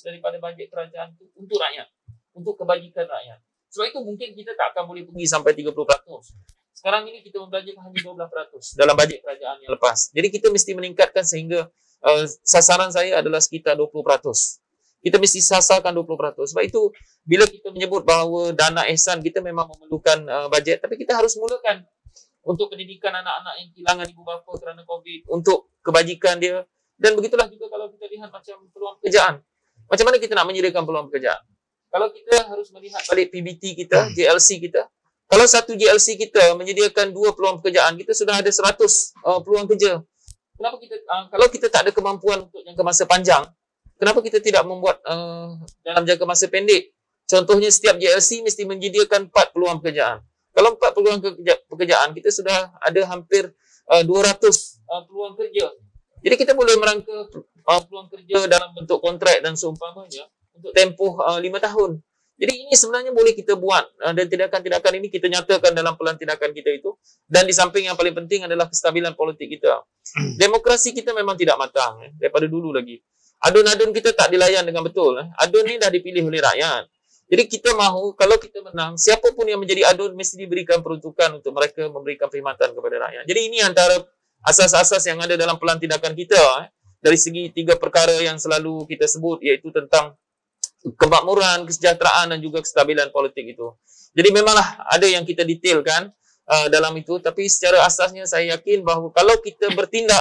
[0.07, 1.91] daripada bajet kerajaan itu untuk rakyat,
[2.33, 3.39] untuk kebajikan rakyat.
[3.75, 5.75] Sebab itu mungkin kita tak akan boleh pergi sampai 30%.
[6.73, 10.11] Sekarang ini kita membelanjakan hanya 12% dalam bajet kerajaan yang lepas.
[10.11, 11.69] Jadi kita mesti meningkatkan sehingga
[12.03, 13.93] uh, sasaran saya adalah sekitar 20%.
[15.03, 16.43] Kita mesti sasarkan 20%.
[16.55, 16.91] Sebab itu
[17.23, 21.87] bila kita menyebut bahawa dana ihsan kita memang memerlukan uh, bajet tapi kita harus mulakan
[22.43, 26.67] untuk pendidikan anak-anak yang kehilangan ibu bapa kerana COVID, untuk kebajikan dia
[26.99, 29.35] dan begitulah juga kalau kita lihat macam peluang pekerjaan.
[29.87, 31.43] Macam mana kita nak menyediakan peluang pekerjaan?
[31.93, 34.89] Kalau kita harus melihat balik PBT kita, JLC kita,
[35.33, 38.77] kalau satu JLC kita menyediakan dua peluang pekerjaan, kita sudah ada 100
[39.25, 40.05] uh, peluang kerja.
[40.61, 43.41] Kenapa kita uh, kalau kita tak ada kemampuan untuk jangka masa panjang,
[43.97, 46.93] kenapa kita tidak membuat uh, dalam jangka masa pendek?
[47.25, 50.21] Contohnya setiap JLC mesti menyediakan empat peluang pekerjaan.
[50.53, 53.49] Kalau empat peluang kerja, pekerjaan, kita sudah ada hampir
[53.89, 55.73] uh, 200 uh, peluang kerja.
[56.21, 57.33] Jadi kita boleh merangka
[57.73, 62.05] uh, peluang kerja dalam bentuk kontrak dan seumpamanya untuk tempoh uh, 5 tahun.
[62.41, 66.51] Jadi ini sebenarnya boleh kita buat uh, dan tindakan-tindakan ini kita nyatakan dalam pelan tindakan
[66.51, 66.97] kita itu
[67.29, 69.85] dan di samping yang paling penting adalah kestabilan politik kita.
[70.41, 72.99] Demokrasi kita memang tidak matang eh, daripada dulu lagi.
[73.43, 75.19] Adun-adun kita tak dilayan dengan betul.
[75.19, 75.27] Eh.
[75.45, 76.87] Adun ni dah dipilih oleh rakyat.
[77.33, 81.57] Jadi kita mahu kalau kita menang, siapa pun yang menjadi adun mesti diberikan peruntukan untuk
[81.57, 83.25] mereka memberikan perkhidmatan kepada rakyat.
[83.25, 83.99] Jadi ini antara
[84.45, 86.69] asas-asas yang ada dalam pelan tindakan kita eh.
[86.99, 90.15] dari segi tiga perkara yang selalu kita sebut iaitu tentang
[90.99, 93.71] kemakmuran, kesejahteraan dan juga kestabilan politik itu.
[94.13, 96.11] Jadi memanglah ada yang kita detailkan
[96.47, 100.21] uh, dalam itu tapi secara asasnya saya yakin bahawa kalau kita bertindak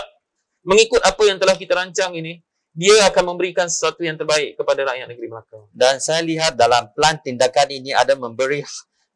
[0.61, 2.39] mengikut apa yang telah kita rancang ini
[2.71, 5.59] dia akan memberikan sesuatu yang terbaik kepada rakyat negeri Melaka.
[5.75, 8.63] Dan saya lihat dalam plan tindakan ini ada memberi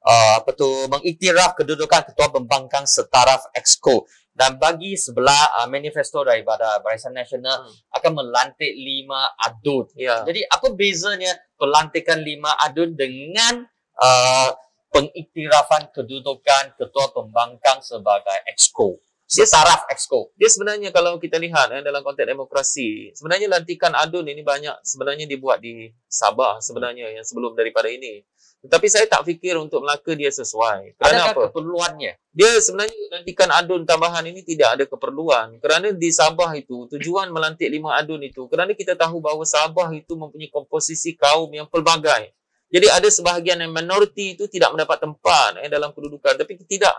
[0.03, 4.03] uh, apa tu mengiktiraf kedudukan ketua pembangkang setaraf Exco
[4.35, 7.95] dan bagi sebelah uh, manifesto daripada Barisan Nasional hmm.
[7.95, 9.87] akan melantik lima adun.
[9.95, 10.27] Ya.
[10.27, 13.63] Jadi apa bezanya pelantikan lima adun dengan
[13.95, 14.51] uh,
[14.91, 18.99] pengiktirafan kedudukan ketua pembangkang sebagai exco?
[19.25, 20.29] Dia Setaraf exco.
[20.37, 25.25] Dia sebenarnya kalau kita lihat eh, dalam konteks demokrasi, sebenarnya lantikan adun ini banyak sebenarnya
[25.25, 28.21] dibuat di Sabah sebenarnya yang sebelum daripada ini.
[28.65, 30.97] Tetapi saya tak fikir untuk Melaka dia sesuai.
[30.97, 31.41] Kerana Adakah apa?
[31.53, 32.13] keperluannya?
[32.33, 35.61] Dia sebenarnya lantikan adun tambahan ini tidak ada keperluan.
[35.61, 40.17] Kerana di Sabah itu, tujuan melantik lima adun itu, kerana kita tahu bahawa Sabah itu
[40.17, 42.33] mempunyai komposisi kaum yang pelbagai.
[42.65, 46.33] Jadi ada sebahagian yang minoriti itu tidak mendapat tempat eh, dalam kedudukan.
[46.35, 46.91] Tapi tidak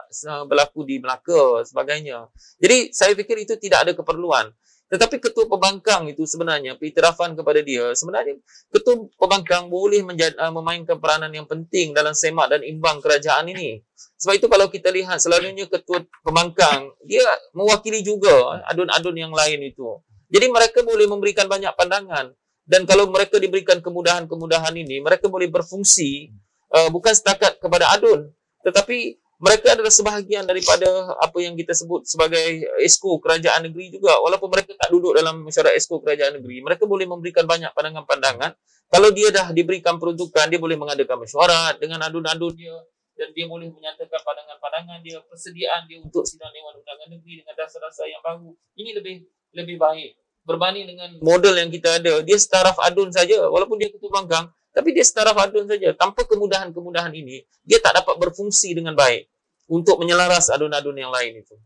[0.47, 2.31] berlaku di Melaka sebagainya.
[2.63, 4.49] Jadi saya fikir itu tidak ada keperluan.
[4.87, 8.39] Tetapi ketua pembangkang itu sebenarnya pengiktirafan kepada dia sebenarnya
[8.71, 13.83] ketua pembangkang boleh menjad, uh, memainkan peranan yang penting dalam semak dan imbang kerajaan ini.
[14.23, 19.99] Sebab itu kalau kita lihat selalunya ketua pembangkang dia mewakili juga adun-adun yang lain itu.
[20.31, 22.31] Jadi mereka boleh memberikan banyak pandangan
[22.67, 26.35] dan kalau mereka diberikan kemudahan-kemudahan ini mereka boleh berfungsi
[26.75, 28.27] uh, bukan setakat kepada adun
[28.67, 30.89] tetapi mereka adalah sebahagian daripada
[31.21, 34.17] apa yang kita sebut sebagai esko kerajaan negeri juga.
[34.25, 38.57] Walaupun mereka tak duduk dalam mesyuarat esko kerajaan negeri mereka boleh memberikan banyak pandangan-pandangan.
[38.87, 42.77] Kalau dia dah diberikan peruntukan dia boleh mengadakan mesyuarat dengan adun-adun dia
[43.17, 48.09] dan dia boleh menyatakan pandangan-pandangan dia persediaan dia untuk sidang Dewan Undangan Negeri dengan dasar-dasar
[48.09, 48.57] yang baru.
[48.73, 49.17] Ini lebih
[49.53, 50.17] lebih baik
[50.49, 52.25] berbanding dengan model yang kita ada.
[52.25, 55.97] Dia setaraf adun saja walaupun dia ketua bangkang tapi dia setara adun saja.
[55.97, 59.25] Tanpa kemudahan-kemudahan ini, dia tak dapat berfungsi dengan baik
[59.73, 61.57] untuk menyelaras adun-adun yang lain itu.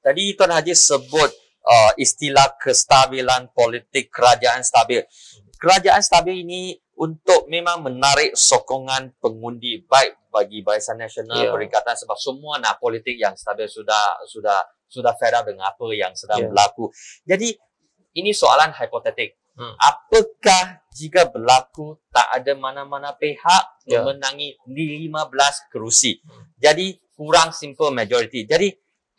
[0.00, 1.28] Tadi Tuan Haji sebut
[1.68, 5.04] uh, istilah kestabilan politik kerajaan stabil.
[5.60, 11.52] Kerajaan stabil ini untuk memang menarik sokongan pengundi baik bagi Barisan Nasional Ya.
[11.52, 14.58] Perikatan sebab semua nak politik yang stabil sudah sudah
[14.88, 16.48] sudah fed up dengan apa yang sedang Ya.
[16.48, 16.88] berlaku.
[17.28, 17.52] Jadi
[18.16, 19.36] ini soalan hipotetik.
[19.58, 19.74] Hmm.
[19.74, 24.04] Apakah jika berlaku tak ada mana-mana pihak Ya.
[24.06, 26.22] memenangi 15 kerusi?
[26.62, 28.46] Jadi kurang simple majority.
[28.46, 28.70] Jadi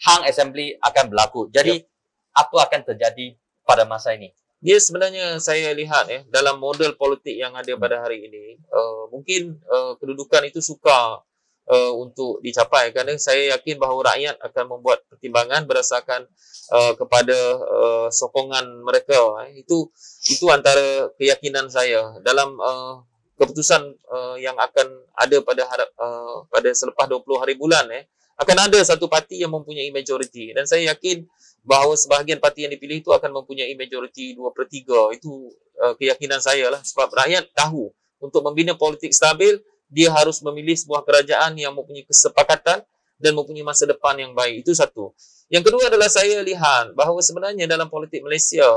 [0.07, 1.52] hang assembly akan berlaku.
[1.52, 1.84] Jadi
[2.32, 3.36] apa akan terjadi
[3.68, 4.32] pada masa ini?
[4.60, 9.56] Dia sebenarnya saya lihat eh dalam model politik yang ada pada hari ini, uh, mungkin
[9.68, 11.24] uh, kedudukan itu suka
[11.70, 12.91] uh, untuk dicapai.
[12.91, 16.26] Kerana saya yakin bahawa rakyat akan membuat pertimbangan berdasarkan
[16.74, 19.46] uh, kepada uh, sokongan mereka.
[19.48, 19.64] Eh.
[19.64, 19.88] itu
[20.28, 22.18] itu antara keyakinan saya.
[22.26, 23.06] Dalam uh,
[23.40, 28.10] keputusan uh, yang akan ada pada harap, uh, pada selepas 20 hari bulan eh
[28.40, 30.56] akan ada satu parti yang mempunyai majoriti.
[30.56, 31.28] Dan saya yakin
[31.68, 35.52] bahawa sebahagian parti yang dipilih itu akan mempunyai majoriti 2 per 3 itu
[35.84, 36.80] uh, keyakinan saya lah.
[36.80, 37.91] Sebab rakyat tahu
[38.24, 39.60] untuk membina politik stabil
[39.90, 42.86] dia harus memilih sebuah kerajaan yang mempunyai kesepakatan
[43.20, 44.64] dan mempunyai masa depan yang baik.
[44.64, 45.11] Itu satu.
[45.49, 48.70] Yang kedua adalah saya lihat bahawa sebenarnya dalam politik Malaysia,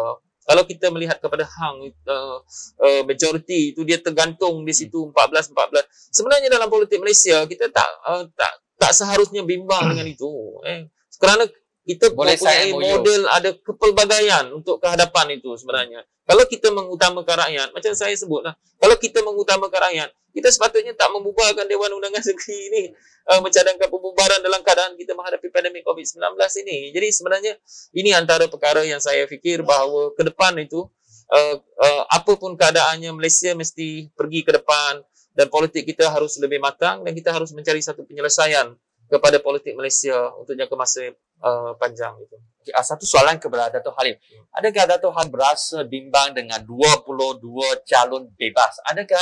[0.42, 2.38] kalau kita melihat kepada hang uh,
[2.82, 5.86] uh, majority itu dia tergantung di situ 14 14.
[6.10, 10.58] Sebenarnya dalam politik Malaysia kita tak uh, tak tak seharusnya bimbang dengan itu.
[10.66, 10.90] Eh
[11.22, 11.46] kerana
[11.82, 16.06] kita Boleh mempunyai model ada kepelbagaian untuk kehadapan itu sebenarnya.
[16.22, 21.66] Kalau kita mengutamakan rakyat, macam saya sebutlah, kalau kita mengutamakan rakyat, kita sepatutnya tak membubarkan
[21.66, 22.82] Dewan Undangan Negeri ini
[23.28, 26.22] uh, mencadangkan pembubaran dalam keadaan kita menghadapi pandemik COVID-19
[26.62, 26.94] ini.
[26.94, 27.52] Jadi sebenarnya
[27.98, 30.86] ini antara perkara yang saya fikir bahawa ke depan itu
[31.34, 35.02] uh, uh, apapun keadaannya Malaysia mesti pergi ke depan
[35.34, 38.72] dan politik kita harus lebih matang dan kita harus mencari satu penyelesaian
[39.12, 41.12] kepada politik Malaysia untuk jangka masa
[41.44, 42.32] uh, panjang itu.
[42.64, 44.16] Okay, ah, satu soalan kepada Dato' Halim.
[44.56, 48.80] Adakah Dato' Halim berasa bimbang dengan 22 calon bebas?
[48.88, 49.20] Adakah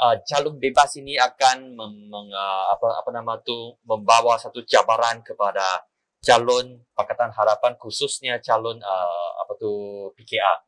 [0.00, 5.20] uh, calon bebas ini akan mem, meng, uh, apa apa nama tu membawa satu cabaran
[5.20, 5.84] kepada
[6.24, 9.68] calon Pakatan Harapan khususnya calon uh, apa tu
[10.16, 10.58] PKR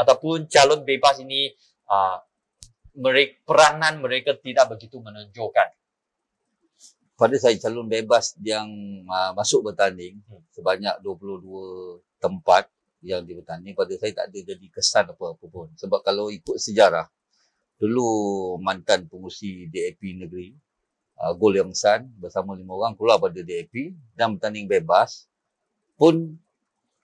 [0.00, 1.52] ataupun calon bebas ini
[1.92, 2.16] uh,
[2.94, 5.66] mereka, peranan mereka tidak begitu menonjolkan.
[7.14, 8.66] Pada saya calon bebas yang
[9.06, 10.42] uh, masuk bertanding Hmm.
[10.50, 12.66] sebanyak 22 tempat
[13.04, 15.68] yang di bertanding pada saya tak ada jadi kesan apa-apa pun.
[15.78, 17.06] Sebab kalau ikut sejarah
[17.78, 18.06] dulu
[18.62, 20.56] mantan pengurusi DAP negeri
[21.20, 25.28] uh, Gol Yang San bersama lima orang keluar pada DAP dan bertanding bebas
[25.94, 26.34] pun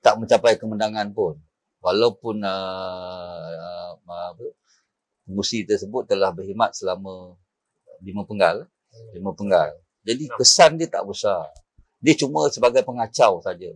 [0.03, 1.37] tak mencapai kemenangan pun.
[1.81, 4.47] Walaupun uh, uh, apa,
[5.29, 7.39] pengurusi tersebut telah berkhidmat selama
[8.03, 8.67] lima penggal
[9.15, 9.71] lima penggal
[10.01, 11.53] jadi kesan dia tak besar.
[12.01, 13.69] Dia cuma sebagai pengacau saja.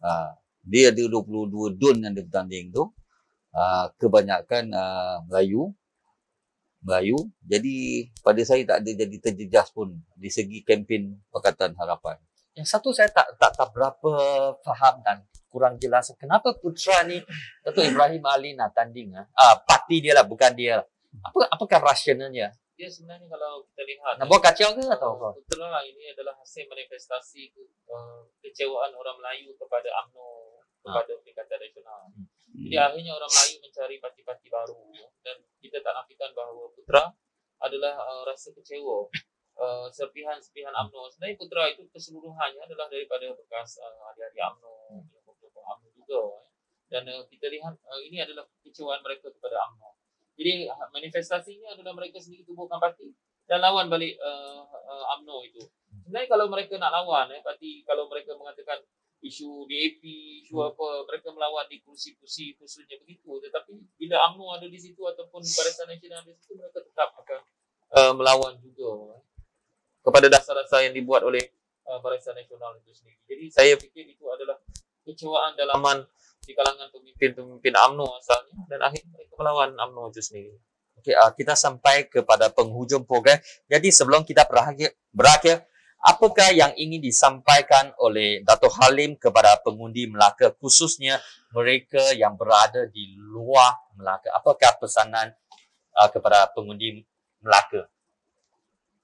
[0.00, 2.86] Ha, dia ada 22 dun yang dia bertanding tu.
[3.50, 5.74] Ha, kebanyakan uh, Melayu.
[6.86, 7.18] Melayu.
[7.42, 12.16] Jadi pada saya tak ada jadi terjejas pun di segi kempen Pakatan Harapan.
[12.54, 14.12] Yang satu saya tak tak tak berapa
[14.62, 17.18] faham dan kurang jelas kenapa putra ni
[17.66, 20.86] Dato' Ibrahim Ali nak tanding ah uh, parti dia lah bukan dia lah.
[21.26, 25.68] apa apakah rasionalnya Dia sebenarnya kalau kita lihat nak buat kacau ke atau apa Betul
[25.68, 27.52] lah ini adalah hasil manifestasi
[27.92, 32.08] uh, kecewaan orang Melayu kepada UMNO kepada Perikatan Nasional.
[32.56, 34.80] Jadi akhirnya orang Melayu mencari parti-parti baru
[35.20, 37.04] dan kita tak nafikan bahawa Putra
[37.60, 39.12] adalah uh, rasa kecewa
[39.60, 41.12] uh, serpihan-serpihan UMNO.
[41.12, 46.20] Sebenarnya Putra itu keseluruhannya adalah daripada bekas uh, adik-adik UMNO, yang beberapa UMNO juga.
[46.32, 46.44] eh.
[46.88, 49.89] Dan uh, kita lihat uh, ini adalah kekecewaan mereka kepada UMNO.
[50.38, 53.10] Jadi uh, manifestasinya adalah mereka sendiri tubuhkan parti
[53.50, 55.62] dan lawan balik uh, uh, UMNO itu.
[56.06, 58.78] Sebenarnya kalau mereka nak lawan, eh, parti kalau mereka mengatakan
[59.20, 60.02] isu DAP,
[60.46, 60.70] isu Hmm.
[60.72, 63.26] apa, mereka melawan di kursi-kursi khususnya begitu.
[63.42, 67.40] Tetapi bila UMNO ada di situ ataupun Barisan Nasional ada di situ, mereka tetap akan
[67.98, 69.20] uh, melawan juga eh,
[70.00, 71.42] kepada dasar-dasar yang dibuat oleh
[71.90, 73.20] uh, Barisan Nasional itu sendiri.
[73.28, 74.56] Jadi saya fikir itu adalah
[75.12, 76.06] kecewaan dalaman
[76.44, 80.56] di kalangan pemimpin-pemimpin UMNO asalnya dan akhirnya mereka melawan UMNO itu sendiri.
[81.00, 83.40] Okey, uh, kita sampai kepada penghujung program.
[83.70, 85.64] Jadi sebelum kita berakhir, berakhir
[86.04, 91.20] apakah yang ingin disampaikan oleh Dato' Halim kepada pengundi Melaka khususnya
[91.56, 94.28] mereka yang berada di luar Melaka?
[94.36, 95.32] Apakah pesanan
[95.96, 97.04] uh, kepada pengundi
[97.40, 97.88] Melaka?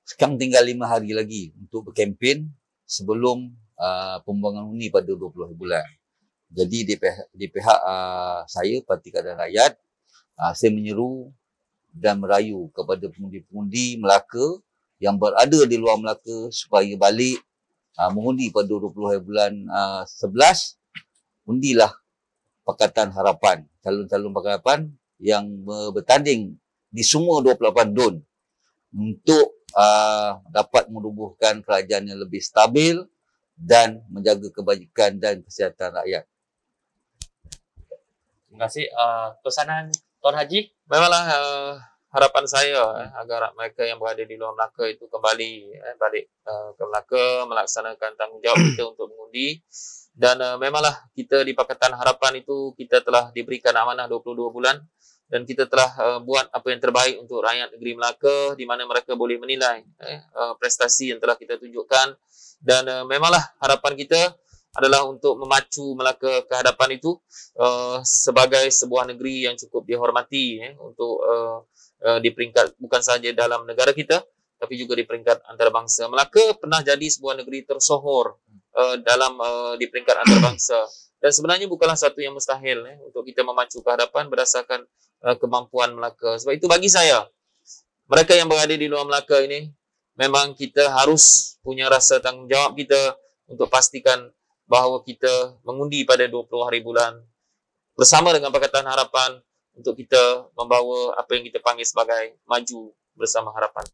[0.05, 2.53] Sekarang tinggal lima hari lagi untuk berkempen
[2.87, 3.51] sebelum
[3.81, 5.85] uh, pembuangan undi pada 20 bulan.
[6.53, 9.73] Jadi di pihak, di pihak uh, saya, Parti Keadilan Rakyat,
[10.41, 11.33] uh, saya menyeru
[11.97, 14.61] dan merayu kepada pengundi-pengundi Melaka
[15.01, 17.41] yang berada di luar Melaka supaya balik
[17.97, 20.77] uh, mengundi pada 20 hari bulan uh, 11
[21.49, 21.93] undilah
[22.69, 24.81] Pakatan Harapan calon-calon Pakatan Harapan
[25.17, 25.49] yang
[25.97, 26.61] bertanding
[26.93, 28.21] di semua 28 dun
[28.93, 33.01] untuk uh, dapat menubuhkan kerajaan yang lebih stabil
[33.57, 36.25] dan menjaga kebajikan dan kesihatan rakyat.
[38.47, 38.87] Terima kasih.
[38.93, 39.89] Uh, pesanan
[40.21, 40.71] Tuan Haji?
[40.87, 41.73] Memanglah uh,
[42.17, 46.73] harapan saya eh, agar mereka yang berada di luar Melaka itu kembali eh, balik uh,
[46.73, 49.61] ke Melaka melaksanakan tanggungjawab kita untuk mengundi
[50.17, 54.81] dan uh, memanglah kita di Pakatan Harapan itu kita telah diberikan amanah 22 bulan
[55.27, 59.13] dan kita telah uh, buat apa yang terbaik untuk rakyat negeri Melaka di mana mereka
[59.13, 62.17] boleh menilai eh, uh, prestasi yang telah kita tunjukkan
[62.61, 64.21] dan uh, memanglah harapan kita
[64.77, 67.17] adalah untuk memacu Melaka ke hadapan itu
[67.57, 71.65] uh, sebagai sebuah negeri yang cukup dihormati eh, untuk uh,
[72.05, 74.21] uh, di peringkat bukan sahaja dalam negara kita
[74.57, 76.09] tapi juga di peringkat antarabangsa.
[76.09, 78.41] Melaka pernah jadi sebuah negeri tersohor
[78.77, 80.81] uh, dalam uh, di peringkat antarabangsa
[81.27, 84.85] dan sebenarnya bukanlah satu yang mustahil eh, untuk kita memacu ke hadapan berdasarkan
[85.25, 86.37] uh, kemampuan Melaka.
[86.37, 87.25] Sebab itu bagi saya,
[88.07, 89.67] mereka yang berada di luar Melaka ini,
[90.17, 93.17] memang kita harus punya rasa tanggungjawab kita
[93.47, 94.33] untuk pastikan
[94.67, 97.23] bahawa kita mengundi pada 20 hari bulan
[97.95, 99.39] bersama dengan Pakatan Harapan
[99.77, 103.85] untuk kita membawa apa yang kita panggil sebagai maju bersama harapan.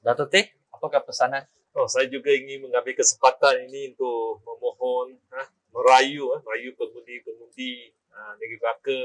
[0.00, 1.44] Dato' Teh, apakah pesanan?
[1.74, 5.42] Oh, saya juga ingin mengambil kesempatan ini untuk memohon, ha,
[5.74, 9.00] merayu, ha, merayu pengundi-pengundi ha, negeri Melaka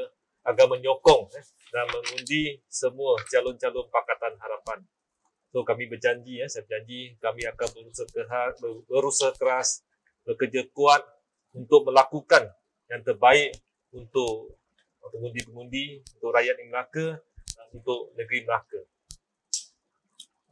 [0.46, 4.80] agar menyokong eh, dan mengundi semua calon-calon Pakatan Harapan.
[5.50, 8.54] So kami berjanji, eh, saya berjanji kami akan berusaha keras,
[8.86, 9.70] berusaha keras,
[10.22, 11.02] bekerja kuat
[11.58, 12.54] untuk melakukan
[12.86, 13.58] yang terbaik
[13.90, 14.54] untuk
[15.02, 17.08] pengundi-pengundi, untuk rakyat di Melaka,
[17.74, 18.82] untuk negeri Melaka.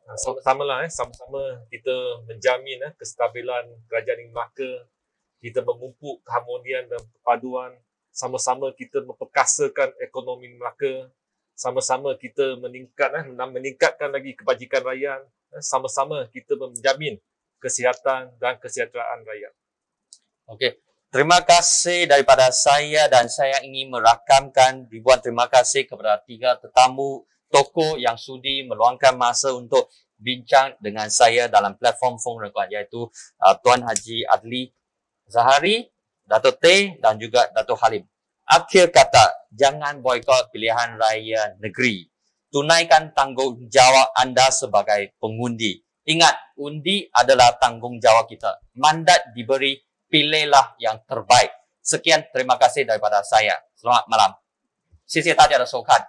[0.07, 4.71] Ha, sama-sama lah, eh, sama-sama kita menjamin eh, kestabilan kerajaan di Melaka,
[5.37, 7.77] kita memupuk keharmonian dan perpaduan
[8.09, 11.13] sama-sama kita memperkasakan ekonomi Melaka,
[11.57, 15.25] sama-sama kita meningkat eh, meningkatkan lagi kebajikan rakyat,
[15.57, 17.17] eh, sama-sama kita menjamin
[17.57, 19.53] kesihatan dan kesejahteraan rakyat.
[20.53, 20.77] Okey.
[21.07, 27.95] Terima kasih daripada saya dan saya ingin merakamkan ribuan terima kasih kepada tiga tetamu tokoh
[27.95, 29.87] yang sudi meluangkan masa untuk
[30.19, 33.07] bincang dengan saya dalam platform Fong Rekuan iaitu
[33.39, 34.67] uh, Tuan Haji Adli
[35.31, 35.87] Zahari,
[36.27, 38.03] Dato' T dan juga Dato' Halim
[38.48, 42.06] Akhir kata, jangan boikot pilihan raya negeri.
[42.52, 45.80] Tunaikan tanggungjawab anda sebagai pengundi.
[46.04, 48.60] Ingat, undi adalah tanggungjawab kita.
[48.76, 49.80] Mandat diberi,
[50.10, 51.48] pilihlah yang terbaik.
[51.80, 53.56] Sekian, terima kasih daripada saya.
[53.72, 54.42] Selamat malam.
[55.12, 56.00] 谢谢大家的收看。